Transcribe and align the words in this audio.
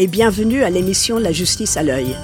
et 0.00 0.06
bienvenue 0.06 0.62
à 0.62 0.70
l'émission 0.70 1.18
La 1.18 1.30
justice 1.30 1.76
à 1.76 1.82
l'œil. 1.82 2.16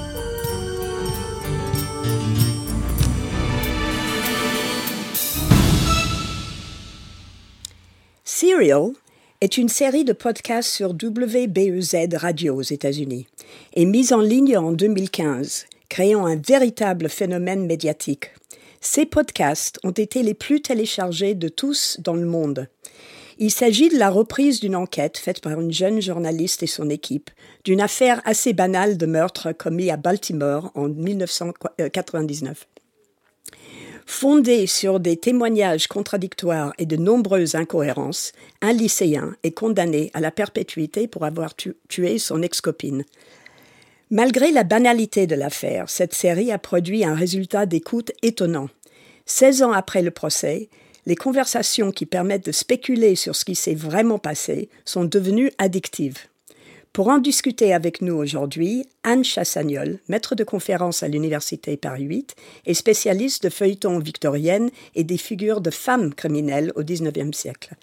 Serial 8.25 8.93
est 9.43 9.59
une 9.59 9.69
série 9.69 10.05
de 10.05 10.15
podcasts 10.15 10.71
sur 10.71 10.93
WBEZ 10.93 12.15
Radio 12.15 12.55
aux 12.55 12.63
États-Unis 12.63 13.27
et 13.75 13.85
mise 13.85 14.15
en 14.15 14.23
ligne 14.23 14.57
en 14.57 14.73
2015, 14.73 15.67
créant 15.91 16.25
un 16.25 16.37
véritable 16.37 17.11
phénomène 17.11 17.67
médiatique. 17.67 18.31
Ces 18.81 19.05
podcasts 19.05 19.79
ont 19.85 19.91
été 19.91 20.23
les 20.23 20.33
plus 20.33 20.63
téléchargés 20.63 21.35
de 21.35 21.49
tous 21.49 22.01
dans 22.01 22.15
le 22.15 22.25
monde. 22.25 22.69
Il 23.39 23.51
s'agit 23.51 23.91
de 23.91 23.99
la 23.99 24.09
reprise 24.09 24.61
d'une 24.61 24.77
enquête 24.77 25.19
faite 25.19 25.43
par 25.43 25.61
une 25.61 25.73
jeune 25.73 26.01
journaliste 26.01 26.63
et 26.63 26.67
son 26.67 26.89
équipe 26.89 27.31
d'une 27.65 27.83
affaire 27.83 28.23
assez 28.25 28.55
banale 28.55 28.97
de 28.97 29.05
meurtre 29.05 29.53
commis 29.53 29.91
à 29.91 29.99
Baltimore 29.99 30.71
en 30.75 30.89
1999. 30.89 32.67
Fondé 34.07 34.67
sur 34.67 35.01
des 35.01 35.19
témoignages 35.19 35.87
contradictoires 35.87 36.73
et 36.79 36.87
de 36.87 36.97
nombreuses 36.97 37.57
incohérences, 37.57 38.33
un 38.63 38.73
lycéen 38.73 39.35
est 39.43 39.51
condamné 39.51 40.11
à 40.15 40.21
la 40.21 40.31
perpétuité 40.31 41.07
pour 41.07 41.25
avoir 41.25 41.55
tué 41.57 42.19
son 42.19 42.41
ex-copine. 42.41 43.05
Malgré 44.11 44.51
la 44.51 44.63
banalité 44.63 45.27
de 45.27 45.35
l'affaire, 45.35 45.91
cette 45.91 46.15
série 46.15 46.53
a 46.53 46.59
produit 46.59 47.05
un 47.05 47.15
résultat 47.15 47.67
d'écoute 47.67 48.13
étonnant. 48.23 48.69
16 49.27 49.65
ans 49.65 49.73
après 49.73 50.03
le 50.03 50.13
procès, 50.13 50.71
les 51.07 51.17
conversations 51.17 51.93
qui 51.93 52.05
permettent 52.05 52.47
de 52.47 52.53
spéculer 52.53 53.15
sur 53.15 53.35
ce 53.37 53.45
qui 53.45 53.55
s'est 53.55 53.75
vraiment 53.75 54.19
passé 54.19 54.69
sont 54.85 55.05
devenues 55.05 55.53
addictives. 55.59 56.19
Pour 56.93 57.09
en 57.09 57.19
discuter 57.19 57.75
avec 57.75 58.01
nous 58.01 58.15
aujourd'hui, 58.15 58.87
Anne 59.05 59.23
Chassagnol, 59.23 59.99
maître 60.09 60.35
de 60.35 60.45
conférence 60.45 61.03
à 61.03 61.09
l'Université 61.09 61.77
Paris 61.77 62.05
8 62.05 62.35
et 62.65 62.75
spécialiste 62.75 63.45
de 63.45 63.51
feuilletons 63.51 63.99
victoriennes 63.99 64.71
et 64.95 65.05
des 65.05 65.19
figures 65.19 65.61
de 65.61 65.71
femmes 65.71 66.15
criminelles 66.15 66.73
au 66.75 66.83
XIXe 66.83 67.37
siècle. 67.37 67.75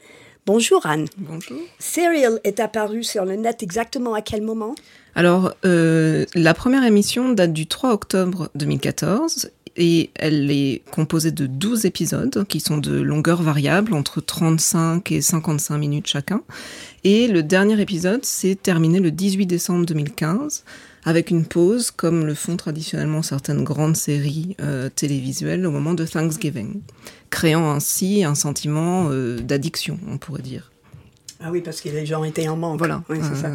Bonjour 0.46 0.86
Anne. 0.86 1.06
Bonjour. 1.18 1.60
Serial 1.80 2.42
est 2.44 2.60
apparu 2.60 3.04
sur 3.04 3.24
le 3.24 3.36
net 3.36 3.64
exactement 3.64 4.14
à 4.14 4.22
quel 4.22 4.42
moment? 4.42 4.76
Alors, 5.16 5.54
euh, 5.64 6.26
la 6.34 6.54
première 6.54 6.84
émission 6.84 7.30
date 7.30 7.54
du 7.54 7.68
3 7.68 7.94
octobre 7.94 8.50
2014 8.56 9.52
et 9.76 10.12
elle 10.16 10.52
est 10.52 10.82
composée 10.92 11.32
de 11.32 11.46
12 11.48 11.86
épisodes 11.86 12.46
qui 12.48 12.60
sont 12.60 12.78
de 12.78 13.00
longueur 13.00 13.42
variable, 13.42 13.94
entre 13.94 14.22
35 14.22 15.12
et 15.12 15.22
55 15.22 15.78
minutes 15.78 16.08
chacun. 16.08 16.42
Et 17.04 17.28
le 17.28 17.44
dernier 17.44 17.80
épisode 17.82 18.24
s'est 18.26 18.56
terminé 18.62 19.00
le 19.00 19.12
18 19.12 19.46
décembre 19.46 19.86
2015 19.86 20.64
avec 21.06 21.32
une 21.32 21.46
pause 21.46 21.92
comme 21.92 22.26
le 22.26 22.34
font 22.34 22.56
traditionnellement 22.56 23.22
certaines 23.22 23.64
grandes 23.64 23.98
séries 23.98 24.56
euh, 24.62 24.90
télévisuelles 24.90 25.66
au 25.66 25.72
moment 25.72 25.94
de 25.94 26.06
Thanksgiving, 26.06 26.82
créant 27.30 27.72
ainsi 27.72 28.24
un 28.24 28.36
sentiment 28.36 29.08
euh, 29.10 29.40
d'addiction, 29.40 30.00
on 30.08 30.18
pourrait 30.18 30.42
dire. 30.42 30.73
Ah 31.46 31.52
oui, 31.52 31.60
parce 31.60 31.82
que 31.82 31.90
les 31.90 32.06
gens 32.06 32.24
étaient 32.24 32.48
en 32.48 32.56
manque. 32.56 32.78
Voilà. 32.78 33.04
Oui, 33.10 33.18
c'est 33.22 33.36
ça. 33.36 33.52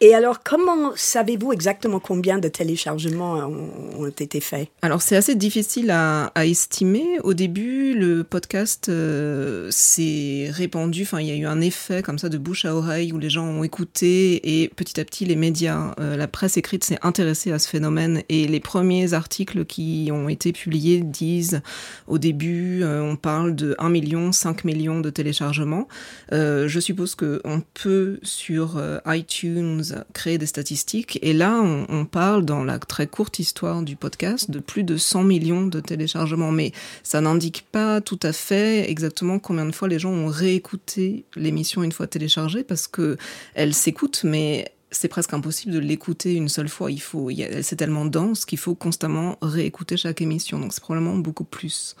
Et 0.00 0.14
alors, 0.14 0.42
comment 0.42 0.92
savez-vous 0.94 1.52
exactement 1.52 2.00
combien 2.00 2.38
de 2.38 2.48
téléchargements 2.48 3.34
ont, 3.34 4.06
été 4.06 4.40
faits? 4.40 4.68
Alors, 4.80 5.02
c'est 5.02 5.16
assez 5.16 5.34
difficile 5.34 5.90
à, 5.90 6.32
estimer. 6.36 7.20
Au 7.24 7.34
début, 7.34 7.94
le 7.94 8.24
podcast 8.24 8.88
euh, 8.88 9.68
s'est 9.70 10.48
répandu. 10.50 11.02
Enfin, 11.02 11.20
il 11.20 11.26
y 11.26 11.30
a 11.30 11.34
eu 11.34 11.44
un 11.46 11.60
effet 11.60 12.02
comme 12.02 12.18
ça 12.18 12.30
de 12.30 12.38
bouche 12.38 12.64
à 12.64 12.74
oreille 12.74 13.12
où 13.12 13.18
les 13.18 13.28
gens 13.28 13.44
ont 13.44 13.64
écouté 13.64 14.62
et 14.62 14.68
petit 14.68 14.98
à 14.98 15.04
petit, 15.04 15.26
les 15.26 15.36
médias, 15.36 15.94
euh, 16.00 16.16
la 16.16 16.26
presse 16.28 16.56
écrite 16.56 16.84
s'est 16.84 16.98
intéressée 17.02 17.52
à 17.52 17.58
ce 17.58 17.68
phénomène 17.68 18.22
et 18.30 18.46
les 18.46 18.60
premiers 18.60 19.12
articles 19.12 19.66
qui 19.66 20.08
ont 20.10 20.28
été 20.28 20.52
publiés 20.52 21.00
disent 21.00 21.60
au 22.06 22.16
début, 22.16 22.82
euh, 22.82 23.02
on 23.02 23.16
parle 23.16 23.54
de 23.54 23.74
1 23.78 23.90
million, 23.90 24.32
5 24.32 24.64
millions 24.64 25.00
de 25.00 25.10
téléchargements. 25.10 25.86
je 26.30 26.77
je 26.78 26.84
suppose 26.84 27.16
qu'on 27.16 27.60
peut 27.74 28.20
sur 28.22 28.76
euh, 28.76 28.98
iTunes 29.06 29.82
créer 30.12 30.38
des 30.38 30.46
statistiques. 30.46 31.18
Et 31.22 31.32
là, 31.32 31.60
on, 31.60 32.04
parle 32.04 32.44
dans 32.44 32.62
la 32.62 32.78
très 32.78 33.08
courte 33.08 33.40
histoire 33.40 33.82
du 33.82 33.96
podcast 33.96 34.48
de 34.48 34.60
plus 34.60 34.84
de 34.84 34.96
100 34.96 35.24
millions 35.24 35.66
de 35.66 35.80
téléchargements. 35.80 36.52
Mais 36.52 36.70
ça 37.02 37.20
n'indique 37.20 37.66
pas 37.72 38.00
tout 38.00 38.20
à 38.22 38.32
fait 38.32 38.88
exactement 38.88 39.40
combien 39.40 39.66
de 39.66 39.72
fois 39.72 39.88
les 39.88 39.98
gens 39.98 40.12
ont 40.12 40.28
réécouté 40.28 41.24
l'émission 41.34 41.82
une 41.82 41.90
fois 41.90 42.06
téléchargée 42.06 42.62
parce 42.62 42.86
que 42.86 43.16
elle 43.54 43.74
s'écoute, 43.74 44.20
mais 44.22 44.70
c'est 44.92 45.08
presque 45.08 45.34
impossible 45.34 45.74
de 45.74 45.80
l'écouter 45.80 46.34
une 46.34 46.48
seule 46.48 46.68
fois. 46.68 46.92
Il 46.92 47.00
faut, 47.00 47.28
c'est 47.62 47.76
tellement 47.76 48.04
dense 48.04 48.44
qu'il 48.44 48.58
faut 48.58 48.76
constamment 48.76 49.36
réécouter 49.42 49.96
chaque 49.96 50.22
émission. 50.22 50.60
Donc 50.60 50.72
c'est 50.72 50.80
probablement 50.82 51.16
beaucoup 51.16 51.44
plus. 51.44 51.96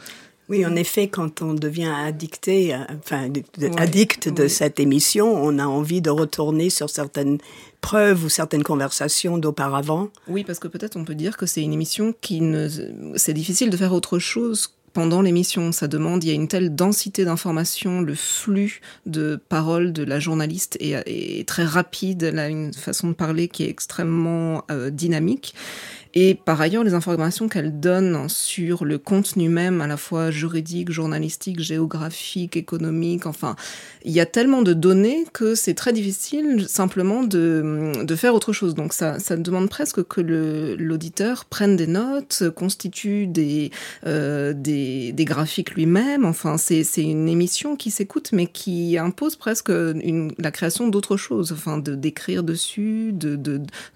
Oui, 0.48 0.64
en 0.64 0.76
effet, 0.76 1.08
quand 1.08 1.42
on 1.42 1.52
devient 1.52 1.92
addicté, 1.94 2.74
euh, 2.74 2.78
enfin, 2.98 3.30
addict 3.76 4.28
de 4.28 4.48
cette 4.48 4.80
émission, 4.80 5.30
on 5.30 5.58
a 5.58 5.66
envie 5.66 6.00
de 6.00 6.10
retourner 6.10 6.70
sur 6.70 6.88
certaines 6.88 7.38
preuves 7.80 8.24
ou 8.24 8.28
certaines 8.28 8.62
conversations 8.62 9.38
d'auparavant. 9.38 10.08
Oui, 10.26 10.44
parce 10.44 10.58
que 10.58 10.68
peut-être 10.68 10.96
on 10.96 11.04
peut 11.04 11.14
dire 11.14 11.36
que 11.36 11.46
c'est 11.46 11.62
une 11.62 11.72
émission 11.72 12.14
qui 12.20 12.40
ne, 12.40 12.68
c'est 13.16 13.34
difficile 13.34 13.70
de 13.70 13.76
faire 13.76 13.92
autre 13.92 14.18
chose 14.18 14.72
pendant 14.92 15.22
l'émission. 15.22 15.70
Ça 15.70 15.86
demande, 15.86 16.24
il 16.24 16.28
y 16.28 16.30
a 16.30 16.34
une 16.34 16.48
telle 16.48 16.74
densité 16.74 17.24
d'informations, 17.24 18.00
le 18.00 18.14
flux 18.14 18.80
de 19.06 19.40
paroles 19.48 19.92
de 19.92 20.02
la 20.02 20.18
journaliste 20.18 20.76
est, 20.80 21.46
très 21.46 21.64
rapide, 21.64 22.22
elle 22.22 22.38
a 22.38 22.48
une 22.48 22.72
façon 22.72 23.08
de 23.08 23.12
parler 23.12 23.48
qui 23.48 23.64
est 23.64 23.68
extrêmement 23.68 24.64
euh, 24.70 24.90
dynamique. 24.90 25.54
Et 26.20 26.34
par 26.34 26.60
ailleurs, 26.60 26.82
les 26.82 26.94
informations 26.94 27.48
qu'elle 27.48 27.78
donne 27.78 28.28
sur 28.28 28.84
le 28.84 28.98
contenu 28.98 29.48
même, 29.48 29.80
à 29.80 29.86
la 29.86 29.96
fois 29.96 30.32
juridique, 30.32 30.90
journalistique, 30.90 31.60
géographique, 31.60 32.56
économique, 32.56 33.24
enfin, 33.24 33.54
il 34.04 34.10
y 34.10 34.18
a 34.18 34.26
tellement 34.26 34.62
de 34.62 34.72
données 34.72 35.26
que 35.32 35.54
c'est 35.54 35.74
très 35.74 35.92
difficile 35.92 36.66
simplement 36.68 37.22
de, 37.22 37.92
de, 38.02 38.16
faire 38.16 38.34
autre 38.34 38.52
chose. 38.52 38.74
Donc 38.74 38.94
ça, 38.94 39.20
ça 39.20 39.36
demande 39.36 39.70
presque 39.70 40.02
que 40.08 40.20
l'auditeur 40.20 41.44
prenne 41.44 41.76
des 41.76 41.86
notes, 41.86 42.50
constitue 42.50 43.28
des, 43.28 43.70
euh, 44.04 44.52
des, 44.52 45.14
graphiques 45.20 45.76
lui-même. 45.76 46.24
Enfin, 46.24 46.58
c'est 46.58 46.82
une 46.96 47.28
émission 47.28 47.76
qui 47.76 47.92
s'écoute, 47.92 48.30
mais 48.32 48.46
qui 48.46 48.98
impose 48.98 49.36
presque 49.36 49.68
une, 49.68 50.32
la 50.38 50.50
création 50.50 50.88
d'autre 50.88 51.16
chose, 51.16 51.52
enfin, 51.52 51.78
de 51.78 51.94
d'écrire 51.94 52.42
dessus, 52.42 53.12
de 53.12 53.38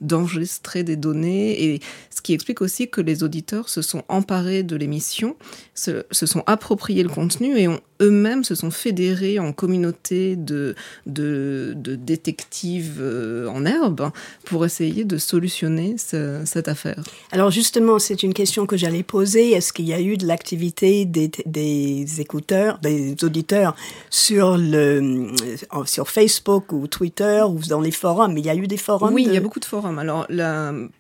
d'enregistrer 0.01 0.85
des 0.85 0.97
données 0.97 1.75
et 1.75 1.81
ce 2.15 2.21
qui 2.21 2.35
explique 2.35 2.61
aussi 2.61 2.89
que 2.89 3.01
les 3.01 3.23
auditeurs 3.23 3.69
se 3.69 3.81
sont 3.81 4.03
emparés 4.09 4.63
de 4.63 4.77
l'émission, 4.77 5.37
se, 5.75 6.05
sont 6.13 6.43
appropriés 6.47 7.03
le 7.03 7.09
contenu 7.09 7.59
et 7.59 7.69
ont 7.69 7.81
eux-mêmes 8.03 8.45
se 8.45 8.55
sont 8.55 8.71
fédérés 8.71 9.39
en 9.39 9.53
communauté 9.53 10.37
de, 10.37 10.75
de, 11.07 11.75
détectives 11.77 12.99
euh, 13.01 13.47
en 13.49 13.65
herbe 13.65 14.11
pour 14.45 14.67
essayer 14.67 15.05
de 15.05 15.17
solutionner 15.17 15.97
cette 15.99 16.69
affaire. 16.69 17.03
Alors 17.31 17.51
justement, 17.51 17.99
c'est 17.99 18.23
une 18.23 18.35
question 18.35 18.67
que 18.67 18.77
j'allais 18.77 19.03
poser. 19.03 19.53
Est-ce 19.53 19.73
qu'il 19.73 19.87
y 19.87 19.93
a 19.93 20.01
eu 20.01 20.17
de 20.17 20.27
l'activité 20.27 21.05
des, 21.05 21.31
des, 21.47 22.21
écouteurs, 22.21 22.79
des 22.81 23.17
auditeurs 23.23 23.77
sur, 24.11 24.57
le, 24.59 25.31
euh, 25.73 25.85
sur 25.87 26.09
Facebook 26.09 26.73
ou 26.73 26.87
Twitter 26.87 27.43
ou 27.49 27.59
dans 27.69 27.81
les 27.81 27.93
forums? 27.93 28.37
Il 28.37 28.45
y 28.45 28.51
a 28.51 28.57
eu 28.57 28.67
des 28.67 28.77
forums 28.77 29.15
Oui, 29.15 29.25
il 29.27 29.33
y 29.33 29.37
a 29.37 29.41
beaucoup 29.41 29.61
de 29.61 29.65
forums. 29.65 29.99
Alors 29.99 30.27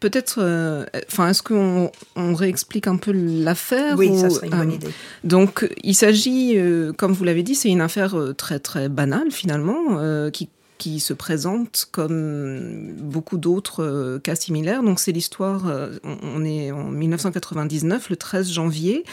peut-être, 0.00 0.36
euh, 0.38 0.84
enfin, 1.08 1.28
est-ce 1.28 1.42
qu'on 1.42 1.90
on 2.16 2.34
réexplique 2.34 2.86
un 2.86 2.96
peu 2.96 3.12
l'affaire 3.12 3.96
Oui, 3.98 4.16
ça 4.18 4.30
serait 4.30 4.46
une 4.46 4.56
bonne 4.56 4.72
idée. 4.72 4.90
Donc, 5.24 5.68
il 5.82 5.94
s'agit 5.94 6.56
comme 6.96 7.12
vous 7.12 7.24
l'avez 7.24 7.42
dit, 7.42 7.54
c'est 7.54 7.70
une 7.70 7.80
affaire 7.80 8.18
euh, 8.18 8.32
très 8.32 8.58
très 8.58 8.88
banale 8.88 9.30
finalement, 9.30 9.98
euh, 9.98 10.30
qui 10.30 10.48
qui 10.78 10.98
se 10.98 11.12
présente 11.12 11.86
comme 11.92 12.96
beaucoup 12.98 13.38
d'autres 13.38 13.84
euh, 13.84 14.18
cas 14.18 14.34
similaires. 14.34 14.82
Donc 14.82 14.98
c'est 14.98 15.12
l'histoire, 15.12 15.70
on 16.02 16.44
est 16.44 16.72
en 16.72 16.90
1999, 16.90 18.10
le 18.10 18.16
13 18.16 18.50
janvier, 18.50 19.04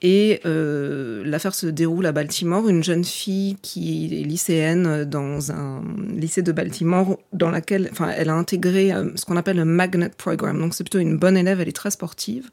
et 0.00 0.40
l'affaire 0.44 1.54
se 1.54 1.66
déroule 1.66 2.06
à 2.06 2.12
Baltimore. 2.12 2.66
Une 2.66 2.82
jeune 2.82 3.04
fille 3.04 3.56
qui 3.60 4.06
est 4.06 4.24
lycéenne 4.24 5.04
dans 5.04 5.52
un 5.52 5.82
lycée 6.16 6.40
de 6.40 6.50
Baltimore, 6.50 7.18
dans 7.34 7.50
laquelle, 7.50 7.90
enfin, 7.92 8.10
elle 8.16 8.30
a 8.30 8.34
intégré 8.34 8.92
ce 9.14 9.26
qu'on 9.26 9.36
appelle 9.36 9.58
le 9.58 9.66
magnet 9.66 10.08
program. 10.08 10.58
Donc 10.58 10.74
c'est 10.74 10.82
plutôt 10.82 10.98
une 10.98 11.18
bonne 11.18 11.36
élève, 11.36 11.60
elle 11.60 11.68
est 11.68 11.72
très 11.72 11.90
sportive 11.90 12.48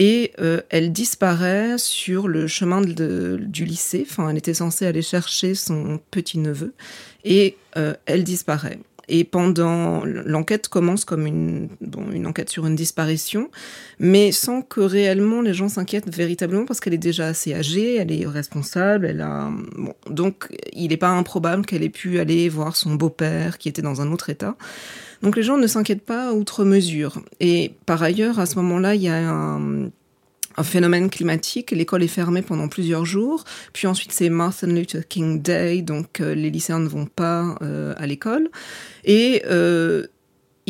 et 0.00 0.32
euh, 0.40 0.62
elle 0.70 0.92
disparaît 0.92 1.76
sur 1.76 2.26
le 2.26 2.46
chemin 2.46 2.80
du 2.80 3.64
lycée. 3.66 4.06
Elle 4.30 4.38
était 4.38 4.54
censée 4.54 4.86
aller 4.86 5.02
chercher 5.02 5.54
son 5.54 6.00
petit 6.10 6.38
neveu 6.38 6.72
et 7.22 7.58
euh, 7.76 7.94
elle 8.06 8.24
disparaît. 8.24 8.78
Et 9.10 9.24
pendant 9.24 10.04
l'enquête 10.04 10.68
commence 10.68 11.04
comme 11.04 11.26
une, 11.26 11.68
une 12.12 12.26
enquête 12.26 12.48
sur 12.48 12.66
une 12.66 12.76
disparition, 12.76 13.50
mais 13.98 14.32
sans 14.32 14.62
que 14.62 14.80
réellement 14.80 15.42
les 15.42 15.52
gens 15.52 15.68
s'inquiètent 15.68 16.14
véritablement 16.14 16.64
parce 16.64 16.80
qu'elle 16.80 16.94
est 16.94 16.98
déjà 16.98 17.26
assez 17.26 17.52
âgée, 17.52 17.96
elle 17.96 18.12
est 18.12 18.26
responsable, 18.26 19.06
elle 19.06 19.20
a 19.20 19.50
donc 20.08 20.48
il 20.72 20.88
n'est 20.88 20.96
pas 20.96 21.10
improbable 21.10 21.66
qu'elle 21.66 21.82
ait 21.82 21.88
pu 21.88 22.18
aller 22.20 22.48
voir 22.48 22.76
son 22.76 22.94
beau-père 22.94 23.58
qui 23.58 23.68
était 23.68 23.82
dans 23.82 24.00
un 24.00 24.12
autre 24.12 24.30
état. 24.30 24.56
Donc 25.22 25.36
les 25.36 25.42
gens 25.42 25.58
ne 25.58 25.66
s'inquiètent 25.66 26.04
pas 26.04 26.32
outre 26.32 26.64
mesure. 26.64 27.22
Et 27.40 27.74
par 27.84 28.02
ailleurs, 28.02 28.38
à 28.38 28.46
ce 28.46 28.56
moment-là, 28.56 28.94
il 28.94 29.02
y 29.02 29.08
a 29.08 29.16
un, 29.28 29.90
phénomène 30.62 31.10
climatique. 31.10 31.70
L'école 31.70 32.02
est 32.02 32.08
fermée 32.08 32.42
pendant 32.42 32.68
plusieurs 32.68 33.04
jours. 33.04 33.44
Puis 33.72 33.86
ensuite, 33.86 34.12
c'est 34.12 34.28
Martin 34.28 34.68
Luther 34.68 35.06
King 35.08 35.42
Day, 35.42 35.82
donc 35.82 36.20
euh, 36.20 36.34
les 36.34 36.50
lycéens 36.50 36.80
ne 36.80 36.88
vont 36.88 37.06
pas 37.06 37.56
euh, 37.62 37.94
à 37.96 38.06
l'école. 38.06 38.50
Et 39.04 39.42
euh, 39.46 40.06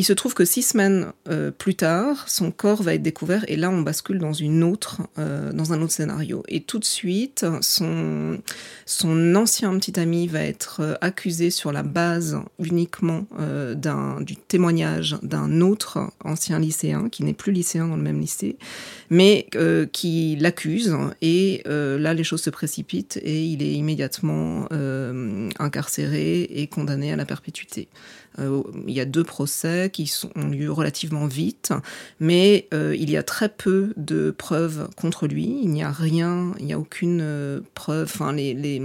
il 0.00 0.04
se 0.04 0.14
trouve 0.14 0.32
que 0.32 0.46
six 0.46 0.62
semaines 0.62 1.12
euh, 1.28 1.50
plus 1.50 1.74
tard, 1.74 2.26
son 2.26 2.52
corps 2.52 2.82
va 2.82 2.94
être 2.94 3.02
découvert 3.02 3.44
et 3.48 3.56
là 3.56 3.68
on 3.68 3.82
bascule 3.82 4.16
dans 4.16 4.32
euh, 5.18 5.52
un 5.52 5.82
autre 5.82 5.92
scénario. 5.92 6.42
Et 6.48 6.62
tout 6.62 6.78
de 6.78 6.86
suite, 6.86 7.44
son, 7.60 8.40
ancien 9.36 9.78
petit 9.78 10.00
ami 10.00 10.26
va 10.26 10.42
être 10.42 10.80
euh, 10.80 10.94
accusé 11.02 11.50
sur 11.50 11.70
la 11.70 11.82
base 11.82 12.38
uniquement 12.58 13.26
du 14.20 14.36
témoignage 14.36 15.18
d'un 15.22 15.60
autre 15.60 16.10
ancien 16.24 16.58
lycéen 16.58 17.10
qui 17.10 17.22
n'est 17.22 17.34
plus 17.34 17.52
lycéen 17.52 17.86
dans 17.86 17.96
le 17.96 18.02
même 18.02 18.20
lycée, 18.20 18.56
mais 19.10 19.48
qui 19.92 20.36
l'accuse. 20.40 20.96
Et 21.20 21.62
là 21.66 22.14
les 22.14 22.24
choses 22.24 22.42
se 22.42 22.50
précipitent 22.50 23.18
et 23.22 23.44
il 23.44 23.62
est 23.62 23.72
immédiatement 23.72 24.66
incarcéré 25.58 26.42
et 26.42 26.66
condamné 26.68 27.12
à 27.12 27.16
la 27.16 27.26
perpétuité. 27.26 27.88
Euh, 28.40 28.62
il 28.86 28.94
y 28.94 29.00
a 29.00 29.04
deux 29.04 29.24
procès 29.24 29.90
qui 29.92 30.06
sont, 30.06 30.30
ont 30.36 30.48
lieu 30.48 30.70
relativement 30.70 31.26
vite, 31.26 31.72
mais 32.18 32.68
euh, 32.74 32.94
il 32.98 33.10
y 33.10 33.16
a 33.16 33.22
très 33.22 33.48
peu 33.48 33.92
de 33.96 34.30
preuves 34.30 34.88
contre 34.96 35.26
lui. 35.26 35.60
Il 35.62 35.70
n'y 35.70 35.82
a 35.82 35.90
rien, 35.90 36.52
il 36.58 36.66
n'y 36.66 36.72
a 36.72 36.78
aucune 36.78 37.20
euh, 37.22 37.60
preuve. 37.74 38.10
Enfin, 38.12 38.32
les, 38.32 38.54
les, 38.54 38.82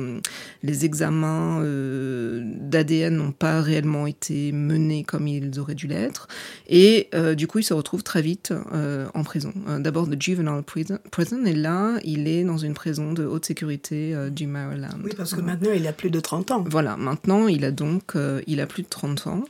les 0.63 0.85
examens 0.85 1.61
d'ADN 1.61 3.15
n'ont 3.15 3.31
pas 3.31 3.61
réellement 3.61 4.07
été 4.07 4.51
menés 4.51 5.03
comme 5.03 5.27
ils 5.27 5.59
auraient 5.59 5.75
dû 5.75 5.87
l'être. 5.87 6.27
Et 6.67 7.09
du 7.35 7.47
coup, 7.47 7.59
il 7.59 7.63
se 7.63 7.73
retrouve 7.73 8.03
très 8.03 8.21
vite 8.21 8.53
en 9.13 9.23
prison. 9.23 9.53
D'abord 9.79 10.07
de 10.07 10.19
juvenile 10.21 10.61
prison, 10.65 10.99
prison, 11.11 11.45
et 11.45 11.53
là, 11.53 11.97
il 12.03 12.27
est 12.27 12.43
dans 12.43 12.57
une 12.57 12.73
prison 12.73 13.13
de 13.13 13.25
haute 13.25 13.45
sécurité 13.45 14.15
du 14.31 14.47
Maryland. 14.47 14.97
Oui, 15.03 15.11
parce 15.15 15.33
que 15.33 15.41
maintenant, 15.41 15.71
il 15.73 15.87
a 15.87 15.93
plus 15.93 16.09
de 16.09 16.19
30 16.19 16.51
ans. 16.51 16.63
Voilà, 16.67 16.97
maintenant, 16.97 17.47
il 17.47 17.65
a 17.65 17.71
donc 17.71 18.15
il 18.47 18.59
a 18.59 18.65
plus 18.65 18.83
de 18.83 18.89
30 18.89 19.27
ans. 19.27 19.44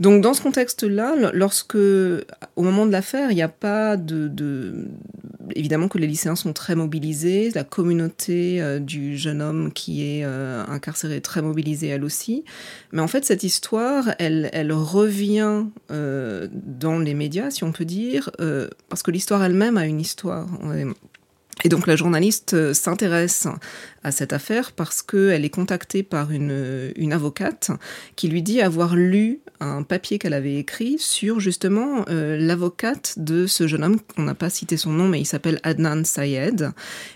Donc 0.00 0.20
dans 0.20 0.34
ce 0.34 0.42
contexte-là, 0.42 1.30
lorsque 1.32 1.76
au 1.76 2.62
moment 2.62 2.86
de 2.86 2.92
l'affaire, 2.92 3.30
il 3.30 3.36
n'y 3.36 3.42
a 3.42 3.48
pas 3.48 3.96
de, 3.96 4.28
évidemment 5.54 5.88
que 5.88 5.98
les 5.98 6.06
lycéens 6.06 6.34
sont 6.34 6.52
très 6.52 6.74
mobilisés, 6.74 7.50
la 7.54 7.64
communauté 7.64 8.60
euh, 8.60 8.78
du 8.78 9.16
jeune 9.16 9.40
homme 9.40 9.72
qui 9.72 10.02
est 10.02 10.24
euh, 10.24 10.64
incarcéré 10.66 11.16
est 11.16 11.20
très 11.20 11.42
mobilisée 11.42 11.88
elle 11.88 12.04
aussi, 12.04 12.44
mais 12.90 13.00
en 13.00 13.06
fait 13.06 13.24
cette 13.24 13.44
histoire, 13.44 14.14
elle, 14.18 14.72
revient 14.72 15.66
euh, 15.90 16.48
dans 16.52 16.98
les 16.98 17.14
médias, 17.14 17.50
si 17.50 17.64
on 17.64 17.72
peut 17.72 17.84
dire, 17.84 18.30
parce 18.88 19.02
que 19.02 19.10
l'histoire 19.10 19.44
elle-même 19.44 19.76
a 19.76 19.86
une 19.86 20.00
histoire. 20.00 20.48
Et 21.64 21.68
donc 21.68 21.86
la 21.86 21.94
journaliste 21.94 22.72
s'intéresse 22.72 23.46
à 24.04 24.10
cette 24.10 24.32
affaire 24.32 24.72
parce 24.72 25.02
qu'elle 25.02 25.44
est 25.44 25.50
contactée 25.50 26.02
par 26.02 26.32
une, 26.32 26.92
une 26.96 27.12
avocate 27.12 27.70
qui 28.16 28.28
lui 28.28 28.42
dit 28.42 28.60
avoir 28.60 28.96
lu 28.96 29.40
un 29.62 29.82
papier 29.82 30.18
qu'elle 30.18 30.34
avait 30.34 30.56
écrit 30.56 30.96
sur 30.98 31.40
justement 31.40 32.04
euh, 32.08 32.36
l'avocate 32.36 33.14
de 33.16 33.46
ce 33.46 33.66
jeune 33.66 33.84
homme, 33.84 33.98
on 34.16 34.22
n'a 34.22 34.34
pas 34.34 34.50
cité 34.50 34.76
son 34.76 34.90
nom, 34.90 35.08
mais 35.08 35.20
il 35.20 35.24
s'appelle 35.24 35.60
Adnan 35.62 36.04
Sayed. 36.04 36.70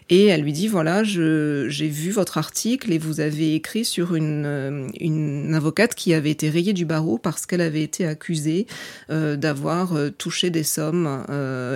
Et 0.09 0.27
elle 0.27 0.43
lui 0.43 0.53
dit, 0.53 0.69
voilà, 0.69 1.03
j'ai 1.03 1.89
vu 1.89 2.11
votre 2.11 2.39
article 2.39 2.93
et 2.93 2.99
vous 2.99 3.21
avez 3.21 3.55
écrit 3.55 3.85
sur 3.85 4.15
une, 4.15 4.45
euh, 4.47 4.89
une 5.01 5.55
avocate 5.55 5.95
qui 5.95 6.15
avait 6.15 6.31
été 6.31 6.49
rayée 6.49 6.73
du 6.73 6.85
barreau 6.85 7.19
parce 7.19 7.47
qu'elle 7.47 7.61
avait 7.61 7.83
été 7.83 8.07
accusée 8.07 8.67
euh, 9.11 9.37
d'avoir 9.37 9.95
touché 10.17 10.51
des 10.51 10.63
sommes 10.63 11.25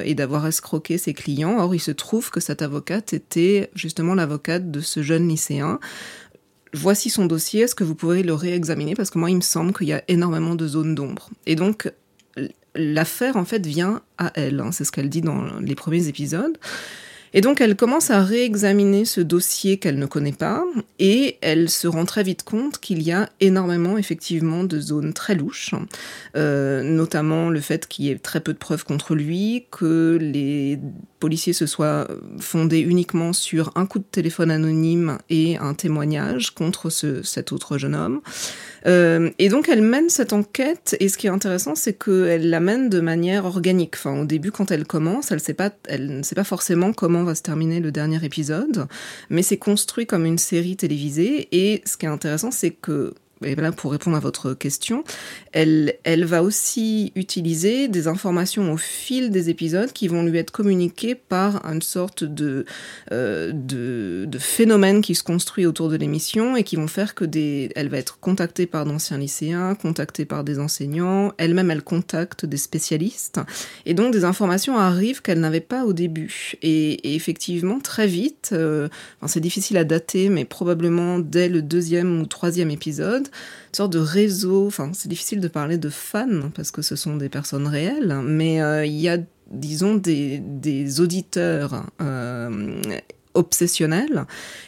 et 0.05 0.15
d'avoir 0.15 0.47
escroqué 0.47 0.99
ses 0.99 1.15
clients. 1.15 1.59
Or, 1.59 1.75
il 1.75 1.81
se 1.81 1.91
trouve 1.91 2.31
que 2.31 2.41
cette 2.41 2.63
avocate 2.63 3.13
était 3.13 3.71
justement 3.75 4.15
l'avocate 4.15 4.71
de 4.71 4.81
ce 4.81 5.00
jeune 5.03 5.29
lycéen. 5.29 5.79
Voici 6.73 7.11
son 7.11 7.27
dossier, 7.27 7.63
est-ce 7.63 7.75
que 7.75 7.85
vous 7.85 7.95
pouvez 7.95 8.23
le 8.23 8.35
réexaminer? 8.35 8.95
Parce 8.95 9.11
que 9.11 9.19
moi, 9.19 9.31
il 9.31 9.37
me 9.37 9.41
semble 9.41 9.73
qu'il 9.73 9.89
y 9.89 9.93
a 9.93 10.05
énormément 10.09 10.55
de 10.55 10.67
zones 10.69 10.95
d'ombre. 10.95 11.31
Et 11.47 11.57
donc, 11.57 11.93
l'affaire, 12.75 13.37
en 13.37 13.45
fait, 13.45 13.67
vient 13.67 14.03
à 14.19 14.31
elle. 14.35 14.61
Hein. 14.61 14.71
c'est 14.73 14.85
ce 14.85 14.93
qu'elle 14.93 15.09
dit 15.09 15.23
dans 15.23 15.59
les 15.61 15.75
premiers 15.75 16.07
épisodes. 16.07 16.59
Et 17.33 17.41
donc 17.41 17.61
elle 17.61 17.77
commence 17.77 18.11
à 18.11 18.23
réexaminer 18.23 19.05
ce 19.05 19.21
dossier 19.21 19.79
qu'elle 19.79 19.99
ne 19.99 20.07
connaît 20.07 20.33
pas 20.33 20.65
et 20.99 21.39
elle 21.41 21.71
se 21.71 21.87
rend 21.87 22.05
très 22.05 22.23
vite 22.23 22.43
compte 22.43 22.79
qu'il 22.79 23.03
y 23.03 23.13
a 23.13 23.29
énormément 23.41 23.99
effectivement 23.99 24.65
de 24.65 24.81
zones 24.81 25.13
très 25.13 25.35
louches, 25.35 25.75
euh, 26.37 26.83
notamment 26.83 27.51
le 27.51 27.61
fait 27.61 27.87
qu'il 27.87 28.07
y 28.07 28.11
ait 28.11 28.19
très 28.19 28.41
peu 28.41 28.53
de 28.53 28.59
preuves 28.59 28.85
contre 28.85 29.15
lui, 29.15 29.67
que 29.71 30.19
les 30.21 30.79
policiers 31.21 31.53
se 31.53 31.67
soient 31.67 32.09
fondés 32.39 32.81
uniquement 32.81 33.33
sur 33.33 33.73
un 33.77 33.87
coup 33.87 33.99
de 33.99 34.05
téléphone 34.05 34.51
anonyme 34.51 35.19
et 35.29 35.57
un 35.59 35.75
témoignage 35.75 36.51
contre 36.51 36.91
ce, 36.91 37.23
cet 37.23 37.53
autre 37.53 37.79
jeune 37.79 37.95
homme. 37.95 38.21
Euh, 38.87 39.31
et 39.39 39.49
donc 39.49 39.69
elle 39.69 39.83
mène 39.83 40.09
cette 40.09 40.33
enquête 40.33 40.97
et 41.01 41.09
ce 41.09 41.19
qui 41.19 41.27
est 41.27 41.31
intéressant 41.31 41.75
c'est 41.75 41.93
qu'elle 41.93 42.49
la 42.49 42.61
mène 42.61 42.89
de 42.89 43.01
manière 43.01 43.45
organique. 43.45 43.95
Enfin 43.97 44.21
au 44.21 44.25
début 44.25 44.51
quand 44.51 44.71
elle 44.71 44.87
commence, 44.87 45.31
elle, 45.31 45.41
sait 45.41 45.55
pas, 45.55 45.71
elle 45.87 46.19
ne 46.19 46.23
sait 46.23 46.35
pas 46.35 46.45
forcément 46.45 46.93
comment 46.93 47.25
va 47.25 47.35
se 47.35 47.43
terminer 47.43 47.81
le 47.81 47.93
dernier 47.93 48.25
épisode, 48.25 48.87
mais 49.29 49.43
c'est 49.43 49.59
construit 49.59 50.07
comme 50.07 50.25
une 50.25 50.39
série 50.39 50.77
télévisée 50.77 51.49
et 51.53 51.83
ce 51.85 51.97
qui 51.97 52.07
est 52.07 52.11
intéressant 52.11 52.51
c'est 52.51 52.71
que 52.71 53.15
et 53.45 53.55
là 53.55 53.73
pour 53.73 53.93
répondre 53.93 54.17
à 54.17 54.21
votre 54.21 54.53
question, 54.53 55.03
elle, 55.53 55.95
elle 56.05 56.25
va 56.25 56.43
aussi 56.43 57.13
utiliser 57.17 57.89
des 57.89 58.07
informations 58.07 58.73
au 58.73 58.77
fil 58.77 59.31
des 59.31 59.49
épisodes 59.49 59.93
qui 59.93 60.09
vont 60.09 60.23
lui 60.23 60.39
être 60.39 60.51
communiquées 60.51 61.15
par 61.15 61.65
une 61.65 61.81
sorte 61.81 62.23
de, 62.25 62.67
euh, 63.13 63.53
de, 63.53 64.27
de, 64.27 64.39
phénomène 64.39 65.01
qui 65.01 65.15
se 65.15 65.23
construit 65.23 65.65
autour 65.65 65.89
de 65.89 65.97
l'émission 65.97 66.57
et 66.57 66.65
qui 66.65 66.77
vont 66.77 66.87
faire 66.87 67.15
que 67.15 67.25
des, 67.25 67.71
elle 67.77 67.89
va 67.89 67.99
être 67.99 68.21
contactée 68.21 68.67
par 68.67 68.85
d'anciens 68.85 69.19
lycéens, 69.19 69.75
contactée 69.75 70.27
par 70.27 70.45
des 70.45 70.59
enseignants, 70.59 71.33
elle-même 71.39 71.71
elle 71.71 71.83
contacte 71.83 72.45
des 72.45 72.59
spécialistes. 72.59 73.41
Et 73.87 73.95
donc 73.95 74.13
des 74.13 74.25
informations 74.25 74.77
arrivent 74.77 75.23
qu'elle 75.23 75.41
n'avait 75.41 75.61
pas 75.61 75.85
au 75.85 75.93
début. 75.93 76.53
Et, 76.63 77.15
effectivement 77.15 77.81
très 77.81 78.07
vite, 78.07 78.51
euh, 78.53 78.89
enfin, 79.19 79.29
c'est 79.29 79.41
difficile 79.41 79.77
à 79.77 79.85
dater 79.85 80.29
mais 80.29 80.45
probablement 80.45 81.19
dès 81.19 81.49
le 81.49 81.63
deuxième 81.63 82.21
ou 82.21 82.27
troisième 82.27 82.71
épisode, 82.71 83.30
une 83.69 83.75
sorte 83.75 83.93
de 83.93 83.99
réseau. 83.99 84.67
Enfin, 84.67 84.91
c'est 84.95 85.09
difficile 85.09 85.41
de 85.41 85.49
parler 85.49 85.79
de 85.79 85.89
fans 85.89 86.51
parce 86.55 86.71
que 86.71 86.83
ce 86.83 86.97
sont 86.97 87.17
des 87.17 87.29
personnes 87.29 87.67
réelles, 87.67 88.21
mais 88.25 88.63
euh, 88.63 88.85
il 88.85 88.99
y 88.99 89.09
a, 89.09 89.19
disons, 89.51 89.95
des, 89.95 91.01
auditeurs 91.01 91.87
euh, 92.01 92.81
obsessionnels 93.35 94.27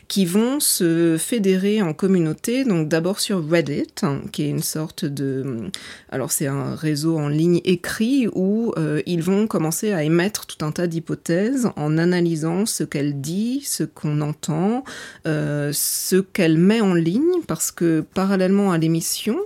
qui 0.08 0.26
vont 0.26 0.60
se 0.60 1.16
fédérer 1.18 1.80
en 1.80 1.94
communauté, 1.94 2.64
donc 2.64 2.88
d'abord 2.88 3.18
sur 3.18 3.48
Reddit, 3.48 3.94
qui 4.30 4.42
est 4.42 4.50
une 4.50 4.62
sorte 4.62 5.04
de... 5.06 5.70
Alors 6.10 6.32
c'est 6.32 6.46
un 6.46 6.74
réseau 6.74 7.16
en 7.18 7.28
ligne 7.28 7.62
écrit 7.64 8.28
où 8.32 8.74
euh, 8.76 9.00
ils 9.06 9.22
vont 9.22 9.46
commencer 9.46 9.92
à 9.92 10.02
émettre 10.02 10.46
tout 10.46 10.64
un 10.64 10.70
tas 10.70 10.86
d'hypothèses 10.86 11.70
en 11.76 11.96
analysant 11.96 12.66
ce 12.66 12.84
qu'elle 12.84 13.20
dit, 13.22 13.62
ce 13.64 13.84
qu'on 13.84 14.20
entend, 14.20 14.84
euh, 15.26 15.70
ce 15.72 16.16
qu'elle 16.16 16.58
met 16.58 16.82
en 16.82 16.94
ligne, 16.94 17.40
parce 17.46 17.70
que 17.70 18.04
parallèlement 18.14 18.70
à 18.70 18.78
l'émission, 18.78 19.38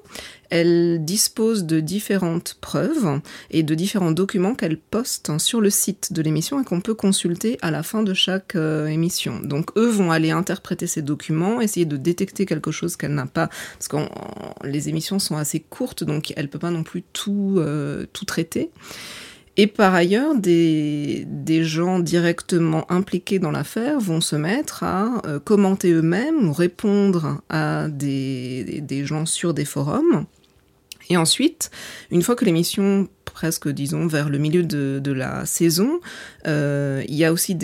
elle 0.56 1.04
dispose 1.04 1.64
de 1.64 1.80
différentes 1.80 2.56
preuves 2.60 3.20
et 3.50 3.62
de 3.62 3.75
différents 3.75 4.10
documents 4.10 4.54
qu'elle 4.54 4.78
poste 4.78 5.38
sur 5.38 5.60
le 5.60 5.68
site 5.68 6.14
de 6.14 6.22
l'émission 6.22 6.60
et 6.60 6.64
qu'on 6.64 6.80
peut 6.80 6.94
consulter 6.94 7.58
à 7.60 7.70
la 7.70 7.82
fin 7.82 8.02
de 8.02 8.14
chaque 8.14 8.56
euh, 8.56 8.86
émission. 8.86 9.40
Donc 9.40 9.70
eux 9.76 9.88
vont 9.88 10.10
aller 10.12 10.30
interpréter 10.30 10.86
ces 10.86 11.02
documents, 11.02 11.60
essayer 11.60 11.84
de 11.84 11.98
détecter 11.98 12.46
quelque 12.46 12.70
chose 12.70 12.96
qu'elle 12.96 13.14
n'a 13.14 13.26
pas, 13.26 13.50
parce 13.78 13.88
que 13.88 13.96
les 14.66 14.88
émissions 14.88 15.18
sont 15.18 15.36
assez 15.36 15.60
courtes, 15.60 16.04
donc 16.04 16.32
elle 16.36 16.48
peut 16.48 16.58
pas 16.58 16.70
non 16.70 16.84
plus 16.84 17.02
tout, 17.12 17.56
euh, 17.58 18.06
tout 18.14 18.25
traiter. 18.25 18.70
Et 19.58 19.66
par 19.66 19.94
ailleurs, 19.94 20.34
des, 20.34 21.25
des, 21.26 21.64
gens 21.64 21.98
directement 21.98 22.90
impliqués 22.92 23.38
dans 23.38 23.50
l'affaire 23.50 23.98
vont 23.98 24.20
se 24.20 24.36
mettre 24.36 24.84
à 24.84 25.22
euh, 25.26 25.38
commenter 25.40 25.92
eux-mêmes 25.92 26.46
ou 26.48 26.52
répondre 26.52 27.40
à 27.48 27.88
des, 27.88 28.82
des, 28.82 29.06
gens 29.06 29.25
sur 29.25 29.54
des 29.54 29.64
forums 29.64 30.26
Et 31.08 31.16
ensuite, 31.16 31.70
une 32.10 32.22
fois 32.22 32.34
que 32.36 32.44
l'émission 32.44 33.08
presque, 33.36 33.68
disons, 33.68 34.06
vers 34.06 34.30
le 34.30 34.38
milieu 34.38 34.62
de, 34.62 35.12
la 35.12 35.44
saison. 35.44 36.00
Euh, 36.46 37.02
il 37.06 37.14
y 37.14 37.25
a 37.25 37.32
aussi 37.32 37.56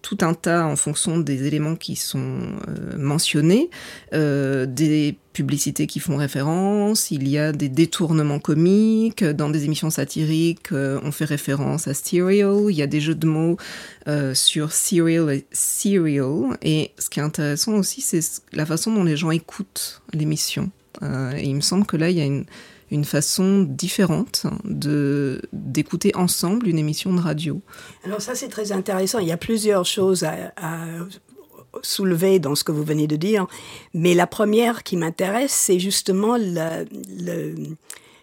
tout 0.00 0.18
un 0.20 0.32
tas, 0.32 0.64
en 0.64 0.76
fonction 0.76 1.18
des 1.18 1.46
éléments 1.46 1.74
qui 1.74 1.96
sont 1.96 2.38
euh, 2.68 2.96
mentionnés, 2.96 3.68
euh, 4.14 4.64
des 4.64 5.18
publicités 5.32 5.88
qui 5.88 5.98
font 5.98 6.16
référence, 6.16 7.10
il 7.10 7.28
y 7.28 7.36
a 7.36 7.50
des 7.50 7.68
détournements 7.68 8.38
comiques, 8.38 9.24
dans 9.24 9.50
des 9.50 9.64
émissions 9.64 9.90
satiriques, 9.90 10.72
on 10.72 11.12
fait 11.12 11.24
référence 11.24 11.86
à 11.86 11.94
Serial, 11.94 12.66
il 12.70 12.76
y 12.76 12.82
a 12.82 12.88
des 12.88 13.00
jeux 13.00 13.14
de 13.14 13.26
mots 13.26 13.56
sur 14.34 14.72
Serial 14.72 15.30
et 15.30 15.46
Serial, 15.52 16.56
et 16.62 16.90
ce 16.98 17.08
qui 17.08 17.20
est 17.20 17.22
intéressant 17.22 17.74
aussi, 17.74 18.00
c'est 18.00 18.20
la 18.52 18.66
façon 18.66 18.92
dont 18.92 19.04
les 19.04 19.16
gens 19.16 19.30
écoutent 19.30 20.02
l'émission. 20.12 20.70
et 21.02 21.44
il 21.44 21.54
me 21.54 21.60
semble 21.60 21.86
que 21.86 21.96
là, 21.96 22.10
il 22.10 22.18
y 22.18 22.20
a 22.20 22.24
une 22.24 22.44
une 22.90 23.04
façon 23.04 23.62
différente 23.62 24.46
de 24.64 25.42
d'écouter 25.52 26.14
ensemble 26.14 26.68
une 26.68 26.78
émission 26.78 27.12
de 27.12 27.20
radio. 27.20 27.60
Alors 28.04 28.20
ça 28.20 28.34
c'est 28.34 28.48
très 28.48 28.72
intéressant. 28.72 29.18
Il 29.18 29.28
y 29.28 29.32
a 29.32 29.36
plusieurs 29.36 29.84
choses 29.84 30.24
à, 30.24 30.52
soulever 31.82 32.38
dans 32.38 32.54
ce 32.54 32.64
que 32.64 32.72
vous 32.72 32.82
venez 32.82 33.06
de 33.06 33.16
dire, 33.16 33.46
mais 33.92 34.14
la 34.14 34.26
première 34.26 34.82
qui 34.82 34.96
m'intéresse 34.96 35.52
c'est 35.52 35.78
justement 35.78 36.36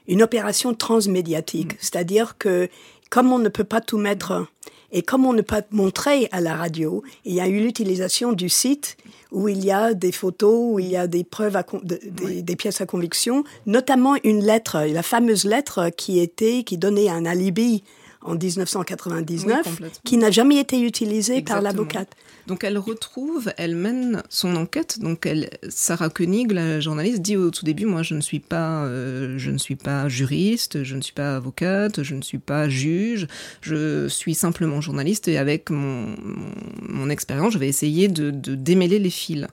une 0.07 0.23
opération 0.23 0.73
transmédiatique, 0.73 1.73
mm. 1.73 1.77
c'est-à-dire 1.79 2.37
que 2.37 2.67
comme 3.09 3.31
on 3.31 3.39
ne 3.39 3.49
peut 3.49 3.63
pas 3.63 3.81
tout 3.81 3.99
mettre 3.99 4.47
et 4.91 5.01
comme 5.01 5.25
on 5.25 5.33
ne 5.33 5.41
peut 5.41 5.61
pas 5.61 5.67
montrer 5.71 6.27
à 6.31 6.41
la 6.41 6.55
radio, 6.55 7.03
il 7.23 7.33
y 7.33 7.41
a 7.41 7.47
eu 7.47 7.59
l'utilisation 7.59 8.33
du 8.33 8.49
site 8.49 8.97
où 9.35 9.49
il 9.49 9.63
y 9.63 9.71
a 9.71 9.93
des 9.93 10.13
photos, 10.13 10.73
où 10.73 10.79
il 10.79 10.87
y 10.87 10.97
a 10.97 11.07
des 11.07 11.25
preuves, 11.25 11.61
des, 11.83 12.55
pièces 12.55 12.79
à 12.79 12.85
conviction, 12.85 13.43
notamment 13.65 14.15
une 14.23 14.43
lettre, 14.43 14.79
la 14.87 15.03
fameuse 15.03 15.43
lettre 15.43 15.89
qui 15.95 16.19
était, 16.19 16.63
qui 16.63 16.77
donnait 16.77 17.09
un 17.09 17.25
alibi 17.25 17.83
en 18.25 18.35
1999, 18.35 19.81
qui 20.03 20.17
n'a 20.17 20.31
jamais 20.31 20.57
été 20.57 20.81
utilisée 20.81 21.41
par 21.41 21.61
l'avocate. 21.61 22.09
Donc 22.47 22.63
elle 22.63 22.77
retrouve, 22.77 23.51
elle 23.57 23.75
mène 23.75 24.21
son 24.29 24.55
enquête. 24.55 24.99
Donc 24.99 25.25
elle, 25.25 25.49
Sarah 25.69 26.09
Koenig, 26.09 26.51
la 26.51 26.79
journaliste, 26.79 27.21
dit 27.21 27.37
au 27.37 27.49
tout 27.49 27.65
début, 27.65 27.85
moi 27.85 28.03
je 28.03 28.13
ne 28.13 28.21
suis 28.21 28.39
pas, 28.39 28.83
euh, 28.85 29.37
je 29.37 29.49
ne 29.49 29.57
suis 29.57 29.75
pas 29.75 30.07
juriste, 30.09 30.83
je 30.83 30.95
ne 30.95 31.01
suis 31.01 31.13
pas 31.13 31.37
avocate, 31.37 32.03
je 32.03 32.13
ne 32.13 32.21
suis 32.21 32.37
pas 32.37 32.69
juge, 32.69 33.27
je 33.61 34.07
suis 34.07 34.35
simplement 34.35 34.79
journaliste 34.79 35.27
et 35.27 35.37
avec 35.37 35.71
mon, 35.71 36.15
mon, 36.81 37.09
expérience, 37.09 37.53
je 37.53 37.57
vais 37.57 37.67
essayer 37.67 38.07
de, 38.07 38.29
de, 38.29 38.55
démêler 38.55 38.99
les 38.99 39.09
fils. 39.09 39.47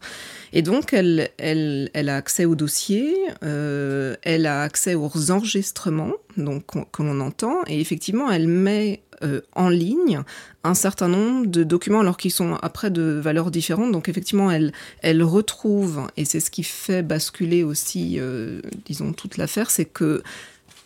Et 0.52 0.60
donc 0.60 0.92
elle, 0.92 1.30
elle, 1.38 1.90
elle 1.94 2.10
a 2.10 2.16
accès 2.16 2.44
au 2.44 2.54
dossier, 2.54 3.14
euh, 3.42 4.16
elle 4.22 4.46
a 4.46 4.62
accès 4.62 4.94
aux 4.94 5.30
enregistrements 5.30 6.12
donc 6.36 6.64
que 6.92 7.02
l'on 7.02 7.20
entend 7.20 7.56
et 7.66 7.80
effectivement 7.80 8.30
elle 8.30 8.46
met 8.62 9.02
euh, 9.22 9.40
en 9.54 9.68
ligne 9.68 10.22
un 10.64 10.74
certain 10.74 11.08
nombre 11.08 11.46
de 11.46 11.62
documents, 11.64 12.00
alors 12.00 12.16
qu'ils 12.16 12.32
sont 12.32 12.54
après 12.62 12.90
de 12.90 13.02
valeurs 13.02 13.50
différentes. 13.50 13.92
Donc 13.92 14.08
effectivement, 14.08 14.50
elle, 14.50 14.72
elle 15.00 15.22
retrouve, 15.22 16.06
et 16.16 16.24
c'est 16.24 16.40
ce 16.40 16.50
qui 16.50 16.62
fait 16.62 17.02
basculer 17.02 17.62
aussi, 17.62 18.16
euh, 18.18 18.60
disons, 18.84 19.12
toute 19.12 19.36
l'affaire, 19.36 19.70
c'est 19.70 19.84
que 19.84 20.22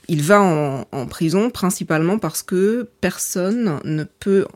il 0.09 0.23
va 0.23 0.41
en, 0.41 1.07
prison 1.07 1.51
principalement 1.51 2.19
parce 2.19 2.43
que 2.43 2.89
personne 3.01 3.81
ne 3.85 4.05
peut 4.05 4.47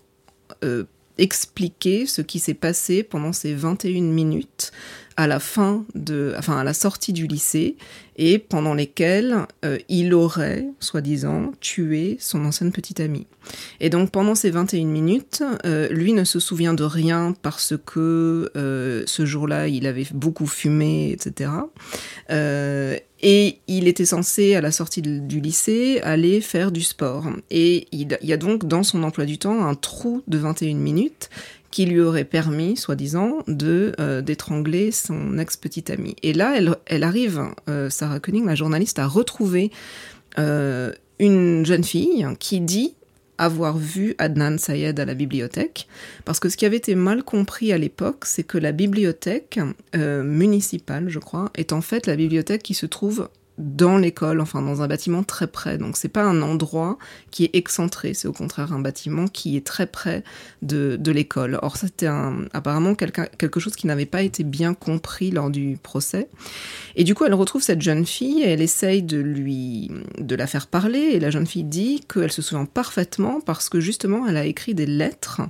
euh, 0.62 0.84
expliquer 1.20 2.06
ce 2.06 2.22
qui 2.22 2.38
s'est 2.38 2.54
passé 2.54 3.02
pendant 3.02 3.32
ces 3.32 3.54
21 3.54 4.02
minutes 4.02 4.72
à 5.16 5.26
la 5.26 5.38
fin 5.38 5.84
de, 5.94 6.34
enfin 6.38 6.56
à 6.56 6.64
la 6.64 6.72
sortie 6.72 7.12
du 7.12 7.26
lycée, 7.26 7.76
et 8.16 8.38
pendant 8.38 8.72
lesquelles 8.72 9.36
euh, 9.66 9.76
il 9.90 10.14
aurait, 10.14 10.66
soi-disant, 10.78 11.52
tué 11.60 12.16
son 12.20 12.44
ancienne 12.46 12.72
petite 12.72 13.00
amie. 13.00 13.26
Et 13.80 13.90
donc 13.90 14.10
pendant 14.10 14.34
ces 14.34 14.50
21 14.50 14.86
minutes, 14.86 15.42
euh, 15.66 15.88
lui 15.88 16.14
ne 16.14 16.24
se 16.24 16.40
souvient 16.40 16.72
de 16.72 16.84
rien 16.84 17.34
parce 17.42 17.74
que 17.84 18.50
euh, 18.56 19.02
ce 19.06 19.26
jour-là, 19.26 19.68
il 19.68 19.86
avait 19.86 20.06
beaucoup 20.12 20.46
fumé, 20.46 21.12
etc. 21.12 21.50
et 23.22 23.58
il 23.66 23.86
était 23.86 24.06
censé, 24.06 24.54
à 24.54 24.60
la 24.60 24.72
sortie 24.72 25.02
du 25.02 25.40
lycée, 25.40 26.00
aller 26.02 26.40
faire 26.40 26.72
du 26.72 26.82
sport. 26.82 27.26
Et 27.50 27.86
il 27.92 28.16
y 28.22 28.32
a 28.32 28.36
donc 28.36 28.66
dans 28.66 28.82
son 28.82 29.02
emploi 29.02 29.26
du 29.26 29.38
temps 29.38 29.64
un 29.64 29.74
trou 29.74 30.22
de 30.26 30.38
21 30.38 30.74
minutes 30.74 31.28
qui 31.70 31.86
lui 31.86 32.00
aurait 32.00 32.24
permis, 32.24 32.76
soi-disant, 32.76 33.38
de 33.46 33.92
euh, 34.00 34.22
d'étrangler 34.22 34.90
son 34.90 35.38
ex-petite 35.38 35.90
amie. 35.90 36.16
Et 36.22 36.32
là, 36.32 36.58
elle, 36.86 37.02
arrive, 37.04 37.42
euh, 37.68 37.90
Sarah 37.90 38.18
Koenig, 38.18 38.44
la 38.44 38.56
journaliste, 38.56 38.98
à 38.98 39.06
retrouver 39.06 39.70
euh, 40.38 40.92
une 41.18 41.64
jeune 41.64 41.84
fille 41.84 42.26
qui 42.40 42.60
dit 42.60 42.94
avoir 43.40 43.78
vu 43.78 44.14
Adnan 44.18 44.58
Sayed 44.58 45.00
à 45.00 45.04
la 45.04 45.14
bibliothèque, 45.14 45.88
parce 46.24 46.38
que 46.38 46.48
ce 46.48 46.56
qui 46.56 46.66
avait 46.66 46.76
été 46.76 46.94
mal 46.94 47.22
compris 47.24 47.72
à 47.72 47.78
l'époque, 47.78 48.24
c'est 48.26 48.44
que 48.44 48.58
la 48.58 48.72
bibliothèque 48.72 49.58
municipale, 49.94 51.08
je 51.08 51.18
crois, 51.18 51.50
est 51.54 51.72
en 51.72 51.80
fait 51.80 52.06
la 52.06 52.16
bibliothèque 52.16 52.62
qui 52.62 52.74
se 52.74 52.86
trouve 52.86 53.28
dans 53.58 53.98
l'école, 53.98 54.40
enfin 54.40 54.62
dans 54.62 54.82
un 54.82 54.88
bâtiment 54.88 55.22
très 55.22 55.46
près. 55.46 55.78
Donc 55.78 55.96
c'est 55.96 56.08
pas 56.08 56.22
un 56.22 56.42
endroit 56.42 56.98
qui 57.30 57.44
est 57.44 57.50
excentré, 57.54 58.14
c'est 58.14 58.28
au 58.28 58.32
contraire 58.32 58.72
un 58.72 58.80
bâtiment 58.80 59.26
qui 59.28 59.56
est 59.56 59.66
très 59.66 59.86
près 59.86 60.24
de, 60.62 60.96
de 60.98 61.12
l'école. 61.12 61.58
Or 61.62 61.76
c'était 61.76 62.08
apparemment 62.52 62.94
quelque 62.94 63.60
chose 63.60 63.76
qui 63.76 63.86
n'avait 63.86 64.06
pas 64.06 64.22
été 64.22 64.44
bien 64.44 64.74
compris 64.74 65.30
lors 65.30 65.50
du 65.50 65.78
procès. 65.82 66.28
Et 66.96 67.04
du 67.04 67.14
coup 67.14 67.24
elle 67.24 67.34
retrouve 67.34 67.62
cette 67.62 67.82
jeune 67.82 68.06
fille 68.06 68.42
et 68.42 68.48
elle 68.48 68.62
essaye 68.62 69.02
de 69.02 69.18
lui 69.18 69.90
de 70.18 70.34
la 70.34 70.46
faire 70.46 70.66
parler 70.66 70.98
et 70.98 71.20
la 71.20 71.30
jeune 71.30 71.46
fille 71.46 71.64
dit 71.64 72.04
qu'elle 72.12 72.32
se 72.32 72.42
souvient 72.42 72.64
parfaitement 72.64 73.40
parce 73.40 73.68
que 73.68 73.80
justement 73.80 74.26
elle 74.26 74.36
a 74.36 74.44
écrit 74.44 74.74
des 74.74 74.86
lettres 74.86 75.42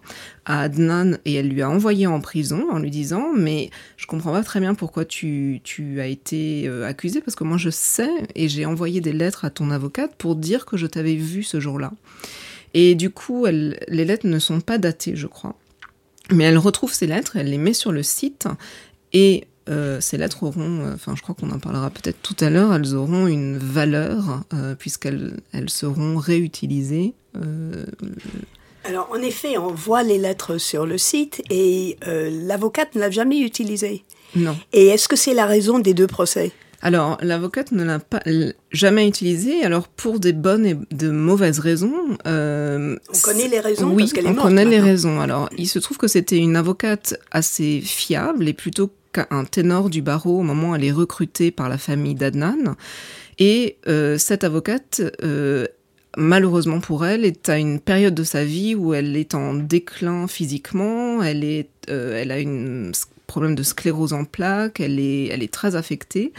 à 0.44 0.62
Adnan 0.62 1.18
et 1.24 1.34
elle 1.34 1.48
lui 1.48 1.62
a 1.62 1.70
envoyé 1.70 2.06
en 2.06 2.20
prison 2.20 2.66
en 2.70 2.78
lui 2.78 2.90
disant 2.90 3.32
mais 3.36 3.70
je 3.96 4.06
comprends 4.06 4.32
pas 4.32 4.42
très 4.42 4.60
bien 4.60 4.74
pourquoi 4.74 5.04
tu, 5.04 5.60
tu 5.64 6.00
as 6.00 6.06
été 6.06 6.66
euh, 6.66 6.86
accusé 6.86 7.20
parce 7.20 7.34
que 7.34 7.44
moi 7.44 7.58
je 7.58 7.70
sais 7.70 8.10
et 8.34 8.48
j'ai 8.48 8.64
envoyé 8.66 9.00
des 9.00 9.12
lettres 9.12 9.44
à 9.44 9.50
ton 9.50 9.70
avocate 9.70 10.14
pour 10.16 10.36
dire 10.36 10.66
que 10.66 10.76
je 10.76 10.86
t'avais 10.86 11.14
vu 11.14 11.42
ce 11.42 11.60
jour-là. 11.60 11.92
Et 12.72 12.94
du 12.94 13.10
coup, 13.10 13.46
les 13.46 14.04
lettres 14.04 14.28
ne 14.28 14.38
sont 14.38 14.60
pas 14.60 14.78
datées, 14.78 15.16
je 15.16 15.26
crois. 15.26 15.56
Mais 16.30 16.44
elle 16.44 16.58
retrouve 16.58 16.92
ces 16.92 17.08
lettres, 17.08 17.36
elle 17.36 17.50
les 17.50 17.58
met 17.58 17.72
sur 17.72 17.90
le 17.90 18.04
site 18.04 18.46
et 19.12 19.48
euh, 19.68 20.00
ces 20.00 20.18
lettres 20.18 20.44
auront, 20.44 20.80
euh, 20.80 20.94
enfin 20.94 21.16
je 21.16 21.22
crois 21.22 21.34
qu'on 21.34 21.50
en 21.50 21.58
parlera 21.58 21.90
peut-être 21.90 22.22
tout 22.22 22.36
à 22.38 22.48
l'heure, 22.48 22.72
elles 22.72 22.94
auront 22.94 23.26
une 23.26 23.58
valeur 23.58 24.44
puisqu'elles 24.78 25.40
elles 25.52 25.70
seront 25.70 26.16
réutilisées. 26.16 27.14
Alors 28.84 29.08
en 29.12 29.20
effet, 29.22 29.58
on 29.58 29.72
voit 29.72 30.02
les 30.02 30.18
lettres 30.18 30.58
sur 30.58 30.86
le 30.86 30.98
site 30.98 31.42
et 31.50 31.96
l'avocate 32.02 32.94
ne 32.94 33.00
l'a 33.00 33.10
jamais 33.10 33.40
utilisée. 33.40 34.04
Non. 34.36 34.56
Et 34.72 34.86
est-ce 34.88 35.08
que 35.08 35.16
c'est 35.16 35.34
la 35.34 35.46
raison 35.46 35.78
des 35.78 35.94
deux 35.94 36.06
procès? 36.06 36.52
Alors, 36.82 37.18
l'avocate 37.20 37.72
ne 37.72 37.84
l'a 37.84 37.98
pas 37.98 38.22
jamais 38.70 39.06
utilisé. 39.06 39.64
Alors, 39.64 39.88
pour 39.88 40.18
des 40.18 40.32
bonnes 40.32 40.64
et 40.64 40.76
de 40.90 41.10
mauvaises 41.10 41.58
raisons. 41.58 42.16
Euh, 42.26 42.96
on 43.14 43.18
connaît 43.18 43.48
les 43.48 43.60
raisons 43.60 43.90
oui, 43.90 44.04
parce 44.04 44.12
qu'elle 44.14 44.26
est 44.26 44.30
on 44.30 44.34
connaît 44.34 44.64
les 44.64 44.80
raisons. 44.80 45.20
Alors, 45.20 45.50
il 45.58 45.68
se 45.68 45.78
trouve 45.78 45.98
que 45.98 46.08
c'était 46.08 46.38
une 46.38 46.56
avocate 46.56 47.18
assez 47.30 47.82
fiable 47.82 48.48
et 48.48 48.54
plutôt 48.54 48.90
qu'un 49.12 49.44
ténor 49.44 49.90
du 49.90 50.00
barreau 50.00 50.38
au 50.38 50.42
moment 50.42 50.70
où 50.70 50.74
elle 50.74 50.84
est 50.84 50.92
recrutée 50.92 51.50
par 51.50 51.68
la 51.68 51.76
famille 51.76 52.14
d'Adnan. 52.14 52.76
Et 53.38 53.76
euh, 53.86 54.16
cette 54.16 54.44
avocate, 54.44 55.02
euh, 55.22 55.66
malheureusement 56.16 56.80
pour 56.80 57.06
elle, 57.06 57.24
est 57.24 57.48
à 57.48 57.58
une 57.58 57.80
période 57.80 58.14
de 58.14 58.24
sa 58.24 58.44
vie 58.44 58.74
où 58.74 58.94
elle 58.94 59.16
est 59.16 59.34
en 59.34 59.54
déclin 59.54 60.26
physiquement. 60.26 61.22
Elle 61.22 61.44
est, 61.44 61.70
elle 61.88 62.30
a 62.30 62.38
une 62.38 62.92
problème 63.30 63.54
de 63.54 63.62
sclérose 63.62 64.12
en 64.12 64.24
plaques, 64.24 64.80
elle 64.80 64.98
est, 64.98 65.26
elle 65.26 65.44
est 65.44 65.52
très 65.52 65.76
affectée 65.76 66.32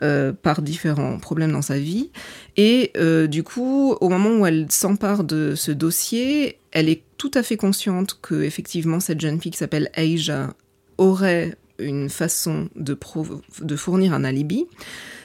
euh, 0.00 0.32
par 0.32 0.62
différents 0.62 1.18
problèmes 1.18 1.52
dans 1.52 1.62
sa 1.62 1.78
vie. 1.78 2.10
Et 2.56 2.90
euh, 2.96 3.26
du 3.26 3.42
coup, 3.42 3.94
au 4.00 4.08
moment 4.08 4.30
où 4.30 4.46
elle 4.46 4.66
s'empare 4.70 5.24
de 5.24 5.54
ce 5.54 5.72
dossier, 5.72 6.58
elle 6.72 6.88
est 6.88 7.02
tout 7.18 7.30
à 7.34 7.42
fait 7.42 7.58
consciente 7.58 8.18
que 8.22 8.42
effectivement 8.42 8.98
cette 8.98 9.20
jeune 9.20 9.38
fille 9.38 9.52
qui 9.52 9.58
s'appelle 9.58 9.90
Asia 9.94 10.54
aurait 10.96 11.54
une 11.78 12.08
façon 12.08 12.70
de 12.76 13.76
fournir 13.76 14.14
un 14.14 14.24
alibi. 14.24 14.66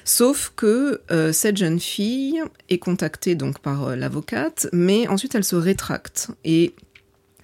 Sauf 0.05 0.51
que 0.55 1.01
euh, 1.11 1.31
cette 1.31 1.57
jeune 1.57 1.79
fille 1.79 2.41
est 2.69 2.79
contactée 2.79 3.35
donc 3.35 3.59
par 3.59 3.95
l'avocate, 3.95 4.67
mais 4.73 5.07
ensuite 5.07 5.35
elle 5.35 5.43
se 5.43 5.55
rétracte. 5.55 6.29
Et 6.43 6.73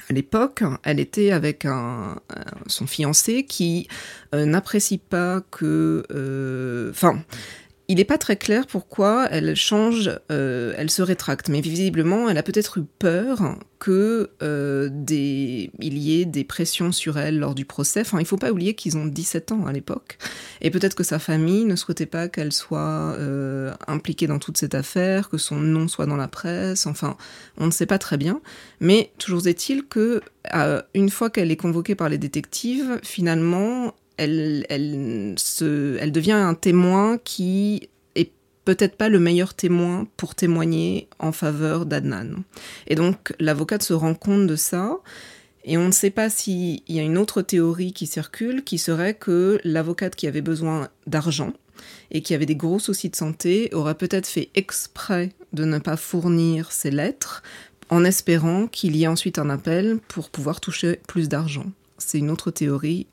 à 0.09 0.13
l'époque, 0.13 0.63
elle 0.83 0.99
était 0.99 1.31
avec 1.31 1.67
son 2.67 2.87
fiancé 2.87 3.43
qui 3.43 3.87
euh, 4.33 4.45
n'apprécie 4.45 4.97
pas 4.97 5.41
que... 5.51 6.03
Euh, 6.11 6.91
enfin, 6.91 7.21
il 7.89 7.95
n'est 7.95 8.05
pas 8.05 8.19
très 8.19 8.37
clair 8.37 8.67
pourquoi 8.67 9.27
elle 9.31 9.55
change, 9.55 10.11
euh, 10.31 10.73
elle 10.77 10.91
se 10.91 11.01
rétracte, 11.01 11.49
mais 11.49 11.59
visiblement, 11.59 12.29
elle 12.29 12.37
a 12.37 12.43
peut-être 12.43 12.77
eu 12.77 12.83
peur 12.99 13.57
que 13.79 14.29
euh, 14.43 14.89
des, 14.91 15.71
y 15.79 16.21
ait 16.21 16.25
des 16.25 16.43
pressions 16.43 16.91
sur 16.91 17.17
elle 17.17 17.39
lors 17.39 17.55
du 17.55 17.65
procès. 17.65 18.01
Enfin, 18.01 18.19
il 18.19 18.23
ne 18.23 18.27
faut 18.27 18.37
pas 18.37 18.51
oublier 18.51 18.75
qu'ils 18.75 18.95
ont 18.95 19.07
17 19.07 19.53
ans 19.53 19.65
à 19.65 19.73
l'époque, 19.73 20.19
et 20.61 20.69
peut-être 20.69 20.93
que 20.93 21.03
sa 21.03 21.17
famille 21.17 21.65
ne 21.65 21.75
souhaitait 21.75 22.05
pas 22.05 22.27
qu'elle 22.27 22.53
soit 22.53 23.15
euh, 23.17 23.73
impliquée 23.87 24.27
dans 24.27 24.37
toute 24.37 24.57
cette 24.57 24.75
affaire, 24.75 25.27
que 25.27 25.39
son 25.39 25.55
nom 25.55 25.87
soit 25.87 26.05
dans 26.05 26.17
la 26.17 26.27
presse. 26.27 26.85
Enfin, 26.85 27.17
on 27.57 27.65
ne 27.65 27.71
sait 27.71 27.87
pas 27.87 27.97
très 27.97 28.17
bien, 28.17 28.39
mais 28.79 29.11
toujours 29.17 29.47
est-il 29.47 29.83
que 29.87 30.21
une 30.93 31.09
fois 31.09 31.29
qu'elle 31.31 31.51
est 31.51 31.57
convoquée 31.57 31.95
par 31.95 32.09
les 32.09 32.17
détectives, 32.17 32.99
finalement, 33.03 33.93
elle, 34.19 36.11
devient 36.11 36.31
un 36.33 36.53
témoin 36.53 37.17
qui 37.17 37.89
est 38.15 38.31
peut-être 38.65 38.95
pas 38.95 39.09
le 39.09 39.19
meilleur 39.19 39.53
témoin 39.53 40.07
pour 40.17 40.35
témoigner 40.35 41.07
en 41.19 41.31
faveur 41.31 41.85
d'Adnan. 41.85 42.43
Et 42.87 42.95
donc 42.95 43.33
l'avocate 43.39 43.83
se 43.83 43.93
rend 43.93 44.15
compte 44.15 44.47
de 44.47 44.55
ça. 44.55 44.97
Et 45.65 45.77
on 45.77 45.87
ne 45.87 45.91
sait 45.91 46.09
pas 46.09 46.29
s'il 46.29 46.81
y 46.87 46.99
a 46.99 47.03
une 47.03 47.17
autre 47.17 47.41
théorie 47.41 47.93
qui 47.93 48.07
circule, 48.07 48.63
qui 48.63 48.77
serait 48.77 49.13
que 49.13 49.59
l'avocate 49.63 50.15
qui 50.15 50.25
avait 50.25 50.41
besoin 50.41 50.89
d'argent 51.05 51.53
et 52.11 52.21
qui 52.21 52.33
avait 52.33 52.45
des 52.45 52.55
gros 52.55 52.79
soucis 52.79 53.09
de 53.09 53.15
santé 53.15 53.69
aurait 53.73 53.95
peut-être 53.95 54.27
fait 54.27 54.49
exprès 54.55 55.29
de 55.53 55.65
ne 55.65 55.79
pas 55.79 55.97
fournir 55.97 56.71
ses 56.71 56.91
lettres 56.91 57.43
en 57.89 58.03
espérant 58.03 58.67
qu'il 58.67 58.95
y 58.95 59.03
ait 59.03 59.07
ensuite 59.07 59.39
un 59.39 59.49
appel 59.49 59.99
pour 60.07 60.29
pouvoir 60.29 60.59
toucher 60.59 60.99
plus 61.07 61.29
d'argent. 61.29 61.65
C'est 61.97 62.19
une 62.19 62.29
autre 62.29 62.51
théorie 62.51 63.07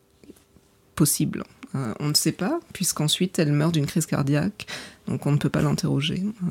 possible. 0.97 1.45
Euh, 1.77 1.95
on 2.01 2.09
ne 2.09 2.15
sait 2.15 2.33
pas, 2.33 2.59
puisqu'ensuite 2.73 3.39
elle 3.39 3.53
meurt 3.53 3.73
d'une 3.73 3.87
crise 3.87 4.07
cardiaque, 4.07 4.67
donc 5.07 5.27
on 5.27 5.33
ne 5.33 5.37
peut 5.37 5.49
pas 5.49 5.63
l'interroger. 5.63 6.23
Euh. 6.43 6.47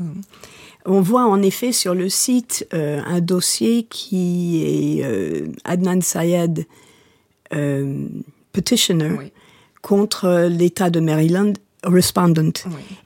On 0.85 1.01
voit 1.01 1.25
en 1.25 1.41
effet 1.41 1.71
sur 1.71 1.95
le 1.95 2.09
site 2.09 2.67
euh, 2.73 3.01
un 3.05 3.19
dossier 3.19 3.83
qui 3.83 4.63
est 4.63 5.03
Adnan 5.63 6.01
Sayed, 6.01 6.67
petitioner, 8.53 9.31
contre 9.81 10.47
l'État 10.49 10.89
de 10.89 10.99
Maryland 10.99 11.53
respondent. 11.85 12.53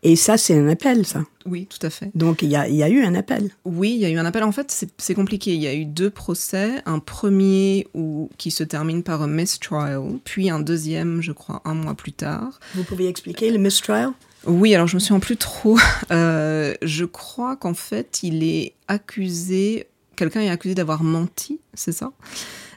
Et 0.04 0.16
ça, 0.16 0.38
c'est 0.38 0.58
un 0.58 0.68
appel, 0.68 1.06
ça. 1.06 1.24
Oui, 1.46 1.68
tout 1.68 1.86
à 1.86 1.90
fait. 1.90 2.12
Donc, 2.16 2.42
il 2.42 2.50
y 2.50 2.56
a, 2.56 2.68
y 2.68 2.84
a, 2.84 2.90
eu 2.90 3.04
un 3.04 3.16
appel. 3.16 3.52
Oui, 3.66 3.92
il 3.92 4.00
y 4.00 4.06
a 4.06 4.10
eu 4.10 4.18
un 4.18 4.26
appel. 4.26 4.44
En 4.44 4.52
fait, 4.52 4.86
c'est 4.98 5.14
compliqué. 5.14 5.54
Il 5.54 5.62
y 5.62 5.68
a 5.68 5.74
eu 5.74 5.86
deux 5.86 6.10
procès. 6.10 6.82
Un 6.86 7.00
premier 7.00 7.88
où, 7.94 8.30
qui 8.38 8.52
se 8.52 8.64
termine 8.64 9.04
par 9.04 9.22
un 9.22 9.28
mistrial, 9.28 10.02
puis 10.24 10.50
un 10.50 10.60
deuxième, 10.60 11.22
je 11.22 11.32
crois, 11.32 11.62
un 11.66 11.74
mois 11.74 11.96
plus 11.96 12.14
tard. 12.14 12.60
Vous 12.76 12.84
pouvez 12.84 13.08
expliquer 13.08 13.52
le 13.52 13.58
mistrial? 13.58 14.12
Oui, 14.46 14.74
alors 14.74 14.88
je 14.88 14.96
me 14.96 15.00
souviens 15.00 15.20
plus 15.20 15.38
trop. 15.38 15.78
Euh, 16.12 16.74
je 16.82 17.06
crois 17.06 17.56
qu'en 17.56 17.76
fait, 17.76 18.24
il 18.24 18.44
est 18.44 18.74
accusé, 18.88 19.88
quelqu'un 20.16 20.42
est 20.42 20.50
accusé 20.50 20.74
d'avoir 20.74 21.04
menti, 21.04 21.60
c'est 21.76 21.92
ça? 21.92 22.12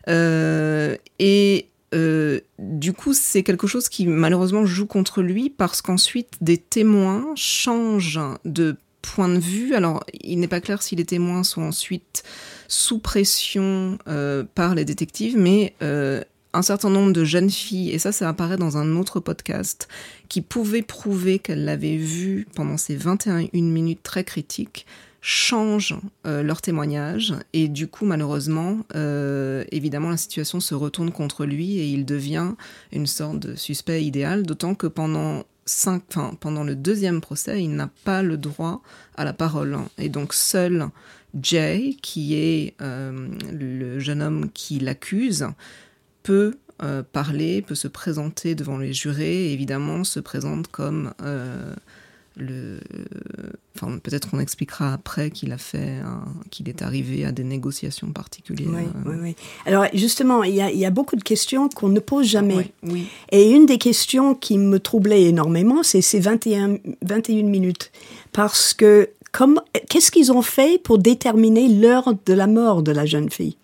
Euh, 0.09 0.97
Et 1.19 1.69
euh, 1.95 2.41
du 2.59 2.93
coup, 2.93 3.13
c'est 3.13 3.43
quelque 3.43 3.67
chose 3.67 3.89
qui 3.89 4.07
malheureusement 4.07 4.65
joue 4.65 4.87
contre 4.87 5.23
lui 5.23 5.51
parce 5.51 5.83
qu'ensuite 5.83 6.35
des 6.41 6.59
témoins 6.59 7.27
changent 7.35 8.21
de 8.45 8.77
point 9.03 9.29
de 9.29 9.39
vue. 9.39 9.75
Alors, 9.75 10.03
il 10.23 10.39
n'est 10.41 10.49
pas 10.49 10.61
clair 10.61 10.83
si 10.83 10.97
les 10.97 11.05
témoins 11.05 11.43
sont 11.43 11.63
ensuite 11.63 12.23
sous 12.69 12.99
pression 12.99 13.99
euh, 14.09 14.45
par 14.55 14.75
les 14.75 14.85
détectives, 14.85 15.37
mais 15.37 15.75
euh, 15.83 16.23
un 16.55 16.63
certain 16.63 16.91
nombre 16.91 17.13
de 17.13 17.25
jeunes 17.25 17.51
filles, 17.51 17.91
et 17.91 17.99
ça, 17.99 18.13
ça 18.13 18.29
apparaît 18.29 18.57
dans 18.57 18.79
un 18.79 18.97
autre 18.97 19.21
podcast, 19.21 19.89
qui 20.29 20.41
pouvaient 20.41 20.83
prouver 20.83 21.39
qu'elles 21.39 21.65
l'avaient 21.65 21.97
vu 21.97 22.47
pendant 22.55 22.77
ces 22.77 22.97
21 22.97 23.49
minutes 23.53 24.03
très 24.03 24.25
critiques, 24.25 24.87
changent 25.23 25.95
euh, 26.26 26.43
leur 26.43 26.61
témoignage 26.61 27.33
et 27.52 27.69
du 27.69 27.87
coup 27.87 28.05
malheureusement 28.05 28.81
euh, 28.97 29.64
évidemment 29.71 30.11
la 30.11 30.17
situation 30.17 30.59
se 30.59 30.75
retourne 30.75 31.12
contre 31.12 31.47
lui 31.47 31.79
et 31.79 31.87
il 31.87 32.05
devient 32.05 32.50
une 32.91 33.07
sorte 33.07 33.38
de 33.38 33.55
suspect 33.55 34.05
idéal. 34.05 34.43
D'autant 34.43 34.75
que 34.75 34.88
pendant 34.88 35.45
cinq, 35.64 36.02
enfin, 36.11 36.37
pendant 36.41 36.64
le 36.64 36.75
deuxième 36.75 37.21
procès 37.21 37.62
il 37.62 37.76
n'a 37.76 37.88
pas 38.05 38.23
le 38.23 38.37
droit 38.37 38.83
à 39.17 39.25
la 39.25 39.33
parole. 39.33 39.79
Et 39.97 40.09
donc 40.09 40.35
seul 40.35 40.88
Jay 41.41 41.97
qui 42.02 42.35
est 42.35 42.75
euh, 42.83 43.29
le 43.52 44.00
jeune 44.00 44.23
homme 44.23 44.50
qui 44.52 44.81
l'accuse 44.81 45.47
peut 46.25 46.57
parler, 47.12 47.62
peut 47.62 47.76
se 47.76 47.87
présenter 47.87 48.57
devant 48.57 48.76
les 48.76 48.93
jurés 48.93 49.52
évidemment 49.52 50.02
se 50.02 50.19
présente 50.19 50.67
comme 50.67 51.14
le, 52.37 52.81
enfin, 53.77 53.99
peut-être 53.99 54.31
qu'on 54.31 54.40
expliquera 54.40 54.92
après 54.92 55.31
qu'il 55.31 55.53
a 55.53 55.59
fait, 55.59 56.01
qu'il 56.51 56.68
est 56.68 56.83
arrivé 56.83 57.25
à 57.25 57.33
des 57.33 57.45
négociations 57.45 58.11
particulières. 58.12 58.71
Oui, 58.73 58.85
oui, 59.07 59.16
oui. 59.21 59.37
Alors 59.66 59.87
justement, 59.92 60.42
il 60.42 60.55
y, 60.55 60.62
a, 60.62 60.71
il 60.71 60.79
y 60.79 60.87
a 60.87 60.90
beaucoup 60.90 61.16
de 61.16 61.23
questions 61.23 61.68
qu'on 61.68 61.88
ne 61.88 62.01
pose 62.01 62.27
jamais. 62.27 62.73
Oui, 62.83 63.07
Et 63.31 63.51
une 63.51 63.66
des 63.66 63.79
questions 63.79 64.35
qui 64.35 64.59
me 64.59 64.79
troublait 64.79 65.25
énormément, 65.25 65.83
c'est 65.83 66.03
ces 66.03 66.21
21, 66.21 66.79
21 67.03 67.45
minutes. 67.45 67.92
Parce 68.33 68.75
que 68.75 69.11
qu'est-ce 69.88 70.11
qu'ils 70.11 70.33
ont 70.33 70.42
fait 70.42 70.81
pour 70.83 70.99
déterminer 70.99 71.68
l'heure 71.68 72.14
de 72.25 72.33
la 72.33 72.47
mort 72.47 72.83
de 72.83 72.92
la 72.92 73.07
jeune 73.07 73.31
fille? 73.31 73.57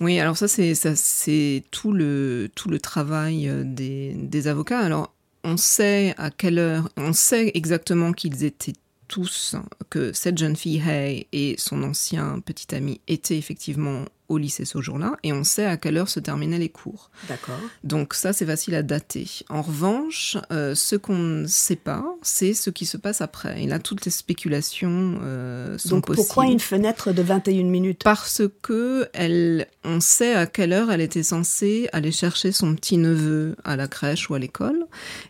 Oui, 0.00 0.20
alors 0.20 0.36
ça 0.36 0.46
c'est 0.46 0.76
ça 0.76 0.94
c'est 0.94 1.64
tout 1.72 1.92
le 1.92 2.48
tout 2.54 2.68
le 2.68 2.78
travail 2.78 3.48
euh, 3.48 3.64
des, 3.64 4.14
des 4.14 4.46
avocats. 4.46 4.78
Alors 4.78 5.12
on 5.48 5.56
sait 5.56 6.14
à 6.18 6.30
quelle 6.30 6.58
heure, 6.58 6.90
on 6.98 7.14
sait 7.14 7.50
exactement 7.54 8.12
qu'ils 8.12 8.44
étaient 8.44 8.74
tous, 9.08 9.56
que 9.90 10.12
cette 10.12 10.38
jeune 10.38 10.56
fille 10.56 10.82
Hay 10.86 11.26
et 11.32 11.56
son 11.58 11.82
ancien 11.82 12.40
petit 12.40 12.74
ami 12.74 13.00
étaient 13.08 13.38
effectivement 13.38 14.04
au 14.28 14.36
lycée 14.36 14.66
ce 14.66 14.80
jour-là, 14.80 15.16
et 15.22 15.32
on 15.32 15.42
sait 15.42 15.64
à 15.64 15.76
quelle 15.78 15.96
heure 15.96 16.08
se 16.08 16.20
terminaient 16.20 16.58
les 16.58 16.68
cours. 16.68 17.10
D'accord. 17.28 17.58
Donc 17.82 18.12
ça, 18.12 18.32
c'est 18.32 18.44
facile 18.44 18.74
à 18.74 18.82
dater. 18.82 19.26
En 19.48 19.62
revanche, 19.62 20.36
euh, 20.52 20.74
ce 20.74 20.96
qu'on 20.96 21.16
ne 21.16 21.46
sait 21.46 21.76
pas, 21.76 22.04
c'est 22.20 22.52
ce 22.52 22.68
qui 22.68 22.84
se 22.84 22.98
passe 22.98 23.22
après. 23.22 23.62
Et 23.62 23.66
là, 23.66 23.78
toutes 23.78 24.04
les 24.04 24.10
spéculations 24.10 25.18
euh, 25.22 25.78
sont 25.78 25.96
Donc 25.96 26.14
pourquoi 26.14 26.44
une 26.44 26.60
fenêtre 26.60 27.12
de 27.12 27.22
21 27.22 27.64
minutes? 27.64 28.02
Parce 28.04 28.42
que 28.62 29.08
elle, 29.14 29.66
on 29.82 30.00
sait 30.00 30.34
à 30.34 30.46
quelle 30.46 30.74
heure 30.74 30.90
elle 30.92 31.00
était 31.00 31.22
censée 31.22 31.88
aller 31.92 32.12
chercher 32.12 32.52
son 32.52 32.74
petit-neveu 32.74 33.56
à 33.64 33.76
la 33.76 33.88
crèche 33.88 34.28
ou 34.28 34.34
à 34.34 34.38
l'école, 34.38 34.86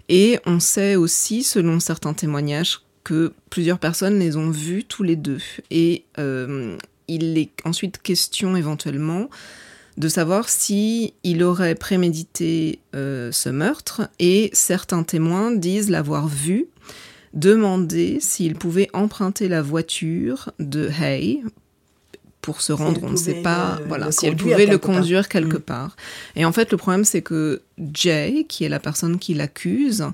et 0.08 0.40
on 0.44 0.58
sait 0.58 0.96
aussi, 0.96 1.44
selon 1.44 1.78
certains 1.78 2.14
témoignages, 2.14 2.80
que 3.08 3.32
plusieurs 3.48 3.78
personnes 3.78 4.18
les 4.18 4.36
ont 4.36 4.50
vus 4.50 4.84
tous 4.84 5.02
les 5.02 5.16
deux. 5.16 5.40
Et 5.70 6.04
euh, 6.18 6.76
il 7.08 7.38
est 7.38 7.52
ensuite 7.64 8.02
question 8.02 8.54
éventuellement 8.54 9.30
de 9.96 10.08
savoir 10.08 10.50
si 10.50 11.14
il 11.24 11.42
aurait 11.42 11.74
prémédité 11.74 12.80
euh, 12.94 13.32
ce 13.32 13.48
meurtre 13.48 14.10
et 14.18 14.50
certains 14.52 15.04
témoins 15.04 15.52
disent 15.52 15.88
l'avoir 15.88 16.28
vu 16.28 16.66
demander 17.32 18.18
s'il 18.20 18.56
pouvait 18.56 18.90
emprunter 18.92 19.48
la 19.48 19.62
voiture 19.62 20.52
de 20.58 20.90
Hay 21.00 21.42
pour 22.42 22.60
se 22.60 22.72
rendre, 22.72 23.02
on 23.04 23.10
ne 23.10 23.16
sait 23.16 23.42
pas, 23.42 23.78
voilà, 23.88 24.12
si 24.12 24.26
elle 24.26 24.36
pouvait 24.36 24.66
le 24.66 24.78
conduire 24.78 25.28
quelque 25.28 25.56
mm. 25.56 25.62
part. 25.62 25.96
Et 26.36 26.44
en 26.44 26.52
fait, 26.52 26.70
le 26.70 26.78
problème, 26.78 27.04
c'est 27.04 27.20
que 27.20 27.62
Jay, 27.92 28.46
qui 28.48 28.64
est 28.64 28.68
la 28.70 28.80
personne 28.80 29.18
qui 29.18 29.34
l'accuse, 29.34 30.06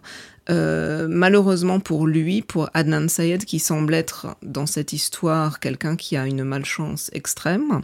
euh, 0.50 1.07
malheureusement 1.09 1.80
pour 1.80 2.07
lui, 2.07 2.42
pour 2.42 2.68
Adnan 2.74 3.09
Sayed, 3.09 3.44
qui 3.44 3.59
semble 3.59 3.94
être 3.94 4.37
dans 4.42 4.66
cette 4.66 4.92
histoire 4.92 5.59
quelqu'un 5.59 5.96
qui 5.96 6.16
a 6.16 6.26
une 6.26 6.44
malchance 6.44 7.11
extrême, 7.12 7.80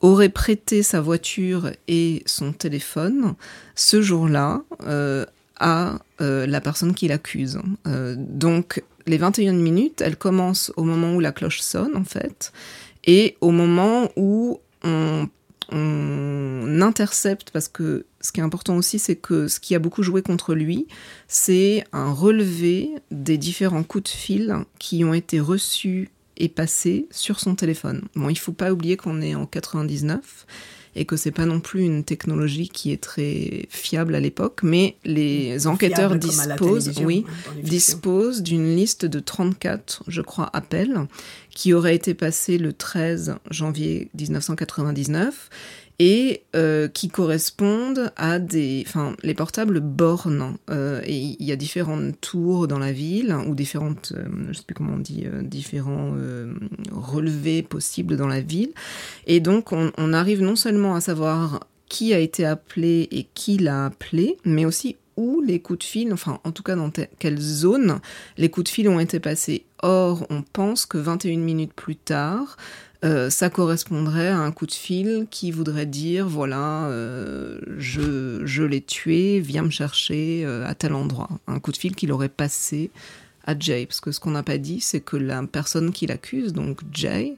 aurait 0.00 0.28
prêté 0.28 0.82
sa 0.82 1.00
voiture 1.00 1.70
et 1.88 2.22
son 2.26 2.52
téléphone 2.52 3.34
ce 3.74 4.02
jour-là 4.02 4.62
euh, 4.84 5.24
à 5.58 6.00
euh, 6.20 6.46
la 6.46 6.60
personne 6.60 6.94
qui 6.94 7.08
l'accuse. 7.08 7.58
donc 7.86 8.82
les 9.06 9.16
21 9.16 9.54
minutes, 9.54 10.00
elles 10.00 10.16
commencent 10.16 10.72
au 10.76 10.84
moment 10.84 11.14
où 11.14 11.20
la 11.20 11.32
cloche 11.32 11.60
sonne 11.60 11.96
en 11.96 12.04
fait, 12.04 12.52
et 13.04 13.36
au 13.40 13.50
moment 13.50 14.10
où 14.16 14.60
on 14.84 15.28
on 15.72 16.80
intercepte, 16.80 17.50
parce 17.50 17.68
que 17.68 18.06
ce 18.20 18.32
qui 18.32 18.40
est 18.40 18.42
important 18.42 18.76
aussi, 18.76 18.98
c'est 18.98 19.16
que 19.16 19.48
ce 19.48 19.58
qui 19.58 19.74
a 19.74 19.78
beaucoup 19.78 20.02
joué 20.02 20.22
contre 20.22 20.54
lui, 20.54 20.86
c'est 21.28 21.84
un 21.92 22.12
relevé 22.12 22.90
des 23.10 23.38
différents 23.38 23.82
coups 23.82 24.04
de 24.04 24.16
fil 24.16 24.56
qui 24.78 25.04
ont 25.04 25.14
été 25.14 25.40
reçus 25.40 26.10
et 26.36 26.48
passés 26.48 27.06
sur 27.10 27.40
son 27.40 27.54
téléphone. 27.54 28.02
Bon, 28.14 28.28
il 28.28 28.38
faut 28.38 28.52
pas 28.52 28.72
oublier 28.72 28.96
qu'on 28.96 29.20
est 29.20 29.34
en 29.34 29.46
99 29.46 30.46
et 30.94 31.04
que 31.04 31.16
c'est 31.16 31.30
pas 31.30 31.46
non 31.46 31.60
plus 31.60 31.82
une 31.82 32.04
technologie 32.04 32.68
qui 32.68 32.92
est 32.92 33.02
très 33.02 33.66
fiable 33.70 34.14
à 34.14 34.20
l'époque, 34.20 34.60
mais 34.62 34.96
les 35.04 35.66
enquêteurs 35.66 36.16
disposent, 36.16 36.92
oui, 37.04 37.24
hein, 37.26 37.52
disposent 37.62 38.42
d'une 38.42 38.76
liste 38.76 39.06
de 39.06 39.20
34, 39.20 40.04
je 40.08 40.20
crois, 40.20 40.50
appels 40.52 41.06
qui 41.50 41.72
auraient 41.72 41.94
été 41.94 42.14
passés 42.14 42.58
le 42.58 42.72
13 42.72 43.36
janvier 43.50 44.10
1999 44.18 45.50
et 45.98 46.42
euh, 46.56 46.88
qui 46.88 47.08
correspondent 47.08 48.12
à 48.16 48.38
des, 48.38 48.84
enfin, 48.86 49.14
les 49.22 49.34
portables 49.34 49.80
bornes. 49.80 50.56
Euh, 50.70 51.00
et 51.04 51.36
il 51.38 51.44
y 51.44 51.52
a 51.52 51.56
différentes 51.56 52.20
tours 52.20 52.66
dans 52.66 52.78
la 52.78 52.92
ville 52.92 53.36
ou 53.46 53.54
différentes, 53.54 54.12
euh, 54.16 54.26
je 54.48 54.54
sais 54.54 54.64
plus 54.64 54.74
comment 54.74 54.94
on 54.94 54.98
dit, 54.98 55.26
différents 55.42 56.14
relevés 56.90 57.62
possibles 57.62 58.16
dans 58.16 58.26
la 58.26 58.40
ville. 58.40 58.72
Et 59.26 59.40
donc, 59.40 59.72
on, 59.72 59.92
on, 59.98 60.12
arrive 60.12 60.42
non 60.42 60.56
seulement 60.56 60.94
à 60.94 61.00
savoir 61.00 61.60
qui 61.88 62.14
a 62.14 62.18
été 62.18 62.44
appelé 62.44 63.08
et 63.10 63.26
qui 63.34 63.58
l'a 63.58 63.86
appelé, 63.86 64.38
mais 64.44 64.64
aussi 64.64 64.96
où 65.16 65.40
les 65.40 65.60
coups 65.60 65.80
de 65.80 65.84
fil, 65.84 66.12
enfin 66.12 66.40
en 66.44 66.52
tout 66.52 66.62
cas 66.62 66.74
dans 66.74 66.90
quelle 67.18 67.38
zone 67.38 68.00
les 68.38 68.48
coups 68.48 68.64
de 68.64 68.74
fil 68.74 68.88
ont 68.88 69.00
été 69.00 69.20
passés. 69.20 69.66
Or, 69.82 70.26
on 70.30 70.42
pense 70.42 70.86
que 70.86 70.98
21 70.98 71.38
minutes 71.38 71.74
plus 71.74 71.96
tard, 71.96 72.56
euh, 73.04 73.30
ça 73.30 73.50
correspondrait 73.50 74.28
à 74.28 74.38
un 74.38 74.52
coup 74.52 74.66
de 74.66 74.72
fil 74.72 75.26
qui 75.30 75.50
voudrait 75.50 75.86
dire 75.86 76.28
voilà, 76.28 76.86
euh, 76.86 77.58
je, 77.76 78.42
je 78.44 78.62
l'ai 78.62 78.80
tué, 78.80 79.40
viens 79.40 79.62
me 79.62 79.70
chercher 79.70 80.44
euh, 80.44 80.64
à 80.66 80.76
tel 80.76 80.94
endroit. 80.94 81.28
Un 81.48 81.58
coup 81.58 81.72
de 81.72 81.76
fil 81.76 81.96
qu'il 81.96 82.12
aurait 82.12 82.28
passé 82.28 82.92
à 83.44 83.58
Jay. 83.58 83.86
Parce 83.86 84.00
que 84.00 84.12
ce 84.12 84.20
qu'on 84.20 84.30
n'a 84.30 84.44
pas 84.44 84.58
dit, 84.58 84.80
c'est 84.80 85.00
que 85.00 85.16
la 85.16 85.42
personne 85.44 85.90
qui 85.90 86.06
l'accuse, 86.06 86.52
donc 86.52 86.80
Jay, 86.92 87.36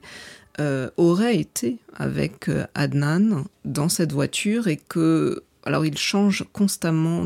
aurait 0.97 1.37
été 1.37 1.79
avec 1.97 2.49
Adnan 2.77 3.45
dans 3.65 3.89
cette 3.89 4.13
voiture 4.13 4.69
et 4.69 4.77
que 4.77 5.43
alors 5.65 5.85
il 5.85 5.99
change 5.99 6.45
constamment 6.53 7.25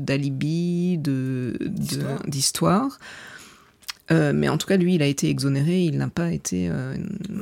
d'alibi, 0.00 0.96
de, 0.98 1.58
d'histoire. 2.26 2.98
Euh, 4.10 4.32
mais 4.34 4.48
en 4.48 4.58
tout 4.58 4.66
cas, 4.66 4.76
lui, 4.76 4.96
il 4.96 5.02
a 5.02 5.06
été 5.06 5.28
exonéré, 5.28 5.82
il 5.82 5.96
n'a 5.96 6.08
pas 6.08 6.32
été 6.32 6.68
euh, 6.68 6.96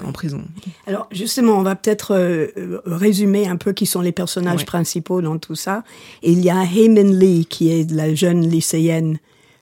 en 0.05 0.13
prison. 0.13 0.43
Alors 0.87 1.09
justement, 1.11 1.59
on 1.59 1.63
va 1.63 1.75
peut-être 1.75 2.15
euh, 2.15 2.81
résumer 2.85 3.49
un 3.49 3.57
peu 3.57 3.73
qui 3.73 3.87
sont 3.87 4.03
les 4.03 4.13
personnages 4.13 4.67
principaux 4.67 5.23
dans 5.23 5.39
tout 5.39 5.55
ça. 5.55 5.85
il 6.23 6.41
y 6.41 6.51
a 6.51 6.63
Heyman 6.63 7.19
Lee, 7.19 7.47
qui 7.49 7.71
est 7.71 7.91
la 7.91 8.15
jeune 8.15 8.49
lycéenne 8.49 9.19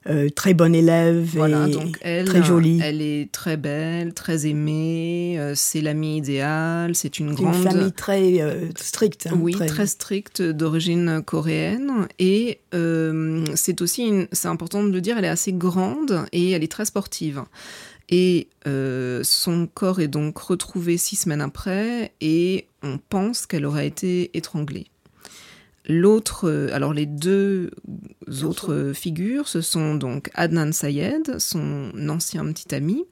euh, 0.08 0.30
très 0.30 0.54
bonne 0.54 0.74
élève 0.74 1.36
et 1.36 1.72
donc 1.72 1.98
elle, 2.00 2.24
très 2.24 2.42
jolie. 2.42 2.80
Elle 2.82 3.02
est 3.02 3.30
très 3.30 3.56
belle, 3.58 4.14
très 4.14 4.46
aimée, 4.46 5.36
euh, 5.38 5.52
c'est 5.54 5.82
l'amie 5.82 6.16
idéale, 6.16 6.94
c'est 6.94 7.18
une 7.18 7.34
grande... 7.34 7.56
Une 7.56 7.62
famille 7.62 7.92
très 7.92 8.40
euh, 8.40 8.68
stricte. 8.76 9.28
Hein, 9.30 9.38
oui, 9.38 9.52
très, 9.52 9.86
stricte, 9.86 10.40
d'origine 10.40 11.22
coréenne. 11.24 12.08
Et 12.18 12.60
c'est 13.54 13.82
aussi, 13.82 14.26
c'est 14.32 14.48
important 14.48 14.82
de 14.82 14.90
le 14.90 15.00
dire, 15.00 15.18
elle 15.18 15.24
est 15.24 15.28
assez 15.28 15.52
grande 15.52 16.24
et 16.32 16.50
elle 16.52 16.64
est 16.64 16.72
très 16.72 16.86
sportive. 16.86 17.42
Et 18.08 18.48
son 18.64 19.68
corps 19.72 20.00
est 20.00 20.08
donc 20.08 20.38
retrouvé 20.38 20.96
six 20.96 21.16
semaines 21.16 21.42
après 21.42 22.12
et 22.20 22.66
on 22.82 22.98
pense 22.98 23.44
qu'elle 23.44 23.66
aurait 23.66 23.86
été 23.86 24.30
étranglée. 24.36 24.86
L'autre, 25.88 26.48
euh, 26.48 26.68
alors 26.74 26.92
les 26.92 27.06
deux 27.06 27.70
autres 28.42 28.92
figures, 28.94 29.48
ce 29.48 29.62
sont 29.62 29.94
donc 29.94 30.30
Adnan 30.34 30.72
Sayed, 30.72 31.38
son 31.38 31.92
ancien 32.08 32.44
petit 32.52 32.74
ami, 32.74 33.06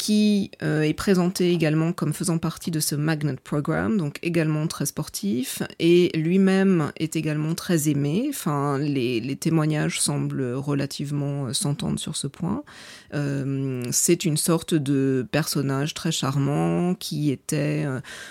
qui 0.00 0.50
euh, 0.62 0.80
est 0.80 0.94
présenté 0.94 1.52
également 1.52 1.92
comme 1.92 2.14
faisant 2.14 2.38
partie 2.38 2.70
de 2.70 2.80
ce 2.80 2.94
Magnet 2.94 3.36
Program, 3.44 3.98
donc 3.98 4.18
également 4.22 4.66
très 4.66 4.86
sportif, 4.86 5.62
et 5.78 6.10
lui-même 6.16 6.90
est 6.96 7.16
également 7.16 7.54
très 7.54 7.90
aimé. 7.90 8.24
Enfin, 8.30 8.78
les, 8.78 9.20
les 9.20 9.36
témoignages 9.36 10.00
semblent 10.00 10.54
relativement 10.54 11.44
euh, 11.48 11.52
s'entendre 11.52 11.98
sur 11.98 12.16
ce 12.16 12.28
point. 12.28 12.64
Euh, 13.12 13.82
c'est 13.92 14.24
une 14.24 14.38
sorte 14.38 14.72
de 14.72 15.26
personnage 15.30 15.92
très 15.92 16.12
charmant 16.12 16.94
qui 16.94 17.30
était, 17.30 17.84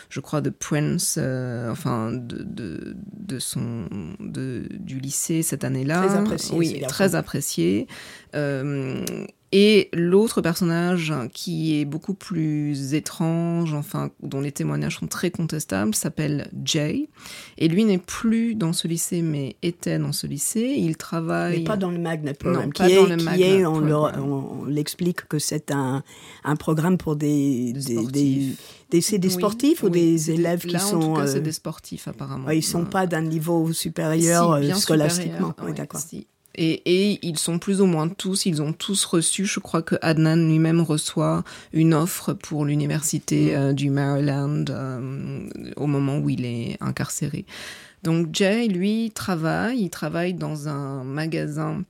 je 0.10 0.20
crois, 0.22 0.42
de 0.42 0.50
Prince, 0.50 1.20
enfin, 1.70 2.12
de, 2.12 2.42
de, 2.42 2.96
de, 3.16 3.38
son, 3.38 3.86
de, 4.20 4.64
du 4.72 5.00
lycée 5.00 5.44
cette 5.44 5.64
année-là. 5.64 6.08
Très 6.08 6.18
apprécié. 6.18 6.58
Oui, 6.58 6.82
très 6.88 7.14
apprécié. 7.14 7.88
Et 9.52 9.90
l'autre 9.94 10.42
personnage 10.42 11.12
qui 11.34 11.80
est 11.80 11.86
beaucoup 11.86 12.14
plus 12.14 12.94
étrange, 12.94 13.74
enfin 13.74 14.12
dont 14.22 14.42
les 14.42 14.52
témoignages 14.52 15.00
sont 15.00 15.08
très 15.08 15.32
contestables, 15.32 15.96
s'appelle 15.96 16.50
Jay. 16.64 17.10
Et 17.58 17.68
lui 17.68 17.84
n'est 17.84 17.98
plus 17.98 18.54
dans 18.54 18.74
ce 18.74 18.88
lycée, 18.88 19.24
mais 19.24 19.56
était 19.64 19.98
dans 19.98 20.12
ce 20.12 20.28
lycée. 20.28 20.76
Il 20.78 20.98
travaille. 20.98 21.60
Mais 21.60 21.64
pas 21.64 21.78
dans 21.78 21.90
le 21.90 21.98
Magnet 21.98 22.36
Program. 22.36 22.66
Non, 22.66 22.70
qui 22.70 22.82
pas 22.84 22.90
est, 22.90 22.96
dans 22.96 23.08
le 23.08 23.18
Magnet 23.18 23.66
on, 23.66 24.66
l'explique 24.66 25.28
que 25.28 25.40
c'est 25.40 25.72
un, 25.72 26.04
un, 26.44 26.56
programme 26.56 27.00
pour 27.00 27.16
des, 27.16 27.74
des, 27.74 28.06
des, 28.06 28.56
des, 28.92 29.18
des 29.18 29.30
sportifs 29.30 29.82
ou 29.82 29.90
des 29.90 30.30
élèves 30.30 30.66
qui 30.66 30.80
sont. 30.80 30.98
En 30.98 31.00
tout 31.00 31.22
cas, 31.22 31.28
c'est 31.28 31.38
euh, 31.38 31.42
des 31.42 31.52
sportifs 31.52 32.08
apparemment. 32.08 32.52
ils 32.52 32.62
sont 32.62 32.86
pas 32.86 33.08
d'un 33.08 33.22
niveau 33.22 33.74
supérieur 33.74 34.60
si, 34.62 34.72
euh, 34.72 34.76
scolastiquement. 34.76 35.56
Oui, 35.64 35.74
d'accord. 35.74 36.02
Et, 36.56 37.26
ils 37.26 37.38
sont 37.38 37.60
plus 37.60 37.80
ou 37.80 37.86
moins 37.86 38.10
tous, 38.10 38.46
ils 38.46 38.62
ont 38.62 38.74
tous 38.74 39.06
reçu, 39.06 39.46
je 39.46 39.60
crois 39.60 39.82
que 39.82 39.96
Adnan 40.02 40.36
lui-même 40.36 40.82
reçoit 40.82 41.44
une 41.74 41.94
offre 41.94 42.34
pour 42.34 42.66
l'université 42.66 43.52
mm. 43.52 43.56
euh, 43.56 43.74
du 43.74 43.90
Maryland 43.90 44.66
euh, 44.70 45.48
au 45.78 45.88
moment 45.88 46.18
où 46.18 46.30
il 46.30 46.46
est 46.46 46.78
incarcéré. 46.82 47.46
Donc 48.04 48.30
Jay, 48.34 48.68
lui, 48.68 49.12
travaille, 49.12 49.80
il 49.80 49.90
travaille 49.90 50.34
dans 50.34 50.68
un 50.68 51.04
magasin 51.04 51.84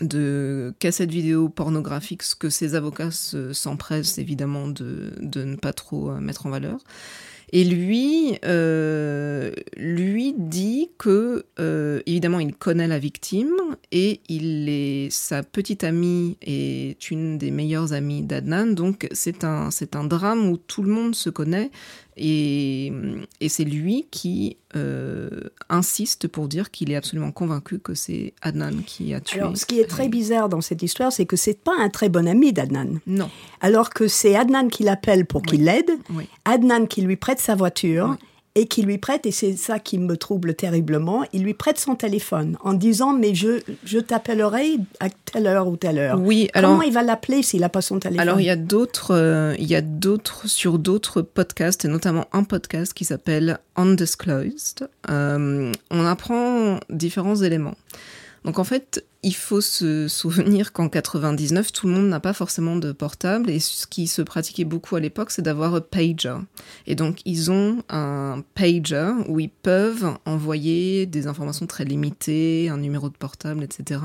de 0.00 0.74
cassettes 0.78 1.10
vidéo 1.10 1.48
pornographiques, 1.48 2.22
ce 2.22 2.34
que 2.34 2.48
ses 2.48 2.74
avocats 2.74 3.10
s'empressent 3.10 4.18
évidemment 4.18 4.66
de, 4.68 5.12
de, 5.20 5.44
ne 5.44 5.56
pas 5.56 5.72
trop 5.72 6.10
euh, 6.10 6.20
mettre 6.20 6.46
en 6.46 6.50
valeur. 6.50 6.78
Et 7.52 7.64
lui, 7.64 8.38
euh, 8.44 9.52
lui 9.76 10.34
dit 10.36 10.90
que, 10.98 11.44
euh, 11.58 12.00
évidemment, 12.06 12.38
il 12.38 12.54
connaît 12.54 12.86
la 12.86 13.00
victime 13.00 13.56
et 13.90 14.20
il 14.28 14.68
est, 14.68 15.10
sa 15.10 15.42
petite 15.42 15.82
amie 15.82 16.36
est 16.42 17.10
une 17.10 17.38
des 17.38 17.50
meilleures 17.50 17.92
amies 17.92 18.22
d'Adnan. 18.22 18.66
Donc, 18.66 19.08
c'est 19.12 19.42
un, 19.42 19.72
c'est 19.72 19.96
un 19.96 20.04
drame 20.04 20.48
où 20.48 20.58
tout 20.58 20.84
le 20.84 20.92
monde 20.92 21.16
se 21.16 21.28
connaît 21.28 21.70
et, 22.20 22.92
c'est 23.48 23.64
lui 23.64 24.06
qui 24.10 24.58
euh, 24.76 25.40
insiste 25.68 26.28
pour 26.28 26.48
dire 26.48 26.70
qu'il 26.70 26.92
est 26.92 26.96
absolument 26.96 27.32
convaincu 27.32 27.78
que 27.78 27.94
c'est 27.94 28.34
Adnan 28.42 28.82
qui 28.86 29.14
a 29.14 29.20
tué. 29.20 29.40
Alors, 29.40 29.56
ce 29.56 29.64
qui 29.64 29.80
est 29.80 29.86
très 29.86 30.08
bizarre 30.08 30.48
dans 30.48 30.60
cette 30.60 30.82
histoire, 30.82 31.12
c'est 31.12 31.24
que 31.24 31.36
c'est 31.36 31.58
pas 31.58 31.72
un 31.78 31.88
très 31.88 32.10
bon 32.10 32.28
ami 32.28 32.52
d'Adnan. 32.52 33.00
Non. 33.06 33.30
Alors 33.60 33.90
que 33.90 34.06
c'est 34.06 34.36
Adnan 34.36 34.68
qui 34.68 34.82
l'appelle 34.82 35.24
pour 35.24 35.42
qu'il 35.42 35.64
l'aide, 35.64 35.90
Adnan 36.44 36.86
qui 36.86 37.00
lui 37.00 37.16
prête 37.16 37.40
sa 37.40 37.54
voiture 37.54 38.16
et 38.54 38.66
qui 38.66 38.82
lui 38.82 38.98
prête, 38.98 39.26
et 39.26 39.30
c'est 39.30 39.56
ça 39.56 39.78
qui 39.78 39.98
me 39.98 40.16
trouble 40.16 40.54
terriblement, 40.54 41.24
il 41.32 41.44
lui 41.44 41.54
prête 41.54 41.78
son 41.78 41.94
téléphone 41.94 42.56
en 42.62 42.72
disant 42.72 43.12
mais 43.12 43.34
je, 43.34 43.60
je 43.84 43.98
t'appellerai 43.98 44.76
à 44.98 45.08
telle 45.08 45.46
heure 45.46 45.68
ou 45.68 45.76
telle 45.76 45.98
heure. 45.98 46.20
Oui, 46.20 46.48
alors 46.52 46.72
comment 46.72 46.82
il 46.82 46.92
va 46.92 47.02
l'appeler 47.02 47.42
s'il 47.42 47.60
n'a 47.60 47.68
pas 47.68 47.80
son 47.80 48.00
téléphone? 48.00 48.20
Alors 48.20 48.40
il 48.40 48.46
y 48.46 48.50
a 48.50 48.56
d'autres, 48.56 49.14
euh, 49.14 49.54
il 49.58 49.66
y 49.66 49.76
a 49.76 49.82
d'autres 49.82 50.48
sur 50.48 50.78
d'autres 50.78 51.22
podcasts 51.22 51.84
et 51.84 51.88
notamment 51.88 52.26
un 52.32 52.42
podcast 52.42 52.92
qui 52.92 53.04
s'appelle 53.04 53.58
Undisclosed. 53.76 54.88
Euh, 55.08 55.72
on 55.90 56.06
apprend 56.06 56.80
différents 56.90 57.36
éléments. 57.36 57.76
Donc 58.44 58.58
en 58.58 58.64
fait, 58.64 59.04
il 59.22 59.34
faut 59.34 59.60
se 59.60 60.08
souvenir 60.08 60.72
qu'en 60.72 60.88
99, 60.88 61.72
tout 61.72 61.86
le 61.86 61.92
monde 61.92 62.08
n'a 62.08 62.20
pas 62.20 62.32
forcément 62.32 62.76
de 62.76 62.92
portable 62.92 63.50
et 63.50 63.60
ce 63.60 63.86
qui 63.86 64.06
se 64.06 64.22
pratiquait 64.22 64.64
beaucoup 64.64 64.96
à 64.96 65.00
l'époque, 65.00 65.30
c'est 65.30 65.42
d'avoir 65.42 65.74
un 65.74 65.80
pager. 65.80 66.36
Et 66.86 66.94
donc 66.94 67.20
ils 67.26 67.50
ont 67.50 67.82
un 67.90 68.42
pager 68.54 69.12
où 69.28 69.40
ils 69.40 69.50
peuvent 69.50 70.16
envoyer 70.24 71.04
des 71.04 71.26
informations 71.26 71.66
très 71.66 71.84
limitées, 71.84 72.70
un 72.70 72.78
numéro 72.78 73.10
de 73.10 73.16
portable, 73.16 73.62
etc. 73.62 74.00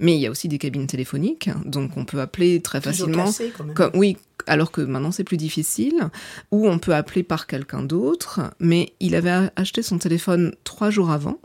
Mais 0.00 0.14
il 0.14 0.20
y 0.20 0.26
a 0.26 0.30
aussi 0.30 0.48
des 0.48 0.58
cabines 0.58 0.86
téléphoniques, 0.86 1.50
donc 1.66 1.96
on 1.96 2.06
peut 2.06 2.20
appeler 2.20 2.62
très 2.62 2.80
facilement. 2.80 3.30
Comme, 3.74 3.90
oui, 3.94 4.16
alors 4.46 4.70
que 4.70 4.80
maintenant 4.80 5.12
c'est 5.12 5.24
plus 5.24 5.36
difficile, 5.36 6.08
ou 6.50 6.66
on 6.66 6.78
peut 6.78 6.94
appeler 6.94 7.22
par 7.22 7.46
quelqu'un 7.46 7.82
d'autre. 7.82 8.40
Mais 8.58 8.94
il 9.00 9.14
avait 9.14 9.50
acheté 9.56 9.82
son 9.82 9.98
téléphone 9.98 10.54
trois 10.64 10.88
jours 10.88 11.10
avant 11.10 11.38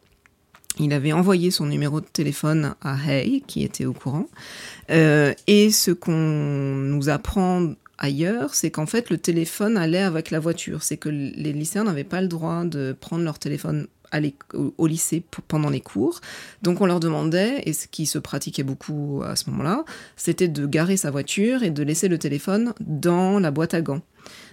il 0.79 0.93
avait 0.93 1.11
envoyé 1.11 1.51
son 1.51 1.65
numéro 1.65 2.01
de 2.01 2.05
téléphone 2.05 2.75
à 2.81 2.95
Hay, 2.95 3.43
qui 3.45 3.63
était 3.63 3.85
au 3.85 3.93
courant. 3.93 4.27
Euh, 4.89 5.33
et 5.47 5.69
ce 5.69 5.91
qu'on 5.91 6.11
nous 6.11 7.09
apprend 7.09 7.73
ailleurs, 7.97 8.55
c'est 8.55 8.71
qu'en 8.71 8.85
fait, 8.85 9.09
le 9.09 9.17
téléphone 9.17 9.77
allait 9.77 9.99
avec 9.99 10.31
la 10.31 10.39
voiture. 10.39 10.83
C'est 10.83 10.97
que 10.97 11.09
les 11.09 11.53
lycéens 11.53 11.83
n'avaient 11.83 12.03
pas 12.03 12.21
le 12.21 12.27
droit 12.27 12.63
de 12.63 12.95
prendre 12.99 13.23
leur 13.23 13.37
téléphone 13.37 13.87
au 14.77 14.87
lycée 14.87 15.23
pendant 15.47 15.69
les 15.69 15.79
cours. 15.79 16.19
Donc 16.61 16.81
on 16.81 16.85
leur 16.85 16.99
demandait, 16.99 17.63
et 17.65 17.73
ce 17.73 17.87
qui 17.87 18.05
se 18.05 18.19
pratiquait 18.19 18.63
beaucoup 18.63 19.21
à 19.25 19.35
ce 19.35 19.49
moment-là, 19.49 19.85
c'était 20.17 20.49
de 20.49 20.65
garer 20.65 20.97
sa 20.97 21.11
voiture 21.11 21.63
et 21.63 21.69
de 21.69 21.83
laisser 21.83 22.09
le 22.09 22.17
téléphone 22.17 22.73
dans 22.81 23.39
la 23.39 23.51
boîte 23.51 23.73
à 23.73 23.81
gants. 23.81 24.01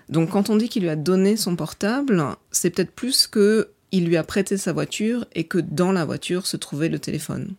Donc 0.08 0.30
quand 0.30 0.48
on 0.48 0.56
dit 0.56 0.68
qu'il 0.68 0.82
lui 0.82 0.90
a 0.90 0.96
donné 0.96 1.36
son 1.36 1.56
portable, 1.56 2.24
c'est 2.52 2.70
peut-être 2.70 2.92
plus 2.92 3.26
que 3.26 3.70
il 3.92 4.06
lui 4.06 4.16
a 4.16 4.22
prêté 4.24 4.56
sa 4.56 4.72
voiture 4.72 5.24
et 5.34 5.44
que 5.44 5.58
dans 5.58 5.92
la 5.92 6.04
voiture 6.04 6.46
se 6.46 6.56
trouvait 6.56 6.88
le 6.88 6.98
téléphone. 6.98 7.54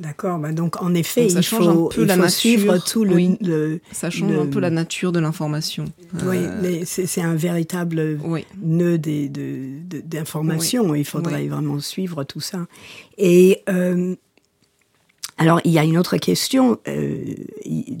D'accord, 0.00 0.40
bah 0.40 0.50
donc 0.50 0.82
en 0.82 0.92
effet, 0.92 1.28
ça 1.28 1.38
il 1.38 1.42
change 1.44 1.64
faut, 1.72 1.86
un 1.86 1.88
peu 1.88 2.00
il 2.02 2.06
la 2.08 2.14
faut 2.16 2.22
nature. 2.22 2.36
suivre 2.36 2.78
tout 2.78 3.04
le. 3.04 3.14
Oui. 3.14 3.36
le- 3.40 3.80
Ça 3.92 4.10
change 4.10 4.28
le- 4.32 4.40
un 4.40 4.46
peu 4.46 4.58
la 4.58 4.70
nature 4.70 5.12
de 5.12 5.20
l'information. 5.20 5.84
Oui, 6.26 6.38
Euh, 6.38 6.58
mais 6.62 6.84
c'est 6.84 7.20
un 7.20 7.36
véritable 7.36 8.18
oui. 8.24 8.44
nœud 8.60 8.98
de- 8.98 9.30
d'informations. 10.04 10.96
Il 10.96 11.04
faudrait 11.04 11.42
Oui. 11.42 11.48
vraiment 11.48 11.78
suivre 11.78 12.24
tout 12.24 12.40
ça. 12.40 12.66
Et 13.18 13.62
euh, 13.68 14.16
alors, 15.38 15.60
il 15.64 15.70
y 15.70 15.78
a 15.78 15.84
une 15.84 15.96
autre 15.98 16.16
question. 16.16 16.78
Euh, 16.88 17.22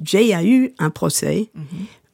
Jay 0.02 0.32
a 0.34 0.42
eu 0.44 0.72
un 0.80 0.90
procès 0.90 1.48
Mhm. 1.54 1.64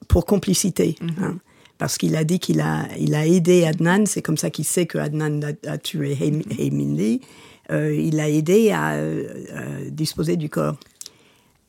pour 0.08 0.26
complicité. 0.26 0.96
hein, 1.22 1.36
parce 1.80 1.96
qu'il 1.96 2.14
a 2.14 2.24
dit 2.24 2.38
qu'il 2.38 2.60
a, 2.60 2.86
il 2.98 3.14
a 3.14 3.26
aidé 3.26 3.64
Adnan, 3.64 4.04
c'est 4.04 4.20
comme 4.20 4.36
ça 4.36 4.50
qu'il 4.50 4.66
sait 4.66 4.84
que 4.84 4.98
Adnan 4.98 5.40
a, 5.42 5.70
a 5.70 5.78
tué 5.78 6.12
Haymin 6.20 6.94
Lee. 6.94 7.22
Euh, 7.70 7.94
il 7.94 8.20
a 8.20 8.28
aidé 8.28 8.70
à, 8.70 8.92
euh, 8.96 9.88
disposer 9.88 10.36
du 10.36 10.50
corps. 10.50 10.76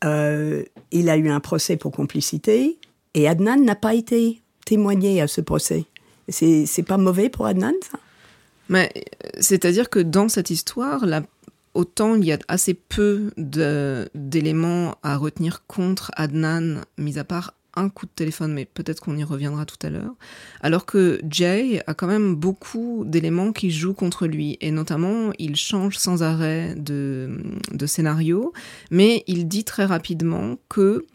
Euh, 0.04 0.64
il 0.92 1.10
a 1.10 1.16
eu 1.16 1.30
un 1.30 1.40
procès 1.40 1.78
pour 1.78 1.94
complicité 1.94 2.78
et 3.14 3.30
Adnan 3.30 3.64
n'a 3.64 3.76
pas 3.76 3.96
été 3.96 4.42
témoigné 4.66 5.22
à 5.22 5.28
ce 5.28 5.40
procès. 5.40 5.86
C'est 6.28 6.66
c'est 6.66 6.84
pas 6.84 6.98
mauvais 6.98 7.30
pour 7.30 7.46
Adnan, 7.46 7.74
ça? 7.90 7.98
Mais 8.68 8.92
c'est-à-dire 9.40 9.90
que 9.90 10.00
dans 10.00 10.28
cette 10.28 10.50
histoire, 10.50 11.06
autant 11.74 12.16
il 12.16 12.26
y 12.26 12.34
a 12.34 12.40
assez 12.50 12.74
peu 12.74 13.32
de- 13.38 14.10
d'éléments 14.14 14.96
à 15.04 15.16
retenir 15.16 15.64
contre 15.68 16.12
Adnan, 16.18 16.82
mis 16.98 17.18
à 17.18 17.24
part 17.24 17.54
un 17.76 17.90
coup 17.90 18.06
de 18.06 18.12
téléphone, 18.12 18.54
mais 18.54 18.66
peut-être 18.66 19.00
qu'on 19.00 19.18
y 19.18 19.24
reviendra 19.24 19.66
tout 19.66 19.78
à 19.86 19.90
l'heure. 19.90 20.14
Alors 20.62 20.86
que 20.86 21.22
Jay 21.30 21.82
a 21.88 21.94
quand 21.94 22.08
même 22.08 22.36
beaucoup 22.36 23.04
d'éléments 23.06 23.54
qui 23.54 23.72
jouent 23.72 23.94
contre 23.94 24.28
lui, 24.28 24.58
et 24.62 24.72
notamment 24.72 25.32
il 25.40 25.56
change 25.56 25.98
sans 25.98 26.24
arrêt 26.24 26.76
de, 26.76 27.42
de 27.72 27.86
scénario, 27.86 28.54
mais 28.90 29.24
il 29.28 29.48
dit 29.48 29.64
très 29.64 29.86
rapidement 29.86 30.58
que 30.70 31.06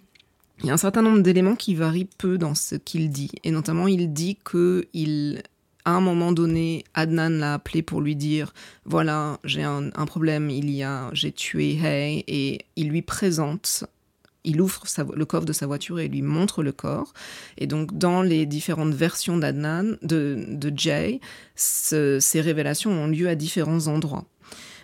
il 0.60 0.66
y 0.66 0.70
a 0.70 0.72
un 0.72 0.78
certain 0.78 1.02
nombre 1.02 1.20
d'éléments 1.20 1.54
qui 1.54 1.74
varient 1.74 2.08
peu 2.16 2.38
dans 2.38 2.54
ce 2.54 2.76
qu'il 2.76 3.10
dit, 3.10 3.32
et 3.44 3.50
notamment 3.50 3.88
il 3.88 4.12
dit 4.12 4.38
que 4.42 4.86
il 4.94 5.42
à 5.84 5.92
un 5.92 6.00
moment 6.00 6.32
donné, 6.32 6.84
Adnan 6.94 7.28
l'a 7.28 7.54
appelé 7.54 7.80
pour 7.80 8.00
lui 8.00 8.16
dire 8.16 8.52
voilà, 8.84 9.38
j'ai 9.44 9.62
un, 9.62 9.90
un 9.94 10.06
problème, 10.06 10.50
il 10.50 10.68
y 10.70 10.82
a, 10.82 11.10
j'ai 11.12 11.30
tué 11.30 11.78
Hay, 11.80 12.24
et 12.26 12.64
il 12.74 12.88
lui 12.88 13.02
présente, 13.02 13.84
il 14.46 14.60
ouvre 14.62 14.84
le 15.14 15.24
coffre 15.26 15.44
de 15.44 15.52
sa 15.52 15.66
voiture 15.66 15.98
et 16.00 16.08
lui 16.08 16.22
montre 16.22 16.62
le 16.62 16.72
corps. 16.72 17.12
Et 17.58 17.66
donc, 17.66 17.98
dans 17.98 18.22
les 18.22 18.46
différentes 18.46 18.94
versions 18.94 19.36
d'Adnan, 19.36 19.96
de, 20.02 20.72
Jay, 20.74 21.20
ce- 21.54 22.18
ces 22.20 22.40
révélations 22.40 22.90
ont 22.92 23.06
lieu 23.08 23.28
à 23.28 23.34
différents 23.34 23.86
endroits. 23.88 24.24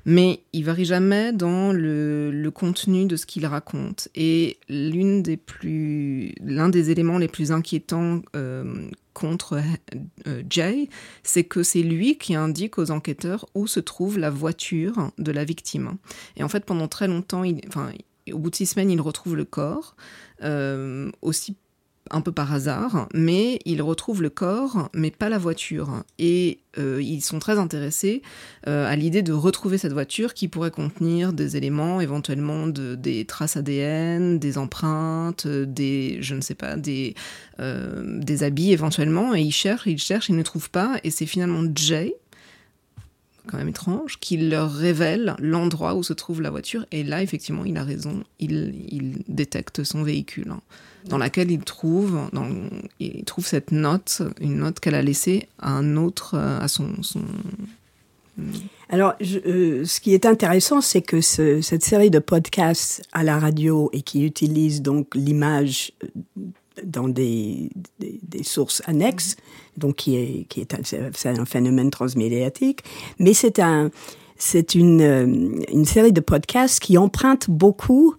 Mais 0.05 0.40
il 0.53 0.64
varie 0.64 0.85
jamais 0.85 1.33
dans 1.33 1.72
le, 1.72 2.51
contenu 2.53 3.07
de 3.07 3.14
ce 3.16 3.25
qu'il 3.25 3.46
raconte. 3.46 4.09
Et 4.16 4.59
l'une 4.68 5.22
des 5.22 5.37
plus, 5.37 6.35
l'un 6.42 6.68
des 6.68 6.90
éléments 6.90 7.18
les 7.18 7.29
plus 7.29 7.53
inquiétants 7.53 8.20
euh, 8.35 8.88
contre 9.14 9.61
euh, 10.27 10.42
Jay, 10.51 10.88
c'est 11.22 11.44
que 11.44 11.62
c'est 11.62 11.83
lui 11.83 12.18
qui 12.18 12.35
indique 12.35 12.79
aux 12.79 12.90
enquêteurs 12.90 13.46
où 13.55 13.68
se 13.68 13.79
trouve 13.79 14.18
la 14.18 14.31
voiture 14.31 15.12
de 15.18 15.31
la 15.31 15.44
victime. 15.44 15.96
Et 16.37 16.42
en 16.42 16.48
fait, 16.48 16.64
pendant 16.64 16.88
très 16.88 17.07
longtemps, 17.07 17.44
il, 17.44 17.61
au 18.30 18.38
bout 18.38 18.50
de 18.50 18.56
six 18.56 18.66
semaines, 18.66 18.90
il 18.90 19.00
retrouve 19.00 19.37
le 19.37 19.44
corps, 19.44 19.96
euh, 20.42 21.11
aussi 21.22 21.56
un 22.11 22.20
peu 22.20 22.32
par 22.32 22.52
hasard, 22.52 23.08
mais 23.14 23.61
il 23.64 23.80
retrouve 23.80 24.22
le 24.22 24.28
corps, 24.28 24.90
mais 24.92 25.11
pas 25.11 25.28
la 25.28 25.38
voiture. 25.38 26.02
Et 26.18 26.58
euh, 26.76 27.00
ils 27.00 27.22
sont 27.22 27.38
très 27.38 27.58
intéressés 27.58 28.22
euh, 28.66 28.87
à 28.87 28.96
l'idée 28.96 29.22
de 29.22 29.32
retrouver 29.32 29.78
cette 29.78 29.92
voiture 29.92 30.35
qui 30.35 30.48
pourrait 30.48 30.72
contenir 30.72 31.32
des 31.32 31.56
éléments, 31.56 32.00
éventuellement 32.00 32.66
de, 32.66 32.96
des 32.96 33.24
traces 33.24 33.56
ADN, 33.56 34.38
des 34.38 34.58
empreintes, 34.58 35.46
des, 35.46 36.18
je 36.20 36.35
ne 36.35 36.40
sais 36.40 36.56
pas, 36.56 36.76
des, 36.76 37.14
des 37.58 38.42
habits 38.42 38.72
éventuellement. 38.72 39.35
Et 39.35 39.40
ils 39.40 39.52
cherchent, 39.52 39.87
ils 39.87 39.98
cherchent, 39.98 40.28
ils 40.28 40.37
ne 40.37 40.42
trouvent 40.42 40.70
pas. 40.70 40.98
Et 41.04 41.11
c'est 41.11 41.26
finalement 41.26 41.62
Jay, 41.74 42.16
quand 43.48 43.57
même 43.59 43.68
étrange, 43.68 44.18
qui 44.20 44.37
leur 44.37 44.72
révèle 44.72 45.35
l'endroit 45.38 45.94
où 45.94 46.02
se 46.02 46.12
trouve 46.12 46.40
la 46.42 46.50
voiture. 46.50 46.87
Et 46.92 47.02
là, 47.02 47.22
effectivement, 47.22 47.64
il 47.64 47.76
a 47.76 47.85
raison, 47.85 48.22
il, 48.38 48.74
il 48.88 49.24
détecte 49.28 49.83
son 49.85 50.02
véhicule, 50.02 50.50
hein, 50.50 50.61
dans 51.09 51.18
laquelle 51.18 51.50
il 51.50 51.61
trouve, 51.61 52.20
dans, 52.33 52.48
il 53.00 53.24
trouve 53.24 53.46
cette 53.46 53.72
note, 53.72 54.22
une 54.40 54.59
note 54.59 54.78
qu'elle 54.81 54.94
a 54.94 55.02
laissée 55.02 55.48
à 55.59 55.72
un 55.72 55.96
autre, 55.96 56.35
euh, 56.37 56.61
à 56.61 56.68
son... 56.68 57.02
son 57.02 57.22
Alors, 58.88 59.14
je- 59.20 59.38
euh, 59.46 59.85
ce 59.85 60.00
qui 60.00 60.14
est 60.14 60.24
intéressant, 60.26 60.81
c'est 60.81 61.02
que 61.02 61.20
ce- 61.20 61.61
cette 61.61 61.85
série 61.85 62.11
de 62.11 62.18
podcasts 62.20 63.02
à 63.12 63.24
la 63.24 63.38
radio 63.38 63.90
et 63.92 64.02
qui 64.02 64.24
utilise 64.24 64.83
donc 64.83 65.14
l'image 65.14 65.92
euh, 66.05 66.09
dans 66.85 67.09
des, 67.09 67.70
des, 67.98 68.18
des 68.22 68.42
sources 68.42 68.83
annexes, 68.87 69.37
donc 69.76 69.96
qui 69.96 70.16
est, 70.16 70.46
qui 70.48 70.61
est 70.61 70.74
un, 70.74 71.44
phénomène 71.44 71.90
transmédiatique, 71.90 72.80
mais 73.18 73.35
c'est 73.35 73.58
un, 73.58 73.90
c'est 74.37 74.74
une, 74.74 75.00
euh, 75.00 75.24
une 75.72 75.85
série 75.85 76.12
de 76.12 76.20
podcasts 76.20 76.80
qui 76.80 76.98
emprunte 76.98 77.48
beaucoup 77.48 78.14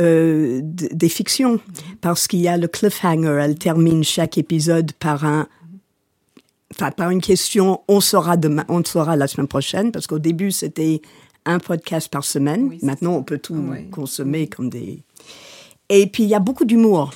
euh, 0.00 0.60
des 0.62 1.08
fictions, 1.08 1.58
parce 2.00 2.28
qu'il 2.28 2.40
y 2.40 2.48
a 2.48 2.56
le 2.56 2.68
cliffhanger, 2.68 3.38
elle 3.40 3.58
termine 3.58 4.04
chaque 4.04 4.36
épisode 4.36 4.92
par 4.92 5.24
un 5.24 5.48
enfin 6.72 6.90
par 6.90 7.10
une 7.10 7.20
question, 7.20 7.80
on 7.88 8.00
saura 8.00 8.36
demain, 8.36 8.64
on 8.68 8.84
saura 8.84 9.16
la 9.16 9.26
semaine 9.26 9.48
prochaine, 9.48 9.92
parce 9.92 10.06
qu'au 10.06 10.18
début 10.18 10.50
c'était 10.50 11.00
un 11.46 11.58
podcast 11.58 12.10
par 12.10 12.24
semaine. 12.24 12.68
Oui, 12.68 12.78
Maintenant 12.82 13.14
on 13.14 13.22
peut 13.22 13.38
tout 13.38 13.72
consommer 13.90 14.48
comme 14.48 14.68
des. 14.68 15.02
Et 15.88 16.06
puis 16.08 16.24
il 16.24 16.28
y 16.28 16.34
a 16.34 16.40
beaucoup 16.40 16.64
d'humour. 16.64 17.12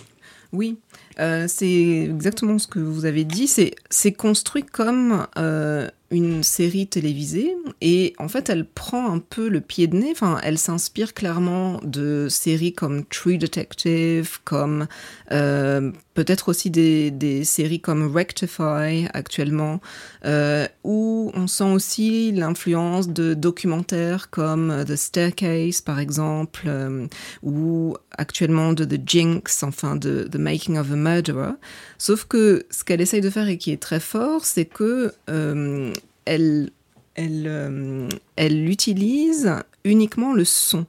Oui, 0.53 0.79
euh, 1.21 1.47
c'est 1.49 1.67
exactement 2.05 2.59
ce 2.59 2.67
que 2.67 2.79
vous 2.79 3.05
avez 3.05 3.25
dit. 3.25 3.47
C'est 3.47 4.13
construit 4.13 4.63
comme 4.63 5.27
euh, 5.39 5.89
une 6.11 6.43
série 6.43 6.87
télévisée 6.87 7.55
et 7.81 8.15
en 8.19 8.29
fait 8.29 8.49
elle 8.49 8.65
prend 8.65 9.13
un 9.13 9.19
peu 9.19 9.49
le 9.49 9.61
pied 9.61 9.87
de 9.87 9.97
nez. 9.97 10.15
Elle 10.43 10.59
s'inspire 10.59 11.15
clairement 11.15 11.79
de 11.85 12.29
séries 12.29 12.73
comme 12.73 13.05
True 13.05 13.39
Detective, 13.39 14.39
comme 14.45 14.87
euh, 15.31 15.93
peut-être 16.15 16.49
aussi 16.49 16.71
des, 16.71 17.45
séries 17.45 17.81
comme 17.81 18.15
Rectify 18.15 19.09
actuellement, 19.13 19.81
euh, 20.25 20.67
où 20.85 21.31
on 21.35 21.47
sent 21.47 21.65
aussi 21.65 22.33
l'influence 22.33 23.09
de 23.09 23.35
documentaires 23.35 24.31
comme 24.31 24.85
The 24.87 24.97
Staircase 24.97 25.81
par 25.81 25.99
exemple, 25.99 26.65
euh, 26.67 27.07
ou 27.43 27.97
actuellement 28.17 28.73
de 28.73 28.85
The 28.85 29.01
Jinx, 29.05 29.63
enfin 29.63 29.97
de 29.97 30.29
The 30.31 30.37
Making 30.37 30.79
of 30.79 30.91
a 30.93 30.97
Murderer. 30.97 31.53
Sauf 31.99 32.25
que 32.25 32.67
ce 32.71 32.85
qu'elle 32.85 33.01
essaye 33.01 33.21
de 33.21 33.31
faire 33.31 33.49
et 33.49 33.59
qui 33.59 33.73
est 33.73 33.83
très 33.83 34.01
fort, 34.01 34.45
c'est 34.45 34.65
que 34.65 35.13
euh, 35.29 35.93
elle, 36.25 36.71
elle, 37.15 38.09
elle 38.37 38.69
utilise 38.69 39.53
uniquement 39.85 40.33
le 40.35 40.45
son. 40.45 40.87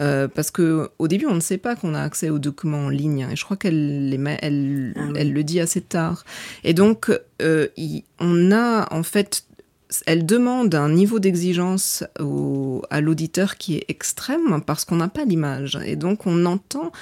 Euh, 0.00 0.28
parce 0.28 0.50
que 0.50 0.88
au 0.98 1.08
début, 1.08 1.26
on 1.26 1.34
ne 1.34 1.40
sait 1.40 1.58
pas 1.58 1.76
qu'on 1.76 1.94
a 1.94 2.00
accès 2.02 2.30
aux 2.30 2.38
documents 2.38 2.86
en 2.86 2.88
ligne, 2.88 3.26
et 3.30 3.36
je 3.36 3.44
crois 3.44 3.56
qu'elle 3.58 4.12
elle, 4.40 4.94
Ah 4.96 5.00
oui. 5.08 5.12
elle 5.16 5.32
le 5.32 5.44
dit 5.44 5.60
assez 5.60 5.80
tard. 5.82 6.24
Et 6.64 6.72
donc, 6.74 7.10
euh, 7.42 7.68
il- 7.76 8.04
on 8.18 8.50
a 8.50 8.88
en 8.94 9.02
fait, 9.02 9.44
elle 10.06 10.24
demande 10.24 10.74
un 10.74 10.88
niveau 10.88 11.18
d'exigence 11.18 12.04
à 12.90 13.00
l'auditeur 13.00 13.56
qui 13.56 13.76
est 13.76 13.84
extrême 13.88 14.62
parce 14.64 14.84
qu'on 14.84 14.96
n'a 14.96 15.08
pas 15.08 15.24
l'image, 15.24 15.78
et 15.84 15.96
donc 15.96 16.26
on 16.26 16.46
entend, 16.46 16.92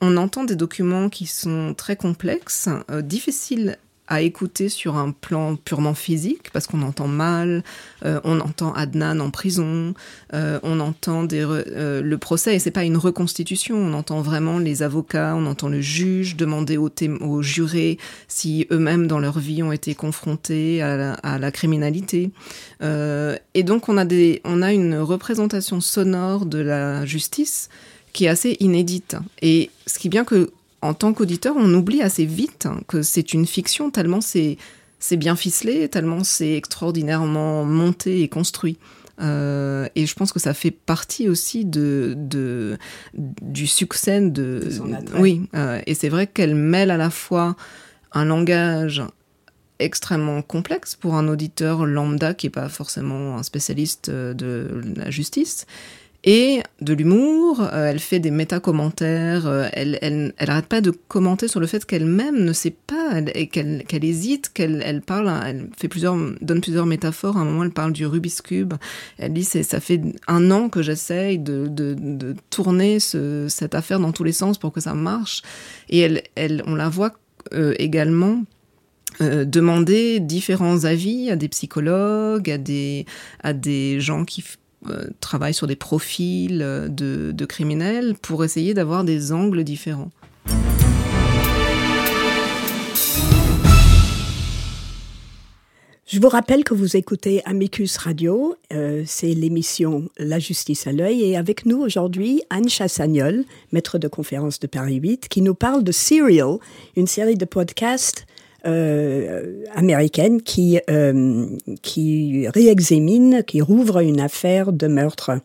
on 0.00 0.16
entend 0.18 0.44
des 0.44 0.56
documents 0.56 1.08
qui 1.08 1.26
sont 1.26 1.72
très 1.74 1.96
complexes, 1.96 2.68
euh, 2.90 3.00
difficiles 3.00 3.78
à 4.06 4.20
écouter 4.20 4.68
sur 4.68 4.96
un 4.96 5.12
plan 5.12 5.56
purement 5.56 5.94
physique 5.94 6.50
parce 6.52 6.66
qu'on 6.66 6.82
entend 6.82 7.08
mal, 7.08 7.64
euh, 8.04 8.20
on 8.24 8.40
entend 8.40 8.72
Adnan 8.74 9.20
en 9.20 9.30
prison, 9.30 9.94
euh, 10.34 10.60
on 10.62 10.80
entend 10.80 11.26
euh, 11.32 12.02
le 12.02 12.18
procès 12.18 12.56
et 12.56 12.58
c'est 12.58 12.70
pas 12.70 12.84
une 12.84 12.98
reconstitution, 12.98 13.76
on 13.76 13.94
entend 13.94 14.20
vraiment 14.20 14.58
les 14.58 14.82
avocats, 14.82 15.34
on 15.36 15.46
entend 15.46 15.68
le 15.68 15.80
juge 15.80 16.36
demander 16.36 16.76
aux, 16.76 17.42
jurés 17.42 17.98
si 18.28 18.66
eux-mêmes 18.70 19.06
dans 19.06 19.18
leur 19.18 19.38
vie 19.38 19.62
ont 19.62 19.72
été 19.72 19.94
confrontés 19.94 20.82
à 20.82 21.38
la, 21.38 21.50
criminalité. 21.50 22.30
Et 22.82 23.62
donc 23.62 23.88
on 23.88 23.96
a 23.96 24.04
on 24.44 24.62
a 24.62 24.72
une 24.72 24.96
représentation 24.96 25.80
sonore 25.80 26.46
de 26.46 26.58
la 26.58 27.06
justice 27.06 27.68
qui 28.12 28.26
est 28.26 28.28
assez 28.28 28.56
inédite. 28.60 29.16
Et 29.42 29.70
ce 29.86 29.98
qui 29.98 30.08
est 30.08 30.10
bien 30.10 30.24
que 30.24 30.50
en 30.84 30.92
tant 30.92 31.14
qu'auditeur, 31.14 31.54
on 31.56 31.72
oublie 31.72 32.02
assez 32.02 32.26
vite 32.26 32.68
que 32.88 33.00
c'est 33.00 33.32
une 33.32 33.46
fiction 33.46 33.90
tellement 33.90 34.20
c'est 34.20 34.58
bien 35.16 35.34
ficelé, 35.34 35.88
tellement 35.88 36.24
c'est 36.24 36.54
extraordinairement 36.56 37.64
monté 37.64 38.20
et 38.20 38.28
construit. 38.28 38.76
Euh, 39.20 39.88
et 39.94 40.04
je 40.06 40.14
pense 40.14 40.32
que 40.32 40.40
ça 40.40 40.52
fait 40.52 40.72
partie 40.72 41.28
aussi 41.28 41.64
de, 41.64 42.14
de 42.16 42.76
du 43.14 43.66
succès 43.66 44.20
de, 44.20 44.60
De 44.64 44.70
son 44.70 44.90
oui. 45.18 45.42
euh, 45.54 45.80
et 45.86 45.94
c'est 45.94 46.08
vrai 46.08 46.26
qu'elle 46.26 46.54
mêle 46.54 46.90
à 46.90 46.96
la 46.96 47.10
fois 47.10 47.56
un 48.12 48.24
langage 48.24 49.02
extrêmement 49.78 50.42
complexe 50.42 50.96
pour 50.96 51.14
un 51.14 51.28
auditeur 51.28 51.86
lambda 51.86 52.34
qui 52.34 52.48
est 52.48 52.50
pas 52.50 52.68
forcément 52.68 53.38
un 53.38 53.42
spécialiste 53.42 54.08
euh, 54.08 54.34
de 54.34 54.82
la 54.96 55.10
justice 55.10 55.66
et 56.24 56.62
de 56.80 56.94
l'humour. 56.94 57.60
Euh, 57.60 57.90
elle 57.90 58.00
fait 58.00 58.18
des 58.18 58.30
méta-commentaires. 58.30 59.46
Euh, 59.46 59.68
elle, 59.72 59.98
elle, 60.02 60.32
elle 60.38 60.50
arrête 60.50 60.66
pas 60.66 60.80
de 60.80 60.90
commenter 60.90 61.48
sur 61.48 61.60
le 61.60 61.66
fait 61.66 61.84
qu'elle-même 61.84 62.42
ne 62.42 62.52
sait 62.52 62.74
pas 62.86 63.20
et 63.34 63.46
qu'elle 63.46 63.84
qu'elle 63.86 64.04
hésite, 64.04 64.52
qu'elle 64.52 64.82
elle 64.84 65.02
parle. 65.02 65.32
Elle 65.46 65.68
fait 65.78 65.88
plusieurs, 65.88 66.16
donne 66.40 66.60
plusieurs 66.60 66.86
métaphores. 66.86 67.36
À 67.36 67.40
un 67.40 67.44
moment, 67.44 67.64
elle 67.64 67.70
parle 67.70 67.92
du 67.92 68.06
Rubik's 68.06 68.40
cube. 68.40 68.74
Elle 69.18 69.34
dit 69.34 69.44
c'est 69.44 69.62
ça 69.62 69.80
fait 69.80 70.00
un 70.26 70.50
an 70.50 70.68
que 70.68 70.82
j'essaye 70.82 71.38
de, 71.38 71.68
de, 71.68 72.34
tourner 72.50 73.00
ce, 73.00 73.46
cette 73.48 73.74
affaire 73.74 74.00
dans 74.00 74.12
tous 74.12 74.24
les 74.24 74.32
sens 74.32 74.58
pour 74.58 74.72
que 74.72 74.80
ça 74.80 74.94
marche. 74.94 75.42
Et 75.90 76.00
elle, 76.00 76.22
elle 76.34 76.62
on 76.66 76.74
la 76.74 76.88
voit 76.88 77.12
euh, 77.52 77.74
également 77.78 78.42
demander 79.20 80.18
différents 80.18 80.82
avis 80.86 81.30
à 81.30 81.36
des 81.36 81.46
psychologues, 81.46 82.50
à 82.50 82.58
des, 82.58 83.06
à 83.44 83.52
des 83.52 84.00
gens 84.00 84.24
qui 84.24 84.42
euh, 84.90 85.06
travaillent 85.20 85.54
sur 85.54 85.66
des 85.66 85.76
profils 85.76 86.60
euh, 86.62 86.88
de, 86.88 87.44
criminels 87.46 88.14
pour 88.20 88.44
essayer 88.44 88.74
d'avoir 88.74 89.04
des 89.04 89.32
angles 89.32 89.64
différents. 89.64 90.10
Je 96.06 96.20
vous 96.20 96.28
rappelle 96.28 96.64
que 96.64 96.74
vous 96.74 96.96
écoutez 96.96 97.42
Amicus 97.44 97.96
Radio, 97.96 98.56
euh, 98.72 99.02
c'est 99.06 99.34
l'émission 99.34 100.08
La 100.18 100.38
justice 100.38 100.86
à 100.86 100.92
l'œil, 100.92 101.22
et 101.22 101.36
avec 101.36 101.66
nous 101.66 101.78
aujourd'hui 101.78 102.42
Anne 102.50 102.68
Chassagnol, 102.68 103.44
maître 103.72 103.98
de 103.98 104.06
conférence 104.06 104.60
de 104.60 104.66
Paris 104.66 104.96
8, 104.96 105.28
qui 105.28 105.40
nous 105.40 105.54
parle 105.54 105.82
de 105.82 105.92
Serial, 105.92 106.58
une 106.96 107.06
série 107.06 107.36
de 107.36 107.44
podcasts 107.44 108.26
américaine 108.64 110.40
qui, 110.42 110.80
euh, 110.88 111.46
qui 111.82 112.48
réexamine, 112.48 113.42
qui 113.46 113.60
rouvre 113.60 114.00
une 114.00 114.20
affaire 114.20 114.72
de 114.72 114.86
meurtre. 114.86 115.40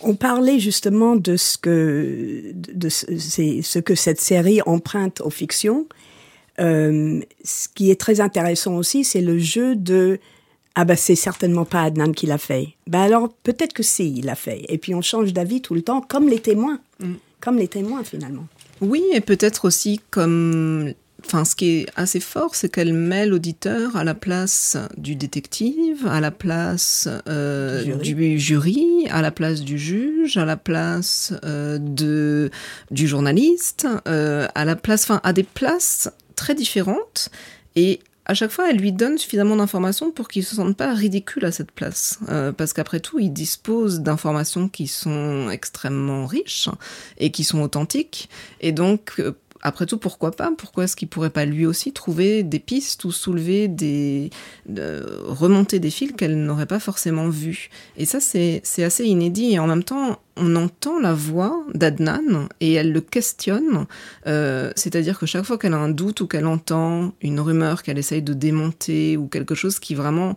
On 0.00 0.14
parlait 0.14 0.58
justement 0.58 1.16
de 1.16 1.36
ce 1.36 1.58
que, 1.58 2.52
de 2.54 2.88
ce 2.88 3.78
que 3.78 3.94
cette 3.94 4.20
série 4.20 4.60
emprunte 4.66 5.20
aux 5.20 5.30
fictions. 5.30 5.86
Euh, 6.60 7.20
ce 7.42 7.68
qui 7.74 7.90
est 7.90 8.00
très 8.00 8.20
intéressant 8.20 8.76
aussi, 8.76 9.02
c'est 9.02 9.22
le 9.22 9.38
jeu 9.38 9.74
de 9.74 10.20
ah 10.76 10.84
bah 10.84 10.96
c'est 10.96 11.14
certainement 11.14 11.64
pas 11.64 11.82
Adnan 11.82 12.12
qui 12.12 12.26
l'a 12.26 12.38
fait. 12.38 12.74
Bah 12.88 13.02
alors 13.02 13.28
peut-être 13.44 13.72
que 13.72 13.84
si 13.84 14.12
il 14.16 14.26
l'a 14.26 14.34
fait. 14.34 14.64
Et 14.68 14.76
puis 14.76 14.94
on 14.94 15.02
change 15.02 15.32
d'avis 15.32 15.62
tout 15.62 15.74
le 15.74 15.82
temps, 15.82 16.00
comme 16.00 16.28
les 16.28 16.40
témoins, 16.40 16.80
mm. 17.00 17.14
comme 17.40 17.58
les 17.58 17.68
témoins 17.68 18.02
finalement. 18.04 18.46
Oui, 18.80 19.02
et 19.12 19.20
peut-être 19.20 19.66
aussi 19.66 20.00
comme 20.10 20.92
Enfin, 21.26 21.44
ce 21.44 21.54
qui 21.56 21.70
est 21.70 21.86
assez 21.96 22.20
fort, 22.20 22.54
c'est 22.54 22.68
qu'elle 22.68 22.92
met 22.92 23.26
l'auditeur 23.26 23.96
à 23.96 24.04
la 24.04 24.14
place 24.14 24.76
du 24.98 25.16
détective, 25.16 26.06
à 26.06 26.20
la 26.20 26.30
place 26.30 27.08
euh, 27.28 27.82
du 27.96 28.38
jury, 28.38 29.06
à 29.10 29.22
la 29.22 29.30
place 29.30 29.62
du 29.62 29.78
juge, 29.78 30.36
à 30.36 30.44
la 30.44 30.56
place 30.56 31.32
euh, 31.44 31.78
de 31.78 32.50
du 32.90 33.08
journaliste, 33.08 33.86
euh, 34.06 34.46
à 34.54 34.64
la 34.64 34.76
place, 34.76 35.04
enfin, 35.04 35.20
à 35.24 35.32
des 35.32 35.44
places 35.44 36.10
très 36.36 36.54
différentes. 36.54 37.30
Et 37.74 38.00
à 38.26 38.34
chaque 38.34 38.50
fois, 38.50 38.70
elle 38.70 38.78
lui 38.78 38.92
donne 38.92 39.18
suffisamment 39.18 39.56
d'informations 39.56 40.10
pour 40.10 40.28
qu'il 40.28 40.44
se 40.44 40.56
sente 40.56 40.76
pas 40.76 40.94
ridicule 40.94 41.44
à 41.44 41.52
cette 41.52 41.72
place. 41.72 42.20
Euh, 42.28 42.52
parce 42.52 42.72
qu'après 42.72 43.00
tout, 43.00 43.18
il 43.18 43.32
dispose 43.32 44.00
d'informations 44.00 44.68
qui 44.68 44.86
sont 44.86 45.50
extrêmement 45.50 46.26
riches 46.26 46.70
et 47.18 47.30
qui 47.30 47.44
sont 47.44 47.60
authentiques. 47.60 48.30
Et 48.60 48.72
donc, 48.72 49.20
après 49.64 49.86
tout, 49.86 49.96
pourquoi 49.96 50.30
pas? 50.30 50.52
Pourquoi 50.56 50.84
est-ce 50.84 50.94
qu'il 50.94 51.08
pourrait 51.08 51.30
pas 51.30 51.46
lui 51.46 51.64
aussi 51.64 51.92
trouver 51.92 52.42
des 52.42 52.58
pistes 52.58 53.04
ou 53.04 53.12
soulever 53.12 53.66
des, 53.66 54.28
remonter 54.68 55.80
des 55.80 55.90
fils 55.90 56.12
qu'elle 56.12 56.44
n'aurait 56.44 56.66
pas 56.66 56.78
forcément 56.78 57.30
vus? 57.30 57.70
Et 57.96 58.04
ça, 58.04 58.20
c'est 58.20 58.62
assez 58.84 59.04
inédit. 59.04 59.52
Et 59.52 59.58
en 59.58 59.66
même 59.66 59.82
temps, 59.82 60.20
on 60.36 60.54
entend 60.56 61.00
la 61.00 61.14
voix 61.14 61.64
d'Adnan 61.74 62.48
et 62.60 62.74
elle 62.74 62.92
le 62.92 63.00
questionne. 63.00 63.86
Euh, 64.26 64.70
c'est-à-dire 64.76 65.18
que 65.18 65.26
chaque 65.26 65.44
fois 65.44 65.56
qu'elle 65.56 65.74
a 65.74 65.78
un 65.78 65.88
doute 65.88 66.20
ou 66.20 66.26
qu'elle 66.26 66.46
entend 66.46 67.12
une 67.22 67.40
rumeur 67.40 67.82
qu'elle 67.82 67.98
essaye 67.98 68.22
de 68.22 68.34
démonter 68.34 69.16
ou 69.16 69.28
quelque 69.28 69.54
chose 69.54 69.78
qui 69.78 69.94
vraiment 69.94 70.36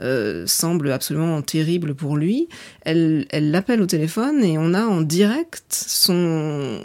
euh, 0.00 0.44
semble 0.46 0.92
absolument 0.92 1.42
terrible 1.42 1.94
pour 1.94 2.16
lui, 2.16 2.48
elle 2.82 3.26
l'appelle 3.32 3.82
au 3.82 3.86
téléphone 3.86 4.44
et 4.44 4.56
on 4.56 4.72
a 4.72 4.84
en 4.84 5.00
direct 5.00 5.64
son, 5.70 6.80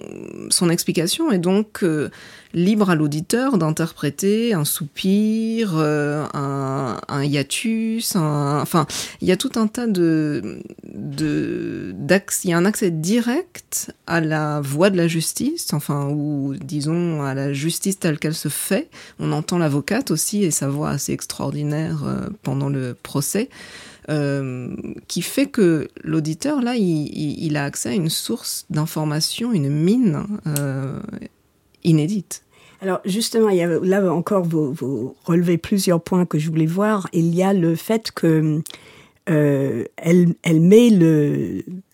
son 0.49 0.69
explication. 0.69 1.31
Et 1.31 1.37
donc, 1.37 1.83
euh, 1.83 2.09
libre 2.53 2.89
à 2.89 2.95
l'auditeur 2.95 3.57
d'interpréter 3.57 4.53
un 4.53 4.65
soupir, 4.65 5.73
euh, 5.75 6.25
un, 6.33 7.23
hiatus, 7.23 8.15
enfin, 8.15 8.85
il 9.21 9.27
y 9.27 9.31
a 9.31 9.37
tout 9.37 9.51
un 9.55 9.67
tas 9.67 9.87
de, 9.87 10.59
de 10.93 11.95
il 12.43 12.49
y 12.49 12.53
a 12.53 12.57
un 12.57 12.65
accès 12.65 12.91
direct 12.91 13.93
à 14.05 14.21
la 14.21 14.61
voix 14.61 14.89
de 14.89 14.97
la 14.97 15.07
justice, 15.07 15.73
enfin, 15.73 16.09
ou 16.09 16.55
disons 16.63 17.23
à 17.23 17.33
la 17.33 17.53
justice 17.53 17.97
telle 17.97 18.19
qu'elle 18.19 18.35
se 18.35 18.49
fait. 18.49 18.89
On 19.19 19.31
entend 19.31 19.57
l'avocate 19.57 20.11
aussi 20.11 20.43
et 20.43 20.51
sa 20.51 20.67
voix 20.67 20.89
assez 20.89 21.11
extraordinaire 21.11 22.03
pendant 22.43 22.69
le 22.69 22.95
procès. 23.03 23.49
Euh, 24.09 24.75
qui 25.07 25.21
fait 25.21 25.45
que 25.45 25.87
l'auditeur, 26.03 26.61
là, 26.61 26.75
il, 26.75 27.55
a 27.55 27.63
accès 27.63 27.89
à 27.89 27.93
une 27.93 28.09
source 28.09 28.65
d'information, 28.69 29.53
une 29.53 29.69
mine 29.69 30.25
euh, 30.45 30.99
inédite. 31.85 32.43
Alors 32.81 32.99
justement, 33.05 33.47
il 33.47 33.57
y 33.59 33.87
là 33.87 34.13
encore, 34.13 34.43
vous, 34.43 34.73
vous, 34.73 35.15
relevez 35.23 35.57
plusieurs 35.57 36.01
points 36.01 36.25
que 36.25 36.37
je 36.37 36.49
voulais 36.49 36.65
voir. 36.65 37.07
Il 37.13 37.33
y 37.33 37.43
a 37.43 37.53
le 37.53 37.75
fait 37.75 38.11
que 38.11 38.61
euh, 39.29 39.85
elle, 39.95 40.35
elle 40.41 40.59
met 40.59 40.89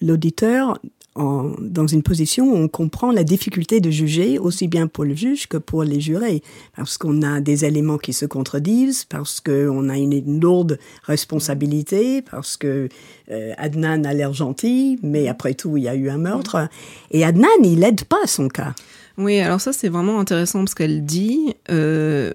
l'auditeur 0.02 0.80
dans 1.16 1.88
une 1.88 2.04
position 2.04 2.54
où 2.54 2.56
on 2.56 2.68
comprend 2.68 3.12
la 3.12 3.24
difficulté 3.24 3.82
de 3.82 3.90
juger, 3.90 4.40
aussi 4.40 4.68
bien 4.68 4.88
pour 4.88 5.04
le 5.04 5.16
juge 5.16 5.48
que 5.48 5.58
pour 5.58 5.84
les 5.84 6.00
jurés, 6.00 6.42
parce 6.76 6.98
qu'on 6.98 7.22
a 7.24 7.42
des 7.42 7.66
éléments 7.66 7.98
qui 7.98 8.14
se 8.14 8.26
contredisent, 8.26 9.06
parce 9.06 9.42
qu'on 9.42 9.90
a 9.90 9.98
une, 9.98 10.40
lourde 10.40 10.80
responsabilité, 11.04 12.22
parce 12.22 12.58
que 12.58 12.88
euh, 13.32 13.54
Adnan 13.58 14.06
a 14.06 14.14
l'air 14.14 14.34
gentil, 14.34 15.00
mais 15.04 15.28
après 15.28 15.56
tout, 15.56 15.78
il 15.78 15.84
y 15.84 15.88
a 15.90 15.96
eu 15.96 16.10
un 16.10 16.18
meurtre. 16.18 16.70
Et 17.12 17.26
Adnan, 17.26 17.48
il 17.64 17.84
aide 17.84 18.06
pas 18.06 18.26
son 18.26 18.48
cas. 18.48 18.74
Oui, 19.18 19.40
alors 19.40 19.60
ça 19.60 19.74
c'est 19.74 19.90
vraiment 19.90 20.20
intéressant 20.20 20.60
parce 20.60 20.76
qu'elle 20.76 21.04
dit 21.06 21.56
euh, 21.70 22.32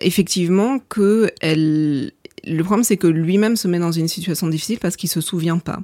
effectivement 0.00 0.78
que. 0.88 1.30
Le 2.46 2.62
problème 2.62 2.84
c'est 2.84 2.98
que 2.98 3.06
lui-même 3.06 3.56
se 3.56 3.66
met 3.66 3.78
dans 3.78 3.90
une 3.90 4.06
situation 4.06 4.48
difficile 4.48 4.78
parce 4.78 4.96
qu'il 4.96 5.08
se 5.08 5.22
souvient 5.22 5.56
pas 5.56 5.80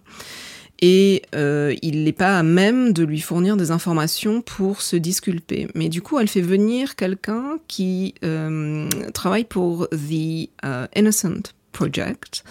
et 0.81 1.23
euh, 1.35 1.75
il 1.83 2.05
n'est 2.05 2.12
pas 2.12 2.38
à 2.38 2.43
même 2.43 2.93
de 2.93 3.05
lui 3.05 3.21
fournir 3.21 3.57
des 3.57 3.71
informations 3.71 4.40
pour 4.40 4.81
se 4.81 4.97
disculper. 4.97 5.69
Mais 5.75 5.88
du 5.88 6.01
coup, 6.01 6.19
elle 6.19 6.29
fait 6.29 6.40
venir 6.40 6.97
quelqu'un 6.97 7.59
qui 7.69 8.14
euh, 8.25 8.88
travaille 9.12 9.45
pour 9.45 9.88
The 9.90 10.49
uh, 10.64 10.87
Innocent 10.97 11.53
Project. 11.73 12.45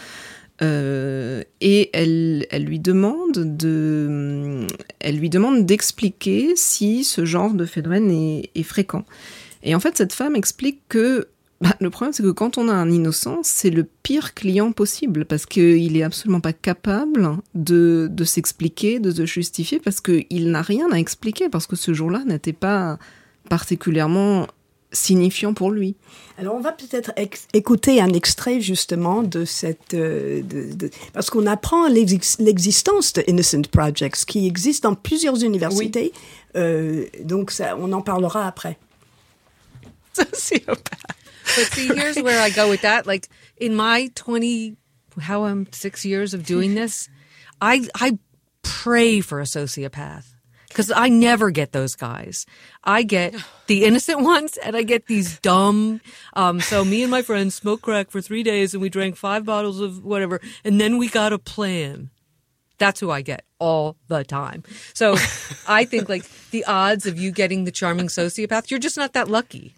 Euh, 0.62 1.42
et 1.62 1.90
elle, 1.94 2.46
elle 2.52 2.66
lui 2.66 2.80
demande 2.80 3.58
de, 3.58 4.68
elle 5.00 5.18
lui 5.18 5.30
demande 5.30 5.66
d'expliquer 5.66 6.54
si 6.56 7.06
ce 7.06 7.24
genre 7.26 7.54
de 7.54 7.66
phénomène 7.66 8.12
est 8.12 8.64
fréquent. 8.64 9.06
Et 9.64 9.74
en 9.74 9.80
fait, 9.80 9.98
cette 9.98 10.14
femme 10.14 10.36
explique 10.36 10.82
que 10.90 11.28
bah, 11.62 11.76
le 11.80 11.90
problème, 11.90 12.14
c'est 12.14 12.24
que 12.24 12.32
quand 12.32 12.58
on 12.58 12.70
a 12.70 12.74
un 12.74 12.90
innocent, 12.90 13.40
c'est 13.44 13.70
le 13.70 13.84
pire 13.84 14.34
client 14.34 14.72
possible 14.72 15.26
parce 15.26 15.46
qu'il 15.46 15.98
est 15.98 16.04
absolument 16.04 16.40
pas 16.40 16.54
capable 16.54 17.38
de, 17.54 18.08
de 18.10 18.24
s'expliquer, 18.24 19.00
de 19.00 19.12
se 19.12 19.26
justifier 19.26 19.80
parce 19.80 20.00
qu'il 20.00 20.52
n'a 20.52 20.62
rien 20.62 20.90
à 20.92 20.98
expliquer 20.98 21.50
parce 21.50 21.68
que 21.68 21.76
ce 21.76 21.94
jour-là 21.94 22.24
n'était 22.26 22.54
pas 22.54 22.98
particulièrement 23.50 24.48
signifiant 24.92 25.54
pour 25.54 25.70
lui. 25.72 25.96
Alors 26.38 26.56
on 26.56 26.62
va 26.62 26.72
peut-être 26.72 27.12
écouter 27.54 28.02
un 28.02 28.14
extrait 28.14 28.62
justement 28.62 29.22
de 29.22 29.46
cette... 29.46 29.94
Euh, 29.94 30.42
de, 30.42 30.90
parce 31.14 31.30
qu'on 31.30 31.46
apprend 31.46 31.88
l'existence 31.88 33.14
de 33.14 33.24
Innocent 33.28 33.64
Projects 33.72 34.26
qui 34.26 34.48
existent 34.48 34.90
dans 34.90 34.96
plusieurs 34.96 35.44
universités. 35.44 36.12
Oui. 36.16 36.22
Euh, 36.56 37.06
donc 37.24 37.52
ça, 37.52 37.78
on 37.78 37.92
en 37.92 38.02
parlera 38.02 38.48
après. 38.48 38.78
But 41.44 41.66
see, 41.66 41.88
here's 41.96 42.22
where 42.22 42.42
I 42.42 42.50
go 42.50 42.70
with 42.70 42.82
that. 42.82 43.06
Like 43.08 43.28
in 43.58 43.76
my 43.76 44.12
20, 44.16 44.76
how 45.22 45.46
I'm 45.46 45.72
six 45.72 46.06
years 46.06 46.34
of 46.34 46.46
doing 46.46 46.76
this, 46.76 47.10
I, 47.62 47.88
I 47.96 48.18
pray 48.62 49.22
for 49.22 49.40
a 49.40 49.44
sociopath 49.44 50.26
because 50.70 50.92
I 50.92 51.10
never 51.10 51.52
get 51.52 51.72
those 51.72 51.96
guys. 51.96 52.46
I 52.84 53.04
get 53.04 53.36
the 53.68 53.84
innocent 53.86 54.22
ones 54.22 54.58
and 54.58 54.76
I 54.76 54.84
get 54.84 55.08
these 55.08 55.40
dumb. 55.40 56.00
Um, 56.34 56.62
so 56.62 56.86
me 56.86 57.02
and 57.02 57.12
my 57.12 57.22
friends 57.22 57.56
smoked 57.56 57.84
crack 57.84 58.12
for 58.12 58.22
three 58.22 58.44
days 58.44 58.74
and 58.74 58.82
we 58.82 58.90
drank 58.90 59.18
five 59.18 59.46
bottles 59.46 59.80
of 59.80 60.04
whatever. 60.04 60.40
And 60.64 60.80
then 60.80 60.98
we 60.98 61.10
got 61.10 61.34
a 61.34 61.40
plan. 61.40 62.12
That's 62.78 63.02
who 63.02 63.12
I 63.12 63.22
get 63.22 63.44
all 63.58 63.98
the 64.08 64.24
time. 64.24 64.64
So 64.94 65.14
I 65.68 65.84
think 65.84 66.08
like 66.08 66.24
the 66.52 66.64
odds 66.66 67.06
of 67.06 67.20
you 67.20 67.32
getting 67.32 67.66
the 67.66 67.72
charming 67.72 68.08
sociopath, 68.08 68.72
you're 68.72 68.80
just 68.80 68.96
not 68.96 69.14
that 69.14 69.28
lucky 69.28 69.76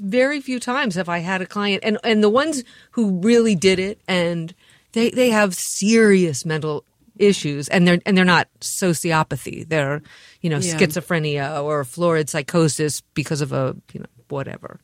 very 0.00 0.40
few 0.40 0.58
times 0.60 0.94
have 0.96 1.08
I 1.08 1.18
had 1.18 1.40
a 1.42 1.46
client 1.46 1.82
and, 1.84 1.98
and 2.04 2.22
the 2.22 2.28
ones 2.30 2.62
who 2.92 3.20
really 3.20 3.54
did 3.54 3.78
it 3.78 4.00
and 4.06 4.54
they, 4.92 5.10
they 5.10 5.30
have 5.30 5.54
serious 5.54 6.44
mental 6.44 6.84
issues 7.18 7.68
and 7.68 7.86
they're 7.86 7.98
and 8.06 8.16
they're 8.16 8.24
not 8.24 8.46
sociopathy 8.60 9.68
they're 9.68 10.00
you 10.40 10.48
know 10.50 10.58
Yeah. 10.58 10.78
schizophrenia 10.78 11.62
or 11.62 11.84
florid 11.84 12.28
psychosis 12.30 13.02
because 13.14 13.40
of 13.40 13.52
a 13.52 13.74
you 13.92 14.00
know 14.00 14.06
whatever 14.28 14.78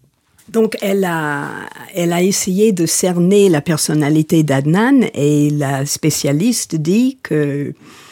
Donc, 0.47 0.76
elle 0.82 1.05
a, 1.07 1.70
elle 1.95 2.12
a 2.12 2.20
essayé 2.22 2.72
de 2.72 2.85
cerner 2.85 3.49
la 3.49 3.62
personnalité 3.62 4.43
d'Adnan 4.43 5.09
et 5.14 5.49
la 5.49 5.87
spécialiste 5.87 6.74
dit 6.76 7.16
que 7.22 7.72
c'est. 7.72 8.03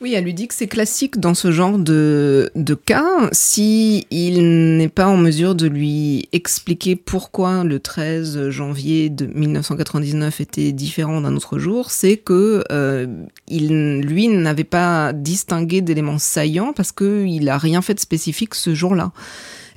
Oui, 0.00 0.14
elle 0.14 0.24
lui 0.24 0.34
dit 0.34 0.48
que 0.48 0.54
c'est 0.54 0.66
classique 0.66 1.18
dans 1.18 1.34
ce 1.34 1.50
genre 1.50 1.78
de, 1.78 2.50
de 2.54 2.74
cas. 2.74 3.28
Si 3.32 4.06
il 4.10 4.76
n'est 4.76 4.88
pas 4.88 5.06
en 5.06 5.16
mesure 5.16 5.54
de 5.54 5.66
lui 5.66 6.28
expliquer 6.32 6.96
pourquoi 6.96 7.64
le 7.64 7.80
13 7.80 8.50
janvier 8.50 9.08
de 9.10 9.26
1999 9.26 10.40
était 10.40 10.72
différent 10.72 11.20
d'un 11.20 11.36
autre 11.36 11.58
jour, 11.58 11.90
c'est 11.90 12.16
que 12.16 12.64
euh, 12.70 13.06
il, 13.46 14.00
lui 14.00 14.28
n'avait 14.28 14.64
pas 14.64 15.12
distingué 15.12 15.80
d'éléments 15.80 16.18
saillants 16.18 16.72
parce 16.72 16.92
qu'il 16.92 17.48
a 17.48 17.58
rien 17.58 17.82
fait 17.82 17.94
de 17.94 18.00
spécifique 18.00 18.54
ce 18.54 18.74
jour-là. 18.74 19.12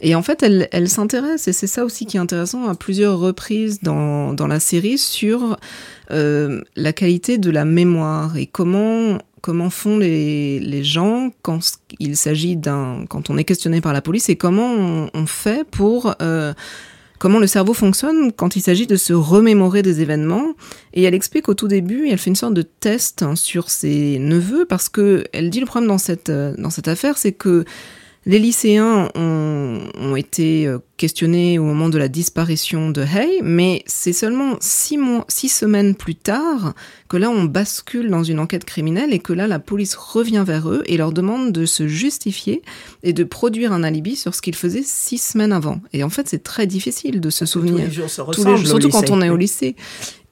Et 0.02 0.16
en 0.16 0.24
fait, 0.24 0.42
elle, 0.42 0.68
elle 0.72 0.90
s'intéresse, 0.90 1.48
et 1.48 1.54
c'est 1.54 1.68
ça 1.68 1.86
aussi 1.86 2.06
qui 2.06 2.18
est 2.18 2.20
intéressant, 2.20 2.68
à 2.68 2.76
plusieurs 2.76 3.20
reprises 3.20 3.82
dans, 3.82 4.34
dans 4.34 4.48
la 4.48 4.60
série 4.60 4.98
sur 4.98 5.58
euh, 6.10 6.62
la 6.76 6.92
qualité 6.92 7.38
de 7.38 7.52
la 7.52 7.66
mémoire 7.66 8.36
et 8.36 8.48
comment 8.48 9.20
comment 9.42 9.72
font 9.72 9.98
les, 9.98 10.60
les 10.60 10.84
gens 10.84 11.32
quand 11.42 11.60
il 12.00 12.16
s'agit 12.16 12.56
d'un 12.56 13.06
quand 13.10 13.32
on 13.32 13.38
est 13.38 13.44
questionné 13.44 13.82
par 13.82 13.92
la 13.92 14.02
police 14.02 14.30
et 14.30 14.36
comment 14.36 15.10
on, 15.14 15.26
fait 15.26 15.68
pour 15.68 16.14
euh, 16.22 16.54
comment 17.18 17.40
le 17.40 17.48
cerveau 17.48 17.74
fonctionne 17.74 18.32
quand 18.32 18.56
il 18.56 18.62
s'agit 18.62 18.88
de 18.88 18.96
se 18.96 19.14
remémorer 19.14 19.82
des 19.82 20.02
événements. 20.02 20.54
Et 20.94 21.04
elle 21.04 21.14
explique 21.16 21.50
au 21.50 21.54
tout 21.54 21.68
début, 21.68 22.08
elle 22.10 22.18
fait 22.18 22.30
une 22.30 22.36
sorte 22.36 22.54
de 22.54 22.62
test 22.64 23.24
hein, 23.24 23.36
sur 23.36 23.70
ses 23.70 24.20
neveux, 24.20 24.66
parce 24.66 24.90
que 24.90 25.24
elle 25.34 25.50
dit 25.50 25.60
le 25.60 25.66
problème 25.66 25.88
dans 25.88 25.98
cette, 25.98 26.30
euh, 26.30 26.54
dans 26.58 26.70
cette 26.70 26.88
affaire, 26.88 27.18
c'est 27.18 27.32
que 27.32 27.66
les 28.26 28.38
lycéens 28.38 29.10
ont, 29.16 29.80
ont 30.00 30.16
été 30.16 30.68
euh, 30.68 30.78
questionnés 30.98 31.58
au 31.58 31.64
moment 31.64 31.90
de 31.90 31.98
la 31.98 32.08
disparition 32.08 32.92
de 32.92 33.02
Hay, 33.02 33.42
mais 33.42 33.82
c'est 33.88 34.14
seulement 34.14 34.58
six, 34.60 34.98
mois, 35.00 35.26
six 35.28 35.50
semaines 35.50 35.96
plus 35.96 36.14
tard 36.14 36.74
que 37.10 37.18
là 37.18 37.32
on 37.32 37.46
bascule 37.46 38.10
dans 38.12 38.24
une 38.24 38.38
enquête 38.40 38.64
criminelle 38.64 39.12
et 39.14 39.18
que 39.20 39.34
là 39.34 39.48
la 39.48 39.58
police 39.58 39.96
revient 39.96 40.44
vers 40.46 40.70
eux 40.70 40.84
et 40.86 40.98
leur 40.98 41.12
demande 41.12 41.52
de 41.52 41.66
se 41.66 41.88
justifier 41.88 42.62
et 43.02 43.14
de 43.14 43.24
produire 43.24 43.74
un 43.74 43.84
alibi 43.84 44.16
sur 44.16 44.36
ce 44.36 44.42
qu'ils 44.44 44.56
faisaient 44.56 44.84
six 44.86 45.18
semaines 45.18 45.52
avant. 45.54 45.82
Et 45.92 46.04
en 46.04 46.10
fait 46.10 46.28
c'est 46.30 46.44
très 46.44 46.68
difficile 46.68 47.22
de 47.22 47.30
se 47.32 47.48
souvenir. 47.48 47.74
Tous 47.76 47.82
les 47.82 47.92
jours 47.92 48.32
Tous 48.34 48.46
les- 48.46 48.66
surtout 48.66 48.90
quand 48.90 49.02
lycée. 49.02 49.14
on 49.14 49.22
est 49.24 49.30
au 49.32 49.38
lycée. 49.38 49.76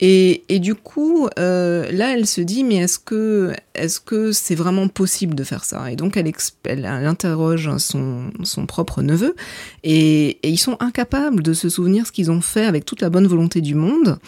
Et, 0.02 0.60
du 0.60 0.76
coup, 0.76 1.28
euh, 1.38 1.92
là, 1.92 2.14
elle 2.14 2.26
se 2.26 2.40
dit, 2.40 2.64
mais 2.64 2.78
est-ce 2.78 3.00
que 3.00 3.54
est-ce 3.74 4.00
que 4.00 4.32
c'est 4.32 4.56
vraiment 4.56 4.88
possible 4.88 5.36
de 5.36 5.44
faire 5.44 5.66
ça? 5.66 5.92
Et 5.92 5.98
donc, 5.98 6.16
elle, 6.16 6.86
interroge 6.86 7.70
son, 7.78 8.32
propre 8.68 9.02
neveu, 9.02 9.36
et, 9.84 10.40
ils 10.48 10.58
sont 10.58 10.78
incapables 10.80 11.44
de 11.44 11.54
se 11.54 11.68
souvenir 11.68 12.08
ce 12.08 12.12
qu'ils 12.12 12.32
ont 12.32 12.42
fait 12.42 12.66
avec 12.66 12.86
toute 12.86 13.02
la 13.02 13.10
bonne 13.10 13.28
volonté 13.28 13.60
du 13.60 13.76
monde. 13.76 14.20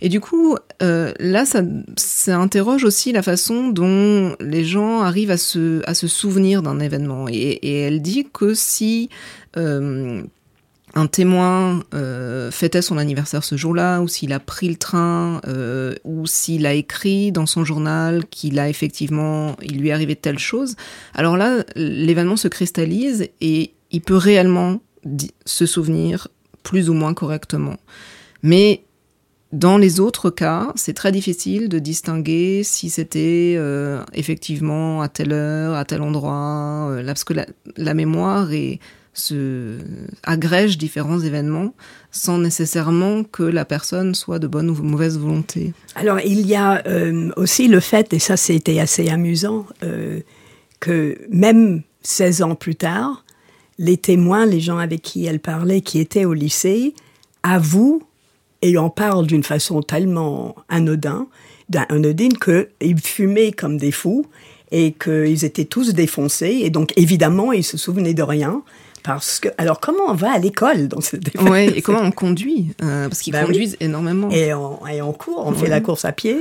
Et 0.00 0.08
du 0.08 0.20
coup, 0.20 0.56
euh, 0.80 1.12
là, 1.18 1.44
ça, 1.44 1.62
interroge 2.36 2.84
aussi 2.84 3.10
la 3.10 3.22
façon 3.22 3.70
dont 3.70 4.36
les 4.38 4.64
gens 4.64 5.00
arrivent 5.00 5.32
à 5.32 5.36
se, 5.36 5.82
souvenir 6.06 6.62
d'un 6.62 6.78
événement. 6.78 7.26
Et, 7.28 7.58
et 7.62 7.80
elle 7.80 8.00
dit 8.00 8.28
que 8.32 8.54
si 8.54 9.08
euh, 9.56 10.22
un 10.94 11.06
témoin 11.06 11.82
euh, 11.94 12.50
fêtait 12.50 12.82
son 12.82 12.98
anniversaire 12.98 13.44
ce 13.44 13.56
jour-là, 13.56 14.00
ou 14.00 14.08
s'il 14.08 14.32
a 14.32 14.40
pris 14.40 14.68
le 14.68 14.76
train, 14.76 15.40
euh, 15.46 15.94
ou 16.04 16.26
s'il 16.26 16.66
a 16.66 16.74
écrit 16.74 17.32
dans 17.32 17.46
son 17.46 17.64
journal 17.64 18.24
qu'il 18.26 18.58
a 18.58 18.68
effectivement, 18.68 19.56
il 19.62 19.80
lui 19.80 19.88
est 19.88 19.92
arrivé 19.92 20.16
telle 20.16 20.38
chose, 20.38 20.76
alors 21.14 21.36
là, 21.36 21.64
l'événement 21.76 22.36
se 22.36 22.48
cristallise 22.48 23.28
et 23.40 23.72
il 23.90 24.00
peut 24.00 24.16
réellement 24.16 24.80
se 25.46 25.66
souvenir 25.66 26.28
plus 26.62 26.90
ou 26.90 26.94
moins 26.94 27.14
correctement. 27.14 27.76
Mais 28.42 28.82
dans 29.52 29.78
les 29.78 30.00
autres 30.00 30.30
cas, 30.30 30.72
c'est 30.74 30.92
très 30.92 31.12
difficile 31.12 31.68
de 31.68 31.78
distinguer 31.78 32.62
si 32.64 32.90
c'était 32.90 33.54
euh, 33.56 34.02
effectivement 34.12 35.00
à 35.00 35.08
telle 35.08 35.32
heure, 35.32 35.74
à 35.74 35.84
tel 35.84 36.02
endroit, 36.02 36.92
parce 37.06 37.24
que 37.24 37.34
la 37.76 37.94
mémoire 37.94 38.52
est, 38.52 38.78
se 39.18 39.78
agrège 40.22 40.78
différents 40.78 41.20
événements 41.20 41.74
sans 42.10 42.38
nécessairement 42.38 43.24
que 43.24 43.42
la 43.42 43.64
personne 43.64 44.14
soit 44.14 44.38
de 44.38 44.46
bonne 44.46 44.70
ou 44.70 44.74
mauvaise 44.74 45.18
volonté. 45.18 45.72
Alors, 45.94 46.20
il 46.20 46.46
y 46.46 46.54
a 46.54 46.82
euh, 46.86 47.30
aussi 47.36 47.68
le 47.68 47.80
fait, 47.80 48.12
et 48.12 48.18
ça 48.18 48.36
c'était 48.36 48.80
assez 48.80 49.08
amusant, 49.08 49.66
euh, 49.82 50.20
que 50.80 51.18
même 51.30 51.82
16 52.02 52.42
ans 52.42 52.54
plus 52.54 52.76
tard, 52.76 53.24
les 53.78 53.96
témoins, 53.96 54.46
les 54.46 54.60
gens 54.60 54.78
avec 54.78 55.02
qui 55.02 55.26
elle 55.26 55.40
parlait, 55.40 55.80
qui 55.80 56.00
étaient 56.00 56.24
au 56.24 56.34
lycée, 56.34 56.94
avouent 57.42 58.02
et 58.62 58.76
en 58.76 58.90
parlent 58.90 59.26
d'une 59.26 59.44
façon 59.44 59.82
tellement 59.82 60.56
anodine 60.68 61.26
qu'ils 62.38 63.00
fumaient 63.00 63.52
comme 63.52 63.78
des 63.78 63.92
fous 63.92 64.26
et 64.70 64.92
qu'ils 64.92 65.44
étaient 65.44 65.64
tous 65.64 65.94
défoncés. 65.94 66.60
Et 66.62 66.70
donc, 66.70 66.92
évidemment, 66.96 67.52
ils 67.52 67.64
se 67.64 67.76
souvenaient 67.76 68.14
de 68.14 68.22
rien. 68.22 68.62
Parce 69.14 69.40
que, 69.40 69.48
alors, 69.56 69.80
comment 69.80 70.04
on 70.08 70.14
va 70.14 70.32
à 70.32 70.38
l'école 70.38 70.86
dans 70.88 71.00
cette 71.00 71.34
Ouais, 71.40 71.66
et 71.78 71.80
comment 71.80 72.02
on 72.02 72.10
conduit 72.10 72.74
euh, 72.82 73.08
Parce 73.08 73.20
qu'ils 73.22 73.34
oui. 73.34 73.42
conduisent 73.42 73.76
énormément. 73.80 74.28
et 74.30 74.52
on, 74.52 74.86
et 74.86 75.00
on 75.00 75.14
court, 75.14 75.46
on 75.46 75.52
fait 75.52 75.68
la 75.68 75.80
course 75.80 76.04
à 76.04 76.12
pied. 76.12 76.36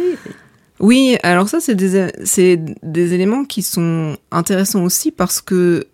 Oui, 0.80 1.18
alors 1.24 1.47
ça, 1.47 1.59
c'est 1.59 1.76
des, 1.76 2.11
c'est 2.26 2.59
des 2.84 3.13
éléments 3.13 3.45
qui 3.45 3.61
sont 3.63 4.18
intéressants 4.32 4.84
aussi 4.84 5.11
parce 5.11 5.41
que 5.41 5.88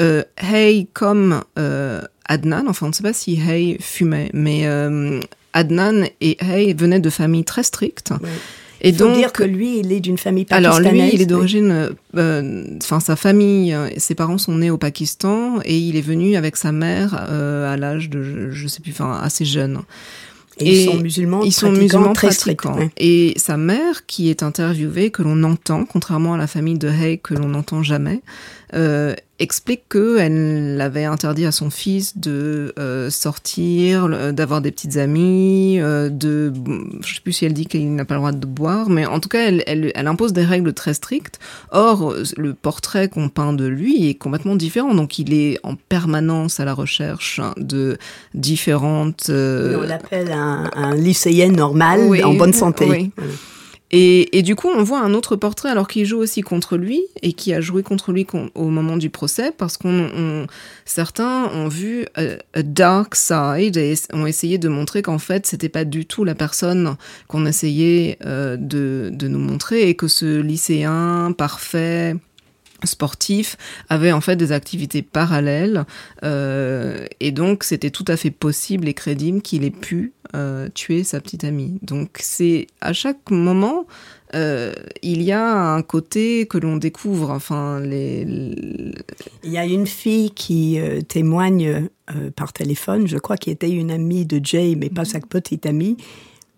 euh, 0.00 0.24
Hay, 0.36 0.88
comme 0.92 1.42
euh, 1.58 2.02
Adnan, 2.26 2.66
enfin, 2.68 2.86
on 2.86 2.88
ne 2.88 2.94
sait 2.94 3.02
pas 3.02 3.12
si 3.12 3.40
Hay 3.40 3.76
fumait, 3.80 4.30
mais 4.34 4.66
euh, 4.66 5.20
Adnan 5.52 6.06
et 6.20 6.36
Hay 6.40 6.74
venaient 6.74 7.00
de 7.00 7.10
familles 7.10 7.44
très 7.44 7.62
strictes. 7.62 8.10
Ouais. 8.10 8.28
Et 8.80 8.92
faut 8.92 9.04
donc, 9.04 9.16
dire 9.16 9.32
que 9.32 9.42
lui, 9.42 9.78
il 9.78 9.92
est 9.92 10.00
d'une 10.00 10.18
famille 10.18 10.46
alors 10.50 10.76
pakistanaise. 10.76 11.10
lui, 11.10 11.14
il 11.14 11.22
est 11.22 11.26
d'origine, 11.26 11.90
euh, 12.16 12.64
enfin 12.82 13.00
sa 13.00 13.16
famille, 13.16 13.74
euh, 13.74 13.88
ses 13.98 14.14
parents 14.14 14.38
sont 14.38 14.56
nés 14.56 14.70
au 14.70 14.78
Pakistan 14.78 15.58
et 15.64 15.76
il 15.76 15.96
est 15.96 16.02
venu 16.02 16.36
avec 16.36 16.56
sa 16.56 16.72
mère 16.72 17.26
euh, 17.28 17.72
à 17.72 17.76
l'âge 17.76 18.08
de, 18.08 18.50
je, 18.50 18.68
sais 18.68 18.80
plus, 18.80 18.92
enfin 18.92 19.20
assez 19.22 19.44
jeune. 19.44 19.80
Et 20.58 20.82
ils 20.82 20.84
sont 20.86 20.96
musulmans 20.96 21.42
Ils 21.42 21.52
sont 21.52 21.72
musulmans 21.72 22.12
très 22.12 22.28
ouais. 22.28 22.90
Et 22.98 23.34
sa 23.36 23.56
mère, 23.56 24.06
qui 24.06 24.28
est 24.28 24.42
interviewée, 24.42 25.10
que 25.10 25.22
l'on 25.22 25.42
entend, 25.44 25.84
contrairement 25.84 26.34
à 26.34 26.38
la 26.38 26.46
famille 26.46 26.78
de 26.78 26.88
Hay, 26.88 27.18
que 27.18 27.34
l'on 27.34 27.48
n'entend 27.48 27.82
jamais, 27.82 28.20
euh, 28.74 29.14
explique 29.38 29.88
qu'elle 29.88 30.76
l'avait 30.76 31.04
interdit 31.06 31.46
à 31.46 31.52
son 31.52 31.70
fils 31.70 32.18
de 32.18 32.74
euh, 32.78 33.08
sortir, 33.10 34.08
d'avoir 34.32 34.60
des 34.60 34.70
petites 34.70 34.96
amies, 34.98 35.80
euh, 35.80 36.08
de, 36.10 36.52
je 37.00 37.14
sais 37.14 37.20
plus 37.22 37.32
si 37.32 37.46
elle 37.46 37.54
dit 37.54 37.66
qu'il 37.66 37.94
n'a 37.94 38.04
pas 38.04 38.14
le 38.14 38.20
droit 38.20 38.32
de 38.32 38.46
boire, 38.46 38.90
mais 38.90 39.06
en 39.06 39.18
tout 39.18 39.28
cas, 39.30 39.46
elle, 39.48 39.62
elle, 39.66 39.90
elle 39.94 40.06
impose 40.06 40.32
des 40.32 40.44
règles 40.44 40.72
très 40.74 40.92
strictes. 40.94 41.38
Or, 41.72 42.14
le 42.36 42.54
portrait 42.54 43.08
qu'on 43.08 43.28
peint 43.28 43.52
de 43.54 43.66
lui 43.66 44.08
est 44.08 44.14
complètement 44.14 44.56
différent, 44.56 44.94
donc 44.94 45.18
il 45.18 45.32
est 45.32 45.58
en 45.62 45.74
permanence 45.74 46.60
à 46.60 46.64
la 46.64 46.74
recherche 46.74 47.40
de 47.56 47.96
différentes. 48.34 49.26
euh, 49.30 49.78
On 49.82 49.86
l'appelle 49.86 50.32
un, 50.32 50.70
un 50.74 50.94
lycéen 50.94 51.50
normal, 51.50 52.00
Oui, 52.08 52.22
en 52.22 52.34
bonne 52.34 52.52
santé. 52.52 52.84
oui. 52.88 53.10
Et, 53.92 54.42
du 54.42 54.54
coup, 54.54 54.68
on 54.68 54.84
voit 54.84 55.00
un 55.00 55.14
autre 55.14 55.34
portrait, 55.34 55.68
alors 55.68 55.88
qu'il 55.88 56.04
joue 56.04 56.18
aussi 56.18 56.42
contre 56.42 56.76
lui, 56.76 57.02
et 57.22 57.32
qui 57.32 57.52
a 57.52 57.60
joué 57.60 57.82
contre 57.82 58.12
lui 58.12 58.24
au 58.54 58.68
moment 58.68 58.96
du 58.96 59.10
procès, 59.10 59.50
parce 59.56 59.76
qu'on, 59.76 60.08
on- 60.16 60.46
certains 60.84 61.46
ont 61.52 61.66
vu 61.68 62.06
a, 62.14 62.22
a 62.54 62.62
dark 62.62 63.16
side 63.16 63.76
et 63.76 63.94
ont 64.12 64.26
essayé 64.26 64.58
de 64.58 64.68
montrer 64.68 65.02
qu'en 65.02 65.18
fait, 65.18 65.46
c'était 65.46 65.68
pas 65.68 65.84
du 65.84 66.06
tout 66.06 66.22
la 66.22 66.36
personne 66.36 66.96
qu'on 67.26 67.46
essayait 67.46 68.16
euh, 68.24 68.56
de, 68.56 69.10
de 69.12 69.26
nous 69.26 69.40
montrer, 69.40 69.88
et 69.88 69.94
que 69.96 70.06
ce 70.06 70.40
lycéen 70.40 71.32
parfait 71.36 72.14
sportif 72.86 73.56
avait 73.88 74.12
en 74.12 74.20
fait 74.20 74.36
des 74.36 74.52
activités 74.52 75.02
parallèles 75.02 75.84
euh, 76.24 77.06
et 77.20 77.32
donc 77.32 77.64
c'était 77.64 77.90
tout 77.90 78.04
à 78.08 78.16
fait 78.16 78.30
possible 78.30 78.88
et 78.88 78.94
crédible 78.94 79.42
qu'il 79.42 79.64
ait 79.64 79.70
pu 79.70 80.12
euh, 80.34 80.68
tuer 80.74 81.02
sa 81.04 81.20
petite 81.20 81.44
amie. 81.44 81.78
Donc 81.82 82.18
c'est 82.20 82.66
à 82.80 82.92
chaque 82.92 83.30
moment 83.30 83.86
euh, 84.34 84.72
il 85.02 85.22
y 85.22 85.32
a 85.32 85.74
un 85.74 85.82
côté 85.82 86.46
que 86.46 86.56
l'on 86.58 86.76
découvre. 86.76 87.30
Enfin 87.30 87.80
les, 87.80 88.24
les- 88.24 88.92
Il 89.42 89.50
y 89.50 89.58
a 89.58 89.64
une 89.64 89.86
fille 89.88 90.30
qui 90.30 90.78
euh, 90.78 91.00
témoigne 91.00 91.88
euh, 92.14 92.30
par 92.36 92.52
téléphone, 92.52 93.08
je 93.08 93.18
crois 93.18 93.36
qu'elle 93.36 93.54
était 93.54 93.70
une 93.70 93.90
amie 93.90 94.26
de 94.26 94.40
Jay, 94.44 94.76
mais 94.78 94.88
pas 94.88 95.04
sa 95.04 95.18
petite 95.20 95.66
amie. 95.66 95.96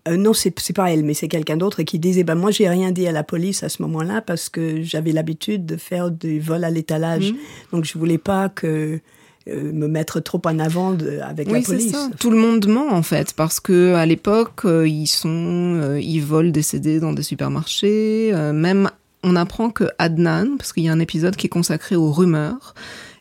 Euh, 0.07 0.17
non, 0.17 0.33
c'est 0.33 0.51
pas 0.75 0.91
elle, 0.91 1.03
mais 1.03 1.13
c'est 1.13 1.29
quelqu'un 1.29 1.55
d'autre 1.55 1.83
qui 1.83 1.97
disait 1.97 2.23
bah, 2.23 2.35
Moi, 2.35 2.51
j'ai 2.51 2.67
rien 2.67 2.91
dit 2.91 3.07
à 3.07 3.11
la 3.11 3.23
police 3.23 3.63
à 3.63 3.69
ce 3.69 3.81
moment-là 3.83 4.21
parce 4.21 4.49
que 4.49 4.81
j'avais 4.81 5.11
l'habitude 5.13 5.65
de 5.65 5.77
faire 5.77 6.11
du 6.11 6.39
vol 6.39 6.63
à 6.63 6.69
l'étalage. 6.69 7.31
Mhm. 7.31 7.37
Donc, 7.71 7.85
je 7.85 7.97
voulais 7.97 8.17
pas 8.17 8.49
que 8.49 8.99
euh, 9.47 9.71
me 9.73 9.87
mettre 9.87 10.19
trop 10.19 10.41
en 10.45 10.59
avant 10.59 10.91
de, 10.91 11.19
avec 11.19 11.47
la 11.47 11.53
Oui, 11.53 11.63
police. 11.63 11.91
ça. 11.91 12.09
Tout 12.19 12.31
le 12.31 12.37
monde 12.37 12.67
ment 12.67 12.91
en 12.91 13.01
fait, 13.03 13.33
parce 13.33 13.59
que 13.59 13.93
à 13.93 14.05
l'époque, 14.05 14.65
euh, 14.65 14.87
ils 14.87 15.07
sont, 15.07 15.79
euh, 15.81 15.99
ils 16.01 16.21
volent 16.21 16.51
des 16.51 16.61
CD 16.61 16.99
dans 16.99 17.13
des 17.13 17.23
supermarchés. 17.23 18.31
même, 18.53 18.89
on 19.23 19.37
apprend 19.37 19.69
que 19.69 19.85
Adnan, 19.99 20.57
parce 20.57 20.73
qu'il 20.73 20.83
y 20.83 20.89
a 20.89 20.91
un 20.91 20.99
épisode 20.99 21.37
qui 21.37 21.47
est 21.47 21.49
consacré 21.49 21.95
aux 21.95 22.11
rumeurs, 22.11 22.73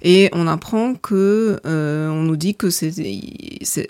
et 0.03 0.28
on 0.32 0.48
apprend 0.48 0.94
que, 0.94 1.61
euh, 1.64 2.09
on 2.11 2.22
nous 2.22 2.36
dit 2.36 2.57
que 2.57 2.70
c'est, 2.70 2.92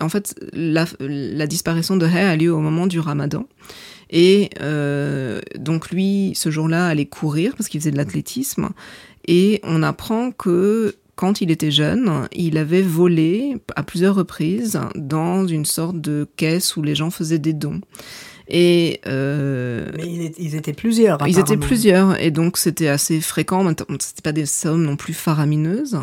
en 0.00 0.08
fait 0.10 0.34
la, 0.52 0.84
la 1.00 1.46
disparition 1.46 1.96
de 1.96 2.06
Hay 2.06 2.20
a 2.20 2.36
lieu 2.36 2.52
au 2.52 2.60
moment 2.60 2.86
du 2.86 3.00
Ramadan. 3.00 3.46
Et 4.10 4.50
euh, 4.60 5.40
donc 5.58 5.90
lui, 5.90 6.32
ce 6.34 6.50
jour-là, 6.50 6.86
allait 6.86 7.06
courir 7.06 7.56
parce 7.56 7.68
qu'il 7.68 7.80
faisait 7.80 7.90
de 7.90 7.96
l'athlétisme. 7.96 8.68
Et 9.26 9.60
on 9.64 9.82
apprend 9.82 10.32
que 10.32 10.96
quand 11.16 11.40
il 11.40 11.50
était 11.50 11.70
jeune, 11.70 12.28
il 12.32 12.58
avait 12.58 12.82
volé 12.82 13.56
à 13.74 13.82
plusieurs 13.82 14.14
reprises 14.14 14.78
dans 14.94 15.46
une 15.46 15.64
sorte 15.64 15.98
de 15.98 16.28
caisse 16.36 16.76
où 16.76 16.82
les 16.82 16.94
gens 16.94 17.10
faisaient 17.10 17.38
des 17.38 17.54
dons. 17.54 17.80
Et 18.48 19.00
euh, 19.06 19.90
Mais 19.96 20.06
ils 20.06 20.22
étaient- 20.22 20.42
ils 20.42 20.54
étaient 20.56 20.72
plusieurs. 20.72 21.18
ils 21.28 21.38
étaient 21.38 21.56
plusieurs 21.56 22.20
et 22.20 22.30
donc 22.30 22.58
c'était 22.58 22.88
assez 22.88 23.20
fréquent. 23.20 23.66
C'était 24.00 24.22
pas 24.22 24.32
des 24.32 24.46
sommes 24.46 24.82
non 24.84 24.96
plus 24.96 25.14
faramineuses. 25.14 25.98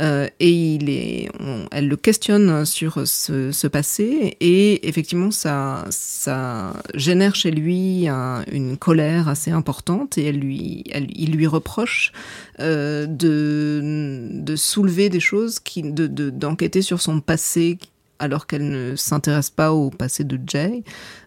Euh, 0.00 0.26
et 0.40 0.50
il 0.50 0.88
est, 0.90 1.28
on- 1.40 1.66
elle 1.70 1.88
le 1.88 1.96
questionne 1.96 2.64
sur 2.64 3.06
ce, 3.06 3.52
ce 3.52 3.66
passé 3.66 4.36
et 4.40 4.88
effectivement 4.88 5.30
ça, 5.30 5.84
ça 5.90 6.72
génère 6.94 7.34
chez 7.34 7.50
lui 7.50 8.08
un- 8.08 8.44
une 8.50 8.76
colère 8.76 9.28
assez 9.28 9.50
importante 9.50 10.16
et 10.18 10.24
elle 10.24 10.38
lui, 10.38 10.84
elle- 10.90 11.08
il 11.14 11.32
lui 11.32 11.46
reproche 11.46 12.12
euh, 12.60 13.06
de, 13.06 14.28
de 14.32 14.56
soulever 14.56 15.08
des 15.08 15.20
choses 15.20 15.58
qui, 15.60 15.82
de, 15.82 16.06
de- 16.06 16.30
d'enquêter 16.30 16.82
sur 16.82 17.00
son 17.00 17.20
passé 17.20 17.78
alors 18.22 18.46
qu'elle 18.46 18.68
ne 18.70 18.94
s'intéresse 18.96 19.50
pas 19.50 19.72
au 19.72 19.90
passé 19.90 20.22
de 20.24 20.38
Jay. 20.46 20.84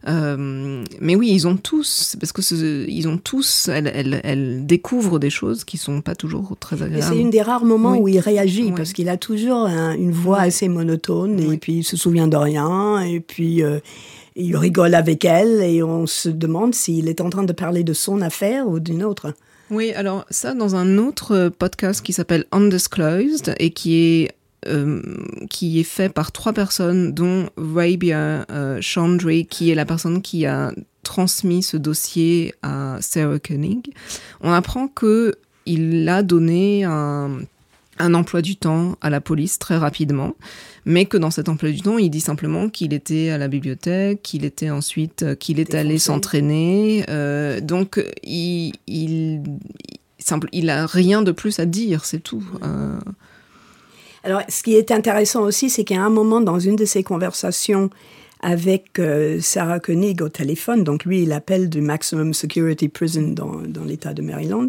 Euh, 0.08 0.84
mais 1.02 1.16
oui, 1.16 1.30
ils 1.32 1.48
ont 1.48 1.58
tous, 1.58 2.16
parce 2.20 2.32
que 2.32 2.42
ce- 2.42 2.88
ils 2.88 3.08
ont 3.08 3.18
tous, 3.18 3.68
elle, 3.68 3.92
elle, 3.94 4.22
elle 4.24 4.66
découvre 4.66 5.20
des 5.20 5.30
choses 5.30 5.64
qui 5.66 5.78
sont 5.78 6.02
pas 6.02 6.16
toujours 6.16 6.56
très 6.60 6.82
agréables. 6.82 7.14
c'est 7.14 7.20
une 7.20 7.30
des 7.30 7.42
rares 7.42 7.66
moments 7.66 7.94
Oui. 7.94 8.00
où 8.00 8.08
il 8.08 8.20
réagit 8.20 8.66
Oui. 8.66 8.74
parce 8.78 8.94
qu'il 8.94 9.10
a 9.10 9.18
toujours 9.18 9.66
un- 9.66 9.94
une 9.96 10.12
voix 10.12 10.40
assez 10.42 10.68
monotone 10.68 11.40
et 11.52 11.58
puis 11.58 11.74
il 11.80 11.84
se 11.84 11.98
souvient 11.98 12.28
de 12.28 12.38
rien 12.38 13.02
et 13.02 13.20
puis 13.20 13.62
euh, 13.62 13.80
il 14.36 14.56
rigole 14.56 14.96
avec 14.96 15.26
elle 15.26 15.62
et 15.62 15.84
on 15.84 16.08
se 16.08 16.30
demande 16.30 16.74
s'il 16.76 17.08
est 17.10 17.22
en 17.22 17.30
train 17.30 17.44
de 17.44 17.54
parler 17.54 17.84
de 17.84 17.94
son 17.94 18.22
affaire 18.22 18.68
ou 18.68 18.80
d'une 18.80 19.04
autre. 19.04 19.34
Oui, 19.72 19.92
alors 19.94 20.26
ça, 20.30 20.54
dans 20.54 20.76
un 20.76 20.98
autre 21.00 21.32
euh, 21.36 21.50
podcast 21.50 22.02
qui 22.06 22.14
s'appelle 22.14 22.46
Undisclosed 22.52 23.56
et 23.60 23.72
qui 23.72 23.96
est 23.98 24.32
euh, 24.68 25.02
qui 25.50 25.80
est 25.80 25.84
fait 25.84 26.10
par 26.10 26.32
trois 26.32 26.54
personnes, 26.54 27.14
dont 27.14 27.50
Rabia 27.58 28.46
euh, 28.52 28.80
Chandri, 28.82 29.46
qui 29.46 29.72
est 29.72 29.76
la 29.76 29.86
personne 29.86 30.22
qui 30.22 30.46
a 30.46 30.72
transmis 31.04 31.64
ce 31.64 31.78
dossier 31.78 32.54
à 32.62 32.98
Sarah 33.02 33.40
Koenig. 33.40 33.94
On 34.42 34.52
apprend 34.52 34.88
que 34.88 35.36
il 35.66 36.08
a 36.10 36.22
donné 36.24 36.84
un, 36.84 37.40
un 38.00 38.14
emploi 38.14 38.42
du 38.42 38.56
temps 38.56 38.98
à 39.02 39.10
la 39.10 39.22
police 39.22 39.58
très 39.58 39.78
rapidement, 39.78 40.36
mais 40.86 41.06
que 41.06 41.18
dans 41.18 41.32
cet 41.32 41.50
emploi 41.50 41.72
du 41.72 41.82
temps, 41.82 41.98
il 41.98 42.10
dit 42.10 42.22
simplement 42.22 42.70
qu'il 42.70 42.94
était 42.94 43.30
à 43.30 43.38
la 43.38 43.48
bibliothèque, 43.48 44.22
qu'il 44.22 44.46
était 44.46 44.70
ensuite, 44.70 45.24
euh, 45.24 45.36
qu'il 45.36 45.60
est 45.60 45.74
allé 45.74 45.98
s'entraîner. 45.98 47.06
euh, 47.10 47.62
donc, 47.62 48.04
il, 48.24 48.74
il, 48.88 49.42
il, 49.88 50.00
simple, 50.20 50.50
il 50.52 50.70
a 50.70 50.86
rien 50.86 51.22
de 51.22 51.32
plus 51.32 51.60
à 51.60 51.66
dire, 51.66 52.06
c'est 52.06 52.20
tout. 52.20 52.44
Euh, 52.64 53.00
Alors, 54.26 54.42
ce 54.50 54.64
qui 54.64 54.76
est 54.76 54.92
intéressant 54.92 55.44
aussi, 55.44 55.70
c'est 55.70 55.84
qu'à 55.84 56.02
un 56.02 56.10
moment, 56.10 56.42
dans 56.42 56.60
une 56.60 56.76
de 56.76 56.86
ses 56.86 57.04
conversations 57.04 57.90
avec 58.42 59.00
euh, 59.00 59.40
Sarah 59.40 59.80
Koenig 59.80 60.22
au 60.22 60.30
téléphone, 60.30 60.84
donc 60.84 61.06
lui, 61.06 61.24
il 61.24 61.32
appelle 61.32 61.70
du 61.70 61.82
Maximum 61.82 62.34
Security 62.34 62.90
Prison 62.90 63.30
dans, 63.30 63.62
dans 63.68 63.84
l'État 63.84 64.14
de 64.14 64.22
Maryland, 64.22 64.68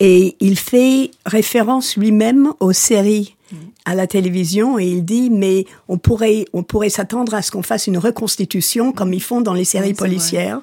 et 0.00 0.36
il 0.40 0.58
fait 0.58 1.10
référence 1.24 1.96
lui-même 1.96 2.52
aux 2.60 2.72
séries 2.72 3.36
à 3.84 3.94
la 3.94 4.06
télévision 4.08 4.76
et 4.78 4.86
il 4.86 5.04
dit 5.04 5.30
mais 5.30 5.66
on 5.88 5.98
pourrait 5.98 6.46
on 6.52 6.64
pourrait 6.64 6.90
s'attendre 6.90 7.32
à 7.34 7.42
ce 7.42 7.52
qu'on 7.52 7.62
fasse 7.62 7.86
une 7.86 7.96
reconstitution 7.96 8.90
comme 8.92 9.14
ils 9.14 9.22
font 9.22 9.40
dans 9.40 9.54
les 9.54 9.64
séries 9.64 9.90
Oui, 9.90 9.94
c'est 9.94 10.00
vrai. 10.00 10.08
policières 10.08 10.60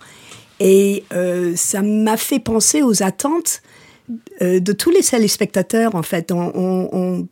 et 0.59 1.05
euh, 1.13 1.53
ça 1.55 1.81
m'a 1.81 2.17
fait 2.17 2.39
penser 2.39 2.81
aux 2.83 3.01
attentes 3.01 3.61
euh, 4.41 4.59
de 4.59 4.73
tous 4.73 4.91
les 4.91 5.01
téléspectateurs 5.01 5.95
en 5.95 6.03
fait 6.03 6.33
on, 6.33 6.51
on, 6.53 6.89
on, 6.91 7.27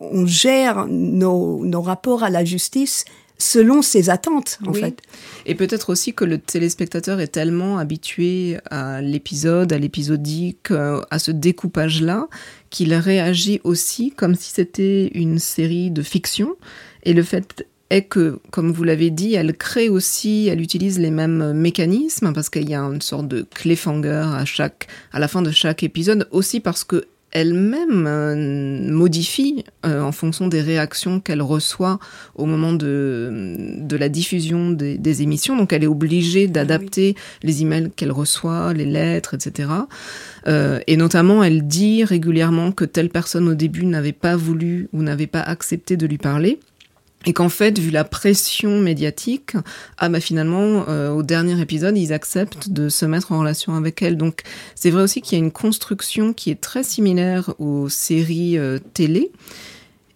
on 0.00 0.26
gère 0.26 0.86
nos, 0.88 1.64
nos 1.64 1.82
rapports 1.82 2.22
à 2.22 2.30
la 2.30 2.44
justice 2.44 3.04
selon 3.38 3.82
ses 3.82 4.08
attentes 4.08 4.58
en 4.66 4.72
Oui. 4.72 4.80
fait 4.80 5.02
Et 5.44 5.54
peut-être 5.54 5.90
aussi 5.90 6.14
que 6.14 6.24
le 6.24 6.38
téléspectateur 6.38 7.20
est 7.20 7.28
tellement 7.28 7.76
habitué 7.78 8.56
à 8.70 9.02
l'épisode, 9.02 9.72
à 9.72 9.78
l'épisodique, 9.78 10.70
euh, 10.70 11.02
à 11.10 11.18
ce 11.18 11.32
découpage-là, 11.32 12.28
qu'il 12.70 12.94
réagit 12.94 13.60
aussi 13.64 14.10
comme 14.10 14.34
si 14.34 14.52
c'était 14.52 15.08
une 15.08 15.38
série 15.38 15.90
de 15.90 16.02
fiction. 16.02 16.56
Et 17.02 17.12
le 17.12 17.22
fait 17.22 17.66
est 17.90 18.02
que, 18.02 18.40
comme 18.50 18.72
vous 18.72 18.84
l'avez 18.84 19.10
dit, 19.10 19.34
elle 19.34 19.54
crée 19.56 19.88
aussi, 19.88 20.48
elle 20.48 20.60
utilise 20.60 20.98
les 20.98 21.10
mêmes 21.10 21.52
mécanismes 21.52 22.32
parce 22.32 22.48
qu'il 22.48 22.68
y 22.68 22.74
a 22.74 22.80
une 22.80 23.02
sorte 23.02 23.28
de 23.28 23.46
cliffhanger 23.54 24.24
à 24.34 24.44
chaque, 24.44 24.86
à 25.12 25.20
la 25.20 25.28
fin 25.28 25.42
de 25.42 25.50
chaque 25.50 25.82
épisode, 25.82 26.26
aussi 26.30 26.60
parce 26.60 26.84
que 26.84 27.04
elle-même 27.36 28.06
euh, 28.06 28.90
modifie 28.90 29.64
euh, 29.84 30.00
en 30.00 30.10
fonction 30.10 30.48
des 30.48 30.62
réactions 30.62 31.20
qu'elle 31.20 31.42
reçoit 31.42 31.98
au 32.34 32.46
moment 32.46 32.72
de, 32.72 33.76
de 33.78 33.96
la 33.96 34.08
diffusion 34.08 34.70
des, 34.70 34.96
des 34.96 35.20
émissions. 35.20 35.54
Donc 35.54 35.74
elle 35.74 35.84
est 35.84 35.88
obligée 35.88 36.48
d'adapter 36.48 37.14
les 37.42 37.60
emails 37.60 37.90
qu'elle 37.94 38.10
reçoit, 38.10 38.72
les 38.72 38.86
lettres, 38.86 39.34
etc. 39.34 39.68
Euh, 40.48 40.80
et 40.86 40.96
notamment, 40.96 41.44
elle 41.44 41.66
dit 41.66 42.04
régulièrement 42.04 42.72
que 42.72 42.86
telle 42.86 43.10
personne 43.10 43.48
au 43.48 43.54
début 43.54 43.84
n'avait 43.84 44.12
pas 44.12 44.34
voulu 44.34 44.88
ou 44.94 45.02
n'avait 45.02 45.26
pas 45.26 45.42
accepté 45.42 45.98
de 45.98 46.06
lui 46.06 46.18
parler. 46.18 46.58
Et 47.26 47.32
qu'en 47.32 47.48
fait, 47.48 47.78
vu 47.78 47.90
la 47.90 48.04
pression 48.04 48.80
médiatique, 48.80 49.56
ah 49.98 50.08
bah 50.08 50.20
finalement, 50.20 50.84
euh, 50.88 51.10
au 51.10 51.24
dernier 51.24 51.60
épisode, 51.60 51.98
ils 51.98 52.12
acceptent 52.12 52.70
de 52.70 52.88
se 52.88 53.04
mettre 53.04 53.32
en 53.32 53.40
relation 53.40 53.74
avec 53.74 54.00
elle. 54.00 54.16
Donc 54.16 54.42
c'est 54.76 54.90
vrai 54.90 55.02
aussi 55.02 55.20
qu'il 55.20 55.36
y 55.36 55.40
a 55.40 55.44
une 55.44 55.50
construction 55.50 56.32
qui 56.32 56.52
est 56.52 56.60
très 56.60 56.84
similaire 56.84 57.52
aux 57.58 57.88
séries 57.88 58.58
euh, 58.58 58.78
télé. 58.94 59.32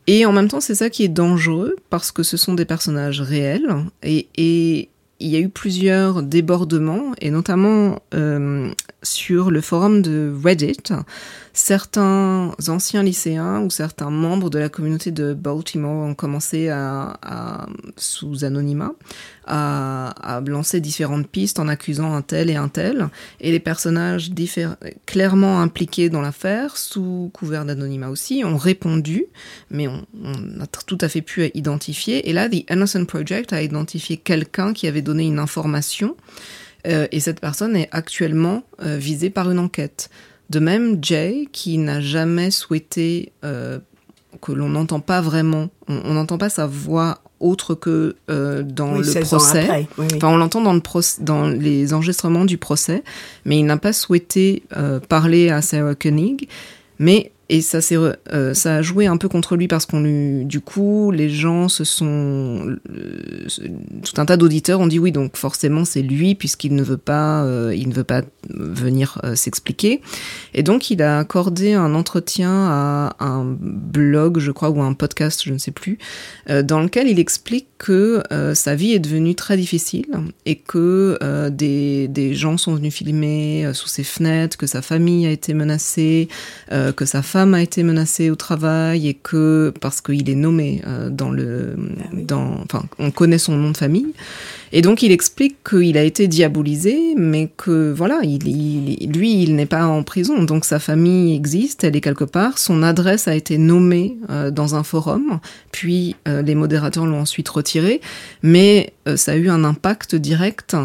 Et 0.06 0.24
en 0.24 0.32
même 0.32 0.48
temps, 0.48 0.61
c'est 0.61 0.76
ça 0.76 0.88
qui 0.88 1.02
est 1.02 1.08
dangereux 1.08 1.76
parce 1.90 2.12
que 2.12 2.22
ce 2.22 2.36
sont 2.36 2.54
des 2.54 2.64
personnages 2.64 3.20
réels 3.20 3.68
et, 4.02 4.88
il 5.22 5.28
y 5.28 5.36
a 5.36 5.38
eu 5.38 5.50
plusieurs 5.50 6.22
débordements 6.22 7.12
et 7.20 7.30
notamment 7.30 7.98
euh, 8.14 8.70
sur 9.02 9.50
le 9.50 9.61
forum 9.61 10.00
de 10.00 10.34
Reddit, 10.42 10.94
certains 11.53 12.53
anciens 12.68 13.03
lycéens 13.03 13.61
ou 13.61 13.70
certains 13.70 14.11
membres 14.11 14.51
de 14.51 14.59
la 14.59 14.68
communauté 14.68 15.11
de 15.11 15.34
Baltimore 15.34 16.05
ont 16.07 16.14
commencé 16.14 16.68
à, 16.68 17.66
sous 17.96 18.44
anonymat 18.44 18.92
à, 19.46 20.40
lancer 20.46 20.80
différentes 20.80 21.26
pistes 21.26 21.59
en 21.59 21.68
accusant 21.68 22.14
un 22.14 22.22
tel 22.22 22.51
et 22.51 22.57
un 22.57 22.68
tel 22.68 23.09
et 23.40 23.51
les 23.51 23.61
personnages 23.61 24.30
clairement 25.07 25.61
impliqués 25.61 26.09
dans 26.09 26.20
l'affaire 26.20 26.76
sous 26.76 27.30
couvert 27.32 27.64
d'anonymat 27.64 28.11
aussi 28.11 28.42
ont 28.44 28.57
répondu 28.57 29.26
mais 29.70 29.88
on, 29.88 30.61
a 30.61 30.66
tout 30.66 30.98
à 31.01 31.09
fait 31.09 31.22
pu 31.22 31.51
identifier 31.55 32.28
et 32.28 32.32
là 32.32 32.48
The 32.48 32.70
Innocent 32.70 33.05
Project 33.07 33.53
a 33.53 33.62
identifié 33.62 34.16
quelqu'un 34.16 34.72
qui 34.72 34.86
avait 34.86 35.03
donné 35.03 35.24
une 35.24 35.38
information 35.38 36.16
euh, 36.86 37.07
et 37.12 37.20
cette 37.20 37.40
personne 37.40 37.76
est 37.76 37.88
actuellement 37.92 38.62
euh, 38.82 38.96
visée 38.96 39.30
par 39.30 39.51
une 39.51 39.59
enquête. 39.59 40.11
De 40.51 40.59
même, 40.59 40.98
Jay, 41.03 41.48
qui 41.53 41.78
n'a 41.78 42.01
jamais 42.01 42.51
souhaité 42.51 43.32
euh, 43.44 43.78
que 44.42 44.53
l'on 44.53 44.68
n'entend 44.68 45.01
pas 45.01 45.20
vraiment, 45.20 45.68
on 45.88 46.12
n'entend 46.14 46.38
pas 46.38 46.48
sa 46.48 46.66
voix 46.66 47.20
autre 47.38 47.74
que 47.74 48.16
euh, 48.30 48.62
dans 48.62 48.92
Oui, 48.92 48.98
le 48.98 49.05
16 49.05 49.24
ans 49.34 49.36
procès. 49.38 49.62
après, 49.64 49.88
oui, 49.96 50.07
oui. 50.11 50.16
Enfin, 50.16 50.28
on 50.28 50.36
l'entend 50.36 50.61
dans, 50.61 50.74
le 50.74 50.80
dans 51.24 51.46
les 51.48 51.94
enregistrements 51.94 52.44
du 52.44 52.59
procès, 52.59 53.03
mais 53.44 53.59
il 53.59 53.64
n'a 53.64 53.78
pas 53.78 53.92
souhaité 53.92 54.62
euh, 54.76 55.01
parler 55.01 55.51
à 55.51 55.62
Sarah 55.62 55.94
Koenig. 55.94 56.48
Mais 56.98 57.32
et 57.51 57.62
ça 57.62 57.80
euh, 57.92 58.55
ça 58.55 58.76
a 58.76 58.82
joué 58.82 59.07
un 59.07 59.16
peu 59.16 59.28
contre 59.28 59.57
lui 59.57 59.66
parce 59.66 59.84
qu'on 59.84 60.01
lui 60.01 60.44
du 60.44 60.61
coup 60.61 61.11
les 61.11 61.28
gens 61.28 61.68
se 61.68 61.82
sont 61.82 62.76
euh, 62.96 63.46
tout 64.05 64.20
un 64.20 64.24
tas 64.24 64.36
d'auditeurs 64.36 64.78
ont 64.78 64.86
dit 64.86 65.01
oui 65.01 65.11
donc 65.11 65.36
forcément 65.36 65.84
c'est 65.84 66.03
lui 66.03 66.36
puisqu'il 66.36 66.76
ne 66.76 66.82
veut 66.84 66.96
pas 66.96 67.42
euh, 67.42 67.74
il 67.74 67.88
ne 67.88 67.92
veut 67.92 68.05
pas 68.05 68.22
venir 68.48 69.20
euh, 69.24 69.34
s'expliquer. 69.34 70.01
Et 70.55 70.62
donc 70.62 70.90
il 70.90 71.03
a 71.03 71.18
accordé 71.18 71.72
un 71.72 71.94
entretien 71.94 72.51
à 72.51 73.16
un 73.18 73.44
blog 73.44 74.38
je 74.38 74.53
crois 74.53 74.70
ou 74.70 74.80
un 74.80 74.92
podcast 74.94 75.42
je 75.44 75.53
ne 75.53 75.59
sais 75.59 75.72
plus 75.72 75.98
dans 76.48 76.80
lequel 76.80 77.09
il 77.09 77.18
explique 77.18 77.66
que 77.78 78.22
sa 78.55 78.74
vie 78.74 78.92
est 78.92 78.98
devenue 78.98 79.34
très 79.34 79.57
difficile 79.57 80.07
et 80.46 80.57
que 80.57 81.18
des, 81.48 82.09
des 82.09 82.34
gens 82.34 82.57
sont 82.57 82.74
venus 82.74 82.94
filmer 82.94 83.70
sous 83.72 83.88
ses 83.88 84.05
fenêtres, 84.05 84.57
que 84.57 84.66
sa 84.66 84.82
famille 84.82 85.26
a 85.26 85.30
été 85.30 85.55
menacée, 85.55 86.28
que 86.70 87.05
sa 87.05 87.22
femme 87.22 87.39
femme 87.41 87.55
a 87.55 87.62
été 87.62 87.82
menacée 87.82 88.28
au 88.28 88.34
travail 88.36 89.09
et 89.09 89.14
que 89.14 89.72
parce 89.80 90.03
qu'il 90.03 90.28
est 90.28 90.34
nommé 90.34 90.82
euh, 90.86 91.09
dans 91.09 91.30
le, 91.30 91.74
Ah 91.78 92.09
oui. 92.12 92.24
dans, 92.24 92.61
enfin, 92.64 92.84
on 92.99 93.11
connaît 93.11 93.38
son 93.38 93.57
nom 93.57 93.70
de 93.70 93.76
famille. 93.78 94.12
Et 94.72 94.82
donc 94.82 95.03
il 95.03 95.11
explique 95.11 95.57
qu'il 95.68 95.97
a 95.97 96.03
été 96.05 96.28
diabolisé, 96.28 97.14
mais 97.16 97.49
que 97.57 97.93
voilà, 97.97 98.20
il, 98.22 98.47
il- 98.47 99.11
lui, 99.11 99.43
il 99.43 99.57
n'est 99.57 99.64
pas 99.66 99.86
en 99.86 100.03
prison, 100.03 100.43
donc 100.45 100.64
sa 100.66 100.78
famille 100.78 101.34
existe, 101.34 101.82
elle 101.82 101.97
est 101.97 102.03
quelque 102.03 102.24
part. 102.24 102.59
Son 102.59 102.82
adresse 102.82 103.26
a 103.26 103.34
été 103.34 103.57
nommée 103.59 104.16
euh, 104.28 104.51
dans 104.51 104.74
un 104.74 104.82
forum, 104.82 105.41
puis 105.72 106.16
euh, 106.28 106.43
les 106.43 106.55
modérateurs 106.55 107.07
l'ont 107.07 107.20
ensuite 107.20 107.49
retiré, 107.49 108.01
mais 108.43 108.93
ça 109.16 109.32
a 109.32 109.36
eu 109.36 109.49
un 109.49 109.64
impact 109.64 110.14
direct, 110.14 110.76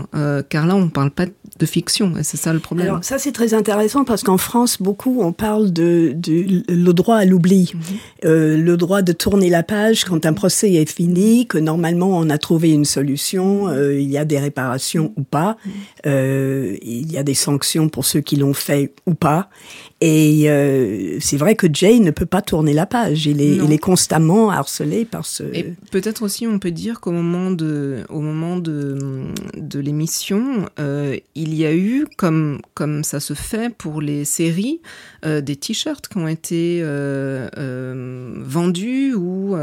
car 0.50 0.66
là 0.66 0.76
on 0.76 0.86
ne 0.86 0.90
parle 0.90 1.12
pas 1.12 1.26
de 1.58 1.66
fiction, 1.66 2.18
et 2.18 2.24
c'est 2.24 2.38
ça 2.38 2.52
le 2.52 2.60
problème. 2.60 2.88
Alors 2.88 3.04
ça 3.04 3.18
c'est 3.18 3.32
très 3.32 3.54
intéressant 3.54 4.04
parce 4.04 4.24
qu'en 4.24 4.38
France 4.38 4.82
beaucoup 4.82 5.22
on 5.22 5.32
parle 5.32 5.72
de, 5.72 6.14
de 6.14 6.64
le 6.68 6.94
droit 6.94 7.18
à 7.18 7.26
l'oubli, 7.26 7.74
Euh, 8.26 8.58
le 8.58 8.76
droit 8.76 9.02
de 9.02 9.14
tourner 9.14 9.50
la 9.50 9.64
page 9.64 10.04
quand 10.04 10.26
un 10.26 10.34
procès 10.34 10.74
est 10.74 10.90
fini, 10.90 11.46
que 11.48 11.58
normalement 11.58 12.18
on 12.18 12.30
a 12.30 12.38
trouvé 12.38 12.72
une 12.72 12.86
solution, 12.86 13.68
euh, 13.68 14.00
il 14.00 14.10
y 14.10 14.18
a 14.18 14.26
des 14.26 14.40
réparations 14.40 15.14
ou 15.16 15.24
pas, 15.24 15.58
euh, 16.06 16.76
il 16.82 17.12
y 17.12 17.18
a 17.18 17.24
des 17.24 17.36
sanctions 17.36 17.88
pour 17.90 18.06
ceux 18.06 18.22
qui 18.22 18.36
l'ont 18.36 18.54
fait 18.54 18.94
ou 19.06 19.14
pas. 19.14 19.50
Et 20.02 20.50
euh, 20.50 21.18
c'est 21.22 21.38
vrai 21.38 21.56
que 21.56 21.68
Jay 21.72 22.00
ne 22.00 22.12
peut 22.12 22.26
pas 22.26 22.42
tourner 22.42 22.74
la 22.74 22.86
page, 22.86 23.28
il 23.28 23.42
est, 23.42 23.56
Non. 23.56 23.66
il 23.66 23.72
est 23.72 23.78
constamment 23.78 24.52
harcelé 24.52 25.06
par 25.06 25.26
ce... 25.26 25.44
Et 25.54 25.74
peut-être 25.90 26.24
aussi, 26.24 26.46
on 26.48 26.60
peut 26.60 26.72
dire 26.72 27.00
qu'au 27.00 27.14
moment 27.14 27.50
de, 27.50 28.04
au 28.10 28.20
moment 28.20 28.58
de, 28.58 29.28
de 29.56 29.80
l'émission, 29.80 30.66
euh, 30.80 31.16
il 31.34 31.54
y 31.54 31.66
a 31.66 31.74
eu, 31.74 32.08
comme, 32.18 32.60
comme 32.74 33.06
ça 33.06 33.22
se 33.22 33.34
fait 33.34 33.74
pour 33.74 34.02
les 34.02 34.26
séries, 34.26 34.82
euh, 35.26 35.40
des 35.40 35.56
t-shirts 35.56 36.10
qui 36.10 36.18
ont 36.18 36.28
été 36.28 36.84
vendus 37.56 39.14
où 39.16 39.56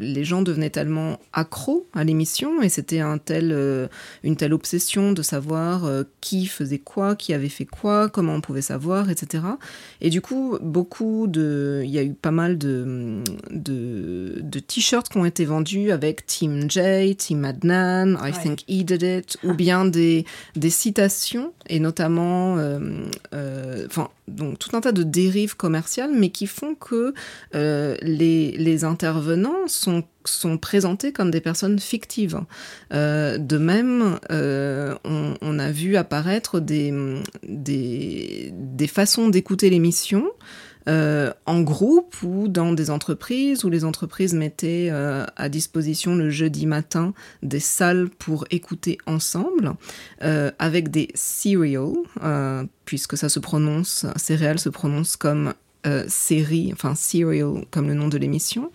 les 0.00 0.24
gens 0.24 0.40
devenaient 0.40 0.70
tellement 0.70 1.20
accros 1.34 1.86
à 1.94 2.04
l'émission 2.04 2.62
et 2.62 2.70
c'était 2.70 3.00
un 3.00 3.18
tel, 3.18 3.88
une 4.22 4.36
telle 4.36 4.54
obsession 4.54 5.12
de 5.12 5.22
savoir 5.22 5.86
qui 6.22 6.46
faisait 6.46 6.78
quoi, 6.78 7.16
qui 7.16 7.34
avait 7.34 7.48
fait 7.50 7.66
quoi, 7.66 8.08
comment 8.08 8.34
on 8.34 8.40
pouvait 8.40 8.62
savoir, 8.62 9.10
etc. 9.10 9.42
Et 10.00 10.10
du 10.10 10.20
coup, 10.20 10.58
beaucoup 10.60 11.26
de, 11.26 11.82
il 11.84 11.90
y 11.90 11.98
a 11.98 12.02
eu 12.02 12.12
pas 12.14 12.30
mal 12.30 12.58
de, 12.58 13.22
de, 13.50 14.40
de 14.42 14.58
t-shirts 14.58 15.08
qui 15.08 15.16
ont 15.18 15.24
été 15.24 15.44
vendus 15.44 15.90
avec 15.92 16.26
Team 16.26 16.70
J, 16.70 17.16
Team 17.16 17.44
Adnan, 17.44 18.16
I 18.20 18.30
Ouais. 18.30 18.42
think 18.42 18.60
he 18.68 18.84
did 18.84 19.02
it, 19.02 19.36
ou 19.44 19.54
bien 19.54 19.84
des, 19.84 20.24
des 20.56 20.70
citations, 20.70 21.52
et 21.68 21.80
notamment, 21.80 22.56
euh, 22.58 22.78
euh, 23.34 23.86
donc 24.28 24.58
tout 24.58 24.76
un 24.76 24.80
tas 24.80 24.92
de 24.92 25.02
dérives 25.02 25.56
commerciales, 25.56 26.10
mais 26.14 26.30
qui 26.30 26.46
font 26.46 26.74
que 26.74 27.14
euh, 27.54 27.96
les, 28.02 28.52
les 28.52 28.84
intervenants 28.84 29.66
sont 29.68 30.04
sont 30.24 30.58
présentés 30.58 31.12
comme 31.12 31.30
des 31.30 31.40
personnes 31.40 31.78
fictives. 31.78 32.40
Euh, 32.92 33.38
de 33.38 33.58
même, 33.58 34.18
euh, 34.30 34.94
on, 35.04 35.58
a 35.58 35.70
vu 35.70 35.96
apparaître 35.96 36.60
des, 36.60 36.92
des, 37.42 38.86
façons 38.86 39.28
d'écouter 39.28 39.70
l'émission 39.70 40.26
euh, 40.88 41.32
en 41.46 41.62
groupe 41.62 42.16
ou 42.22 42.48
dans 42.48 42.72
des 42.72 42.90
entreprises 42.90 43.64
où 43.64 43.70
les 43.70 43.84
entreprises 43.84 44.34
mettaient 44.34 44.90
à 44.90 45.48
disposition 45.48 46.14
le 46.14 46.30
jeudi 46.30 46.66
matin 46.66 47.14
des 47.42 47.60
salles 47.60 48.08
pour 48.10 48.44
écouter 48.50 48.98
ensemble 49.06 49.74
avec 50.20 50.90
des 50.90 51.08
cereals, 51.14 51.94
puisque 52.84 53.16
ça 53.16 53.28
se 53.28 53.38
prononce, 53.38 54.06
céréales 54.16 54.58
se 54.58 54.68
prononce 54.68 55.16
comme 55.16 55.54
série, 56.08 56.70
enfin 56.72 56.94
cereal 56.94 57.64
comme 57.70 57.88
le 57.88 57.94
nom 57.94 58.08
de 58.08 58.18
l'émission. 58.18 58.70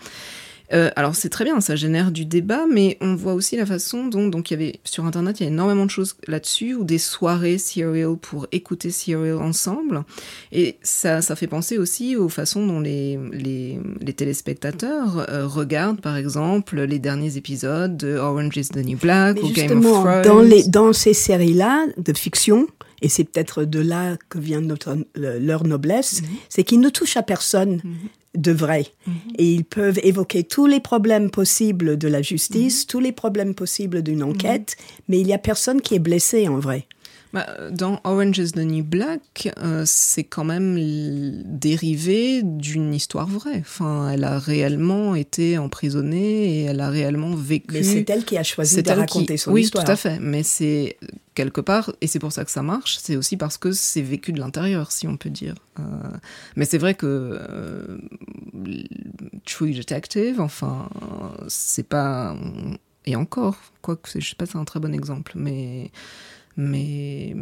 Euh, 0.71 0.91
alors 0.95 1.15
c'est 1.15 1.29
très 1.29 1.45
bien, 1.45 1.59
ça 1.61 1.75
génère 1.75 2.11
du 2.11 2.25
débat, 2.25 2.65
mais 2.71 2.97
on 3.01 3.15
voit 3.15 3.33
aussi 3.33 3.57
la 3.57 3.65
façon 3.65 4.07
dont 4.07 4.27
donc 4.27 4.51
il 4.51 4.53
y 4.53 4.55
avait 4.55 4.79
sur 4.83 5.05
internet 5.05 5.39
il 5.39 5.43
y 5.43 5.45
a 5.47 5.49
énormément 5.49 5.85
de 5.85 5.89
choses 5.91 6.15
là-dessus 6.27 6.75
ou 6.75 6.83
des 6.83 6.99
soirées 6.99 7.57
serial 7.57 8.15
pour 8.17 8.47
écouter 8.51 8.91
serial 8.91 9.37
ensemble. 9.37 10.03
Et 10.51 10.77
ça 10.83 11.21
ça 11.21 11.35
fait 11.35 11.47
penser 11.47 11.77
aussi 11.77 12.15
aux 12.15 12.29
façons 12.29 12.65
dont 12.67 12.79
les 12.79 13.17
les, 13.31 13.79
les 13.99 14.13
téléspectateurs 14.13 15.25
euh, 15.29 15.47
regardent 15.47 16.01
par 16.01 16.17
exemple 16.17 16.79
les 16.81 16.99
derniers 16.99 17.37
épisodes 17.37 17.97
de 17.97 18.15
Orange 18.17 18.57
is 18.57 18.69
the 18.69 18.77
New 18.85 18.97
Black 18.97 19.37
Mais 19.37 19.41
ou 19.43 19.51
Game 19.51 19.85
of 19.85 20.03
Thrones. 20.03 20.21
dans, 20.21 20.39
les, 20.41 20.63
dans 20.63 20.93
ces 20.93 21.13
séries-là 21.13 21.85
de 21.97 22.13
fiction, 22.13 22.67
et 23.01 23.09
c'est 23.09 23.23
peut-être 23.23 23.63
de 23.63 23.79
là 23.79 24.17
que 24.29 24.39
vient 24.39 24.61
notre, 24.61 24.97
leur 25.15 25.65
noblesse, 25.65 26.21
c'est 26.49 26.63
qu'ils 26.63 26.79
ne 26.79 26.89
touchent 26.89 27.17
à 27.17 27.23
personne 27.23 27.81
de 28.35 28.51
vrai. 28.51 28.85
Et 29.37 29.53
ils 29.53 29.65
peuvent 29.65 29.99
évoquer 30.03 30.43
tous 30.43 30.65
les 30.65 30.79
problèmes 30.79 31.29
possibles 31.29 31.97
de 31.97 32.07
la 32.07 32.21
justice, 32.21 32.85
tous 32.85 32.99
les 32.99 33.11
problèmes 33.11 33.55
possibles 33.55 34.03
d'une 34.03 34.23
enquête, 34.23 34.77
mais 35.07 35.19
il 35.19 35.25
n'y 35.25 35.33
a 35.33 35.39
personne 35.39 35.81
qui 35.81 35.95
est 35.95 35.99
blessé 35.99 36.47
en 36.47 36.59
vrai. 36.59 36.87
Bah, 37.31 37.45
dans 37.69 38.01
Orange 38.05 38.39
is 38.39 38.51
the 38.53 38.57
New 38.57 38.83
Black, 38.83 39.53
euh, 39.59 39.83
c'est 39.85 40.23
quand 40.23 40.43
même 40.43 41.43
dérivé 41.45 42.41
d'une 42.43 42.91
histoire 42.93 43.27
vraie. 43.27 43.59
Enfin, 43.59 44.09
elle 44.09 44.23
a 44.23 44.39
réellement 44.39 45.13
été 45.13 45.59
emprisonnée 45.59 46.61
et 46.61 46.63
elle 46.63 46.81
a 46.81 46.89
réellement 46.89 47.35
vécu. 47.35 47.73
Mais 47.73 47.83
c'est 47.83 48.09
elle 48.09 48.25
qui 48.25 48.35
a 48.37 48.43
choisi 48.43 48.81
de 48.81 48.91
raconter 48.91 49.35
qui... 49.35 49.37
son 49.37 49.51
oui, 49.51 49.61
histoire. 49.61 49.85
tout 49.85 49.91
à 49.91 49.95
fait. 49.95 50.19
Mais 50.19 50.41
c'est 50.41 50.97
quelque 51.35 51.61
part, 51.61 51.93
et 52.01 52.07
c'est 52.07 52.17
pour 52.17 52.31
ça 52.31 52.43
que 52.43 52.51
ça 52.51 52.63
marche, 52.63 52.97
c'est 52.99 53.15
aussi 53.15 53.37
parce 53.37 53.57
que 53.57 53.71
c'est 53.71 54.01
vécu 54.01 54.33
de 54.33 54.39
l'intérieur, 54.39 54.91
si 54.91 55.07
on 55.07 55.15
peut 55.15 55.29
dire. 55.29 55.55
Euh, 55.79 55.83
mais 56.55 56.65
c'est 56.65 56.79
vrai 56.79 56.95
que 56.95 57.05
euh, 57.05 57.99
True 59.45 59.71
Detective, 59.71 60.41
enfin, 60.41 60.89
c'est 61.47 61.87
pas. 61.87 62.35
Et 63.05 63.15
encore, 63.15 63.55
quoique, 63.81 64.19
je 64.19 64.27
sais 64.27 64.35
pas, 64.35 64.47
c'est 64.47 64.57
un 64.57 64.65
très 64.65 64.79
bon 64.79 64.95
exemple, 64.95 65.33
mais. 65.35 65.91
Mais. 66.59 67.33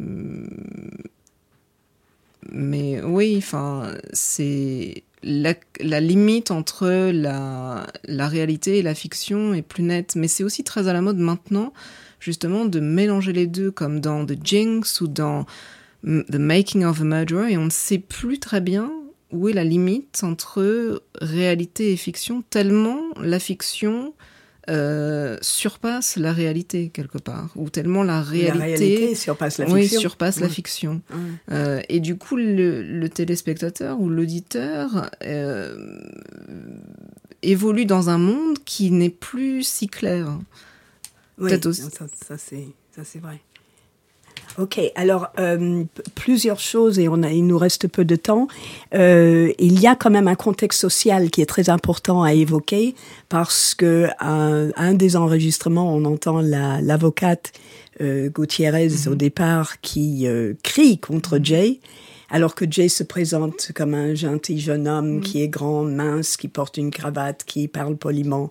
Mais 2.52 3.02
oui, 3.02 3.36
enfin, 3.38 3.92
c'est. 4.14 5.04
La, 5.24 6.00
limite 6.00 6.52
entre 6.52 7.10
la, 7.12 7.88
la 8.06 8.28
réalité 8.28 8.78
et 8.78 8.82
la 8.84 8.94
fiction 8.94 9.56
est 9.56 9.64
plus 9.64 9.82
nette, 9.82 10.16
mais 10.16 10.28
c'est 10.28 10.44
aussi 10.44 10.64
très 10.64 10.88
à 10.88 10.94
la 10.94 11.02
mode 11.02 11.18
maintenant, 11.18 11.74
justement, 12.20 12.66
de 12.66 12.80
mélanger 12.80 13.34
les 13.34 13.48
deux, 13.48 13.72
comme 13.72 14.00
dans 14.00 14.26
The 14.26 14.38
Jinx 14.42 15.02
ou 15.02 15.08
dans 15.08 15.46
The 16.06 16.36
Making 16.36 16.86
of 16.86 17.02
a 17.02 17.04
Murderer, 17.04 17.52
et 17.52 17.58
on 17.58 17.66
ne 17.66 17.72
sait 17.72 17.98
plus 17.98 18.40
très 18.40 18.62
bien 18.62 18.92
où 19.32 19.50
est 19.50 19.54
la 19.54 19.64
limite 19.64 20.22
entre 20.24 21.02
réalité 21.20 21.92
et 21.92 21.98
fiction, 21.98 22.44
tellement 22.50 23.02
la 23.20 23.40
fiction 23.40 24.14
euh, 24.70 25.38
surpasse 25.42 26.18
la 26.18 26.34
réalité 26.34 26.90
quelque 26.90 27.18
part, 27.18 27.50
ou 27.56 27.70
tellement 27.70 28.04
la 28.04 28.18
La 28.18 28.22
réalité, 28.22 29.16
surpasse 29.16 29.60
la 29.60 29.68
oui, 29.68 29.84
fiction. 29.84 30.02
la. 30.02 31.02
Euh, 31.52 31.82
et 31.90 32.00
du 32.00 32.18
coup, 32.18 32.36
le, 32.36 32.82
le 32.84 33.10
téléspectateur 33.10 34.00
ou 34.00 34.10
l'auditeur 34.10 35.10
euh, 35.24 36.02
évolue 37.44 37.86
dans 37.86 38.10
un 38.10 38.18
monde 38.18 38.58
qui 38.66 38.92
n'est 38.92 39.10
plus 39.10 39.64
si 39.64 39.88
clair. 39.88 40.38
Oui, 41.38 41.52
ça, 41.52 42.08
ça 42.28 43.04
c'est 43.04 43.20
vrai. 43.20 43.40
Ok, 44.58 44.80
alors 44.96 45.28
euh, 45.40 45.84
plusieurs 46.16 46.60
choses 46.60 46.98
et 47.00 47.08
on 47.08 47.22
a, 47.22 47.30
il 47.32 47.46
nous 47.46 47.58
reste 47.58 47.88
peu 47.88 48.06
de 48.06 48.16
temps. 48.16 48.48
Euh, 48.96 49.52
il 49.60 49.80
y 49.80 49.88
a 49.88 49.96
quand 49.96 50.10
même 50.10 50.28
un 50.28 50.36
contexte 50.36 50.82
social 50.82 51.30
qui 51.30 51.42
est 51.42 51.46
très 51.46 51.70
important 51.70 52.24
à 52.24 52.34
évoquer 52.34 52.96
parce 53.30 53.76
que 53.76 54.08
un, 54.20 54.70
un 54.76 54.94
des 54.94 55.16
enregistrements, 55.16 55.94
on 55.94 56.06
entend 56.06 56.42
la- 56.42 56.82
l'avocate 56.82 57.52
euh, 58.02 58.30
Gutiérrez 58.30 58.90
au 59.08 59.16
départ 59.16 59.80
qui 59.82 60.28
euh, 60.28 60.54
crie 60.64 60.98
contre 60.98 61.40
Jay. 61.44 61.80
Alors 62.30 62.56
que 62.56 62.66
Jay 62.70 62.90
se 62.90 63.04
présente 63.04 63.72
comme 63.74 63.94
un 63.94 64.14
gentil 64.14 64.60
jeune 64.60 64.88
homme 64.88 65.22
qui 65.22 65.42
est 65.42 65.48
grand, 65.48 65.84
mince, 65.84 66.36
qui 66.36 66.48
porte 66.48 66.78
une 66.78 66.92
cravate, 66.92 67.44
qui 67.46 67.68
parle 67.68 67.96
poliment. 67.96 68.50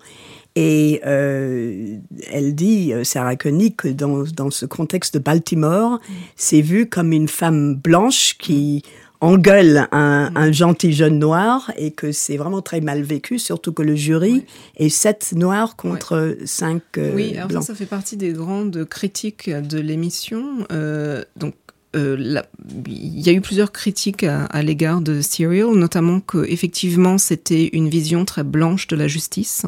Et 0.55 1.03
euh, 1.07 1.99
elle 2.33 2.55
dit, 2.55 2.95
euh, 2.95 3.05
Sarah 3.05 3.37
Koenig, 3.37 3.77
que 3.77 3.89
dans, 3.89 4.23
dans 4.23 4.51
ce 4.51 4.65
contexte 4.65 5.15
de 5.15 5.19
Baltimore, 5.19 6.01
c'est 6.37 6.63
vu 6.63 6.89
comme 6.89 7.13
une 7.13 7.29
femme 7.29 7.75
blanche 7.75 8.39
qui 8.39 8.83
engueule 9.21 9.89
un, 9.93 10.31
un 10.35 10.53
gentil 10.53 10.93
jeune 10.93 11.19
noir 11.19 11.73
et 11.77 11.91
que 11.91 12.13
c'est 12.13 12.37
vraiment 12.37 12.63
très 12.63 12.81
mal 12.81 13.03
vécu, 13.03 13.39
surtout 13.39 13.73
que 13.73 13.83
le 13.83 13.95
jury 13.95 14.45
est 14.77 14.89
sept 14.89 15.33
noirs 15.35 15.77
contre 15.77 16.37
cinq 16.45 16.83
euh, 16.99 17.13
oui, 17.15 17.37
alors 17.37 17.63
ça 17.63 17.75
fait 17.75 17.87
partie 17.87 18.17
des 18.17 18.33
grandes 18.33 18.85
critiques 18.85 19.51
de 19.51 19.79
l'émission. 19.79 20.67
Euh, 20.71 21.25
donc, 21.37 21.55
euh, 21.95 22.43
il 22.87 23.21
y 23.21 23.29
a 23.29 23.33
eu 23.33 23.41
plusieurs 23.41 23.73
critiques 23.73 24.25
à, 24.25 24.63
l'égard 24.63 25.01
de 25.01 25.21
Serial, 25.21 25.71
notamment 25.73 26.21
que 26.21 26.45
effectivement 26.49 27.19
c'était 27.19 27.69
une 27.73 27.89
vision 27.89 28.25
très 28.25 28.43
blanche 28.43 28.87
de 28.87 28.97
la 28.97 29.09
justice, 29.09 29.65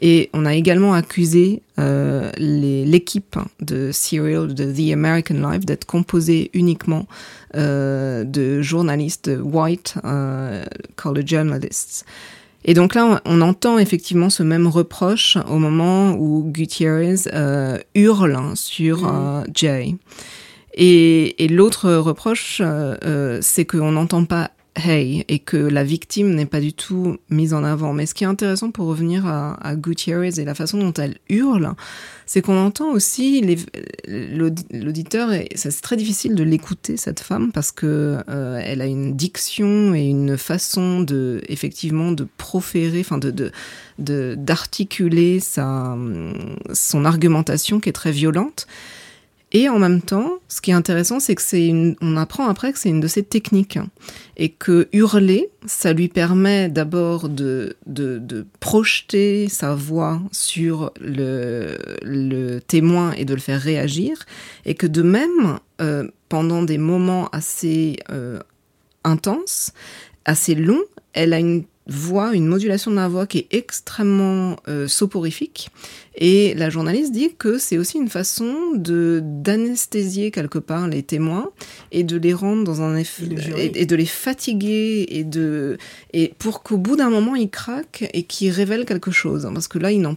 et 0.00 0.30
on 0.32 0.44
a 0.46 0.54
également 0.54 0.94
accusé 0.94 1.62
euh, 1.78 2.30
l'équipe 2.36 3.36
de 3.60 3.90
Serial, 3.92 4.52
de 4.54 4.64
The 4.72 4.92
American 4.92 5.50
Life, 5.50 5.64
d'être 5.64 5.84
composée 5.84 6.50
uniquement 6.54 7.06
euh, 7.56 8.24
de 8.24 8.60
journalistes 8.62 9.30
white, 9.42 9.94
called 10.96 11.26
journalists. 11.26 12.04
Et 12.64 12.74
donc 12.74 12.94
là, 12.94 13.22
on, 13.24 13.40
entend 13.40 13.78
effectivement 13.78 14.28
ce 14.28 14.42
même 14.42 14.66
reproche 14.66 15.38
au 15.48 15.58
moment 15.58 16.12
où 16.12 16.44
Gutierrez 16.46 17.14
hurle 17.94 18.38
sur 18.54 19.08
euh, 19.08 19.42
Jay. 19.54 19.94
Et, 20.74 21.44
et 21.44 21.48
l'autre 21.48 21.92
reproche, 21.92 22.60
euh, 22.64 22.96
euh 23.04 23.38
c'est 23.42 23.64
qu'on 23.64 23.92
n'entend 23.92 24.24
pas 24.24 24.50
Hey 24.76 25.24
et 25.26 25.40
que 25.40 25.56
la 25.56 25.82
victime 25.82 26.32
n'est 26.32 26.46
pas 26.46 26.60
du 26.60 26.72
tout 26.72 27.16
mise 27.28 27.54
en 27.54 27.64
avant. 27.64 27.92
Mais 27.92 28.06
ce 28.06 28.14
qui 28.14 28.22
est 28.22 28.28
intéressant 28.28 28.70
pour 28.70 28.86
revenir 28.86 29.26
à, 29.26 29.54
à 29.54 29.74
Gutierrez 29.74 30.30
et 30.38 30.44
la 30.44 30.54
façon 30.54 30.78
dont 30.78 30.92
elle 30.92 31.18
hurle, 31.28 31.72
c'est 32.24 32.40
qu'on 32.40 32.56
entend 32.56 32.92
aussi 32.92 33.58
l'auditeur, 34.06 35.32
et 35.32 35.48
c'est 35.56 35.80
très 35.80 35.96
difficile 35.96 36.36
de 36.36 36.44
l'écouter 36.44 36.96
cette 36.96 37.18
femme 37.18 37.50
parce 37.50 37.72
que 37.72 38.18
euh, 38.28 38.80
a 38.80 38.86
une 38.86 39.16
diction 39.16 39.92
et 39.92 40.04
une 40.04 40.38
façon 40.38 41.00
de 41.00 41.42
effectivement 41.48 42.12
de 42.12 42.26
proférer, 42.36 43.00
enfin 43.00 43.18
de 43.18 43.50
d'articuler 43.98 45.40
sa 45.40 45.98
son 46.72 47.04
argumentation 47.04 47.80
qui 47.80 47.88
est 47.88 47.92
très 47.92 48.12
violente. 48.12 48.68
Et 49.52 49.68
en 49.68 49.80
même 49.80 50.00
temps, 50.00 50.38
ce 50.48 50.60
qui 50.60 50.70
est 50.70 50.74
intéressant, 50.74 51.18
c'est 51.18 51.34
que 51.34 51.42
c'est 51.42 51.66
une, 51.66 51.96
on 52.00 52.16
apprend 52.16 52.46
après 52.46 52.72
que 52.72 52.78
c'est 52.78 52.88
une 52.88 53.00
de 53.00 53.08
ses 53.08 53.24
techniques. 53.24 53.78
Et 54.36 54.50
que 54.50 54.88
hurler, 54.92 55.50
ça 55.66 55.92
lui 55.92 56.08
permet 56.08 56.68
d'abord 56.68 57.28
de, 57.28 57.76
de, 57.86 58.18
de, 58.18 58.46
projeter 58.60 59.48
sa 59.48 59.74
voix 59.74 60.20
sur 60.30 60.92
le, 61.00 61.76
le, 62.02 62.60
témoin 62.60 63.12
et 63.12 63.24
de 63.24 63.34
le 63.34 63.40
faire 63.40 63.60
réagir. 63.60 64.24
Et 64.66 64.74
que 64.74 64.86
de 64.86 65.02
même, 65.02 65.58
euh, 65.80 66.06
pendant 66.28 66.62
des 66.62 66.78
moments 66.78 67.28
assez 67.30 67.98
euh, 68.10 68.38
intenses, 69.02 69.72
assez 70.24 70.54
longs, 70.54 70.84
elle 71.12 71.32
a 71.32 71.40
une 71.40 71.64
voix, 71.86 72.34
une 72.34 72.46
modulation 72.46 72.90
de 72.90 72.96
la 72.96 73.08
voix 73.08 73.26
qui 73.26 73.38
est 73.38 73.48
extrêmement 73.50 74.56
euh, 74.68 74.86
soporifique. 74.86 75.70
Et 76.14 76.54
la 76.54 76.70
journaliste 76.70 77.12
dit 77.12 77.30
que 77.36 77.58
c'est 77.58 77.78
aussi 77.78 77.98
une 77.98 78.08
façon 78.08 78.72
de 78.74 79.20
d'anesthésier 79.22 80.30
quelque 80.30 80.58
part 80.58 80.88
les 80.88 81.02
témoins 81.02 81.50
et 81.92 82.04
de 82.04 82.16
les 82.16 82.34
rendre 82.34 82.64
dans 82.64 82.82
un 82.82 82.96
effet 82.96 83.24
et, 83.56 83.86
de 83.86 83.96
les 83.96 84.06
fatiguer 84.06 85.06
et 85.08 85.24
de 85.24 85.78
et 86.12 86.34
pour 86.38 86.62
qu'au 86.62 86.76
bout 86.76 86.96
d'un 86.96 87.10
moment 87.10 87.36
ils 87.36 87.48
craquent 87.48 88.08
et 88.12 88.24
qu'ils 88.24 88.50
révèlent 88.50 88.84
quelque 88.84 89.10
chose 89.10 89.48
parce 89.54 89.68
que 89.68 89.78
là 89.78 89.92
ils 89.92 90.00
n'ont 90.00 90.16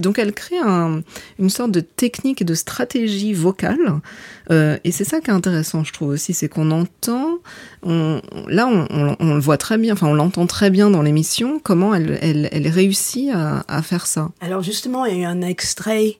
donc 0.00 0.18
elle 0.18 0.32
crée 0.32 0.58
une 0.58 1.50
sorte 1.50 1.72
de 1.72 1.80
technique 1.80 2.42
et 2.42 2.44
de 2.44 2.54
stratégie 2.54 3.32
vocale. 3.32 4.00
Euh, 4.50 4.78
et 4.84 4.92
c'est 4.92 5.04
ça 5.04 5.20
qui 5.20 5.30
est 5.30 5.34
intéressant, 5.34 5.84
je 5.84 5.92
trouve 5.92 6.10
aussi, 6.10 6.34
c'est 6.34 6.48
qu'on 6.48 6.70
entend, 6.70 7.38
là 7.84 8.68
on, 8.68 9.34
le 9.34 9.40
voit 9.40 9.56
très 9.56 9.78
bien, 9.78 9.94
enfin 9.94 10.06
on 10.06 10.14
l'entend 10.14 10.46
très 10.46 10.70
bien 10.70 10.90
dans 10.90 11.02
l'émission, 11.02 11.60
comment 11.62 11.94
elle, 11.94 12.68
réussit 12.68 13.30
à, 13.32 13.82
faire 13.82 14.06
ça. 14.06 14.30
Alors 14.40 14.62
justement, 14.62 15.04
il 15.04 15.20
y 15.20 15.24
a 15.24 15.30
un 15.30 15.42
extrait 15.42 16.18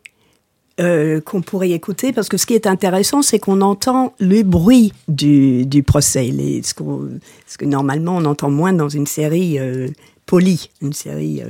euh, 0.81 1.21
qu'on 1.21 1.43
pourrait 1.43 1.71
écouter, 1.71 2.13
parce 2.13 2.29
que 2.29 2.37
ce 2.37 2.47
qui 2.47 2.55
est 2.55 2.67
intéressant, 2.67 3.23
c'est 3.23 3.39
qu'on 3.39 3.61
entend 3.61 4.15
le 4.19 4.43
bruit 4.43 4.93
du, 5.07 5.85
procès, 5.87 6.33
ce, 6.63 6.75
que 6.75 7.65
normalement 7.65 8.17
on 8.17 8.25
entend 8.25 8.51
moins 8.51 8.73
dans 8.73 8.89
une 8.89 9.07
série 9.07 9.59
euh, 9.59 9.89
polie, 10.27 10.71
une 10.83 10.93
série 10.93 11.43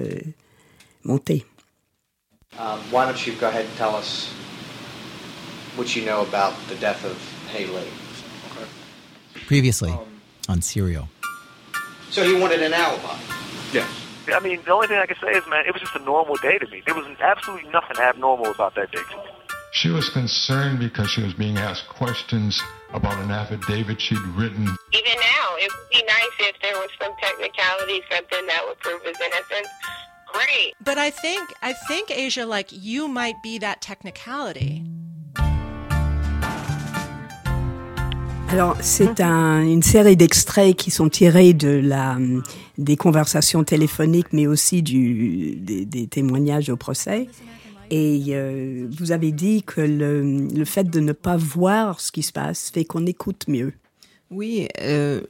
montée. 1.05 1.45
Um, 2.59 2.81
why 2.91 3.05
don't 3.05 3.27
you 3.27 3.35
go 3.35 3.49
ahead 3.49 3.65
and 3.67 3.75
tell 3.77 3.97
us 3.97 4.29
what 5.77 5.97
you 5.97 6.05
know 6.05 6.23
about 6.23 6.55
the 6.69 6.77
death 6.77 7.05
of 7.05 7.17
Haley? 7.49 7.89
Okay. 8.53 8.69
Previously 9.47 9.91
um, 9.91 10.21
on 10.49 10.63
Serial. 10.63 11.09
So 12.11 12.23
he 12.23 12.41
wanted 12.41 12.63
an 12.63 12.73
alibi? 12.73 13.19
Yes. 13.73 13.89
I 14.29 14.41
mean, 14.41 14.61
the 14.65 14.73
only 14.73 14.87
thing 14.87 14.99
I 14.99 15.07
can 15.07 15.17
say 15.21 15.33
is, 15.33 15.45
man, 15.49 15.67
it 15.67 15.73
was 15.73 15.83
just 15.83 15.97
a 15.97 16.03
normal 16.05 16.37
day 16.37 16.59
to 16.59 16.67
me. 16.69 16.83
There 16.87 16.95
was 16.95 17.07
absolutely 17.21 17.69
nothing 17.71 17.99
abnormal 17.99 18.53
about 18.53 18.75
that 18.77 18.91
day 18.93 19.03
to 19.11 19.17
me. 19.17 19.23
She 19.73 19.91
was 19.91 20.09
concerned 20.09 20.79
because 20.79 21.11
she 21.11 21.23
was 21.23 21.35
being 21.35 21.59
asked 21.59 21.89
questions 21.89 22.63
about 22.93 23.19
an 23.19 23.33
affidavit 23.33 24.01
she'd 24.01 24.19
written. 24.39 24.63
Even 24.93 25.19
now, 25.19 25.47
it 25.59 25.69
would 25.69 25.91
be 25.91 26.03
nice 26.07 26.35
if 26.39 26.63
there 26.63 26.75
was 26.75 26.89
some 27.03 27.13
technicality, 27.21 28.01
something 28.09 28.47
that 28.47 28.65
would 28.67 28.79
prove 28.79 29.03
his 29.03 29.21
innocence. 29.21 29.69
Great. 30.35 30.75
But 30.85 30.99
I 30.99 31.11
think 31.11 31.43
I 31.63 31.73
think 31.89 32.11
Asia, 32.11 32.45
like 32.47 32.69
you 32.73 33.09
might 33.09 33.37
be 33.43 33.59
that 33.61 33.81
technicality. 33.81 34.83
Alors, 38.51 38.77
c'est 38.81 39.21
un, 39.21 39.63
une 39.63 39.83
série 39.83 40.17
d'extraits 40.17 40.77
qui 40.77 40.93
sont 40.93 41.09
tirés 41.09 41.55
de 41.55 41.81
la, 41.83 42.19
des 42.79 42.97
conversations 42.97 43.65
téléphoniques, 43.65 44.33
mais 44.33 44.47
aussi 44.47 44.81
du, 44.83 45.57
des, 45.57 45.85
des 45.85 46.07
témoignages 46.07 46.69
au 46.69 46.77
procès. 46.77 47.27
Et 47.91 48.27
euh, 48.29 48.87
vous 48.97 49.11
avez 49.11 49.33
dit 49.33 49.65
que 49.65 49.81
le, 49.81 50.47
le 50.49 50.65
fait 50.65 50.85
de 50.85 51.01
ne 51.01 51.13
pas 51.13 51.37
voir 51.37 52.01
ce 52.01 52.13
qui 52.13 52.23
se 52.23 52.33
passe 52.33 52.71
fait 52.71 52.85
qu'on 52.85 53.07
écoute 53.07 53.47
mieux. 53.49 53.73
Oui, 54.35 54.67
euh, 54.81 55.21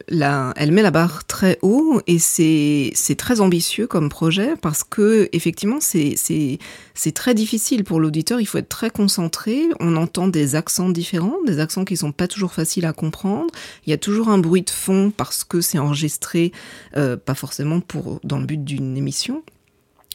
elle 0.57 0.73
met 0.73 0.81
la 0.81 0.91
barre 0.91 1.27
très 1.27 1.59
haut 1.61 2.01
et 2.07 2.19
c'est 2.19 3.15
très 3.19 3.43
ambitieux 3.43 3.87
comme 3.87 4.09
projet 4.09 4.55
parce 4.63 4.83
que 4.83 5.29
effectivement 5.33 5.77
c'est 5.79 7.13
très 7.15 7.35
difficile 7.35 7.85
pour 7.85 8.01
l'auditeur. 8.01 8.41
Il 8.41 8.47
faut 8.47 8.57
être 8.57 8.71
très 8.71 8.89
concentré. 8.89 9.69
On 9.79 9.97
entend 9.97 10.27
des 10.27 10.55
accents 10.55 10.89
différents, 10.89 11.37
des 11.45 11.61
accents 11.61 11.85
qui 11.85 11.99
sont 11.99 12.13
pas 12.13 12.29
toujours 12.29 12.55
faciles 12.55 12.87
à 12.87 12.95
comprendre. 12.95 13.53
Il 13.87 13.91
y 13.91 13.93
a 13.93 13.99
toujours 13.99 14.31
un 14.31 14.39
bruit 14.39 14.63
de 14.63 14.71
fond 14.71 15.13
parce 15.15 15.45
que 15.45 15.61
c'est 15.61 15.79
enregistré, 15.79 16.53
euh, 16.97 17.19
pas 17.19 17.35
forcément 17.35 17.81
pour 17.81 18.21
dans 18.25 18.39
le 18.39 18.47
but 18.47 18.65
d'une 18.65 18.97
émission, 18.97 19.43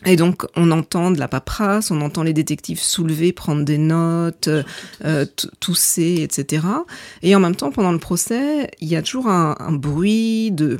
et 0.05 0.15
donc, 0.15 0.45
on 0.55 0.71
entend 0.71 1.11
de 1.11 1.19
la 1.19 1.27
paperasse, 1.27 1.91
on 1.91 1.99
entend 2.01 2.23
les 2.23 2.31
détectives 2.33 2.79
soulever, 2.79 3.33
prendre 3.33 3.65
des 3.65 3.77
notes, 3.77 4.49
euh, 5.03 5.25
tousser, 5.59 6.19
etc. 6.21 6.65
Et 7.21 7.35
en 7.35 7.39
même 7.39 7.55
temps, 7.55 7.71
pendant 7.71 7.91
le 7.91 7.99
procès, 7.99 8.71
il 8.79 8.87
y 8.87 8.95
a 8.95 9.01
toujours 9.01 9.27
un, 9.27 9.71
bruit 9.73 10.51
de, 10.51 10.77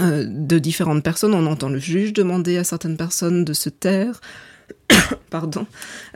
euh, 0.00 0.24
de 0.28 0.58
différentes 0.58 1.04
personnes. 1.04 1.34
On 1.34 1.46
entend 1.46 1.68
le 1.68 1.78
juge 1.78 2.12
demander 2.12 2.56
à 2.56 2.64
certaines 2.64 2.96
personnes 2.96 3.44
de 3.44 3.52
se 3.52 3.68
taire. 3.68 4.20
Pardon. 5.30 5.66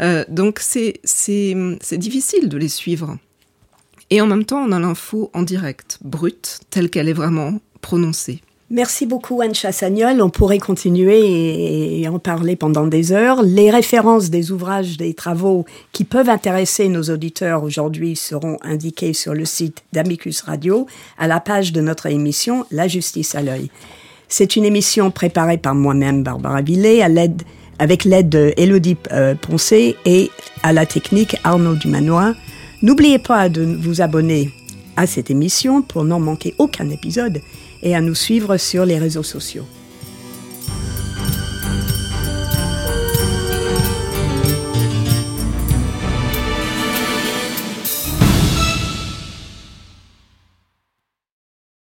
Euh, 0.00 0.24
donc, 0.28 0.58
c'est 0.58 1.00
difficile 1.04 2.48
de 2.48 2.56
les 2.58 2.68
suivre. 2.68 3.18
Et 4.10 4.20
en 4.20 4.26
même 4.26 4.44
temps, 4.44 4.58
on 4.58 4.72
a 4.72 4.80
l'info 4.80 5.30
en 5.32 5.42
direct, 5.42 5.98
brute, 6.02 6.58
telle 6.70 6.90
qu'elle 6.90 7.08
est 7.08 7.12
vraiment 7.12 7.60
prononcée. 7.80 8.42
Merci 8.72 9.04
beaucoup 9.04 9.40
Anne 9.40 9.52
Chassagnol. 9.52 10.22
On 10.22 10.30
pourrait 10.30 10.60
continuer 10.60 12.00
et 12.00 12.06
en 12.06 12.20
parler 12.20 12.54
pendant 12.54 12.86
des 12.86 13.10
heures. 13.10 13.42
Les 13.42 13.68
références 13.68 14.30
des 14.30 14.52
ouvrages, 14.52 14.96
des 14.96 15.12
travaux 15.12 15.64
qui 15.90 16.04
peuvent 16.04 16.28
intéresser 16.28 16.88
nos 16.88 17.02
auditeurs 17.02 17.64
aujourd'hui 17.64 18.14
seront 18.14 18.58
indiquées 18.62 19.12
sur 19.12 19.34
le 19.34 19.44
site 19.44 19.82
d'Amicus 19.92 20.42
Radio 20.42 20.86
à 21.18 21.26
la 21.26 21.40
page 21.40 21.72
de 21.72 21.80
notre 21.80 22.06
émission 22.06 22.64
La 22.70 22.86
justice 22.86 23.34
à 23.34 23.42
l'œil. 23.42 23.72
C'est 24.28 24.54
une 24.54 24.64
émission 24.64 25.10
préparée 25.10 25.58
par 25.58 25.74
moi-même, 25.74 26.22
Barbara 26.22 26.62
Villet, 26.62 27.02
avec 27.80 28.04
l'aide 28.04 28.28
d'Élodie 28.28 28.96
euh, 29.10 29.34
Poncé 29.34 29.96
et 30.04 30.30
à 30.62 30.72
la 30.72 30.86
technique 30.86 31.34
Arnaud 31.42 31.74
Dumanois. 31.74 32.34
N'oubliez 32.82 33.18
pas 33.18 33.48
de 33.48 33.64
vous 33.64 34.00
abonner 34.00 34.52
à 34.96 35.08
cette 35.08 35.28
émission 35.28 35.82
pour 35.82 36.04
n'en 36.04 36.20
manquer 36.20 36.54
aucun 36.58 36.88
épisode 36.88 37.40
et 37.82 37.94
à 37.94 38.00
nous 38.00 38.14
suivre 38.14 38.56
sur 38.56 38.84
les 38.84 38.98
réseaux 38.98 39.22
sociaux. 39.22 39.66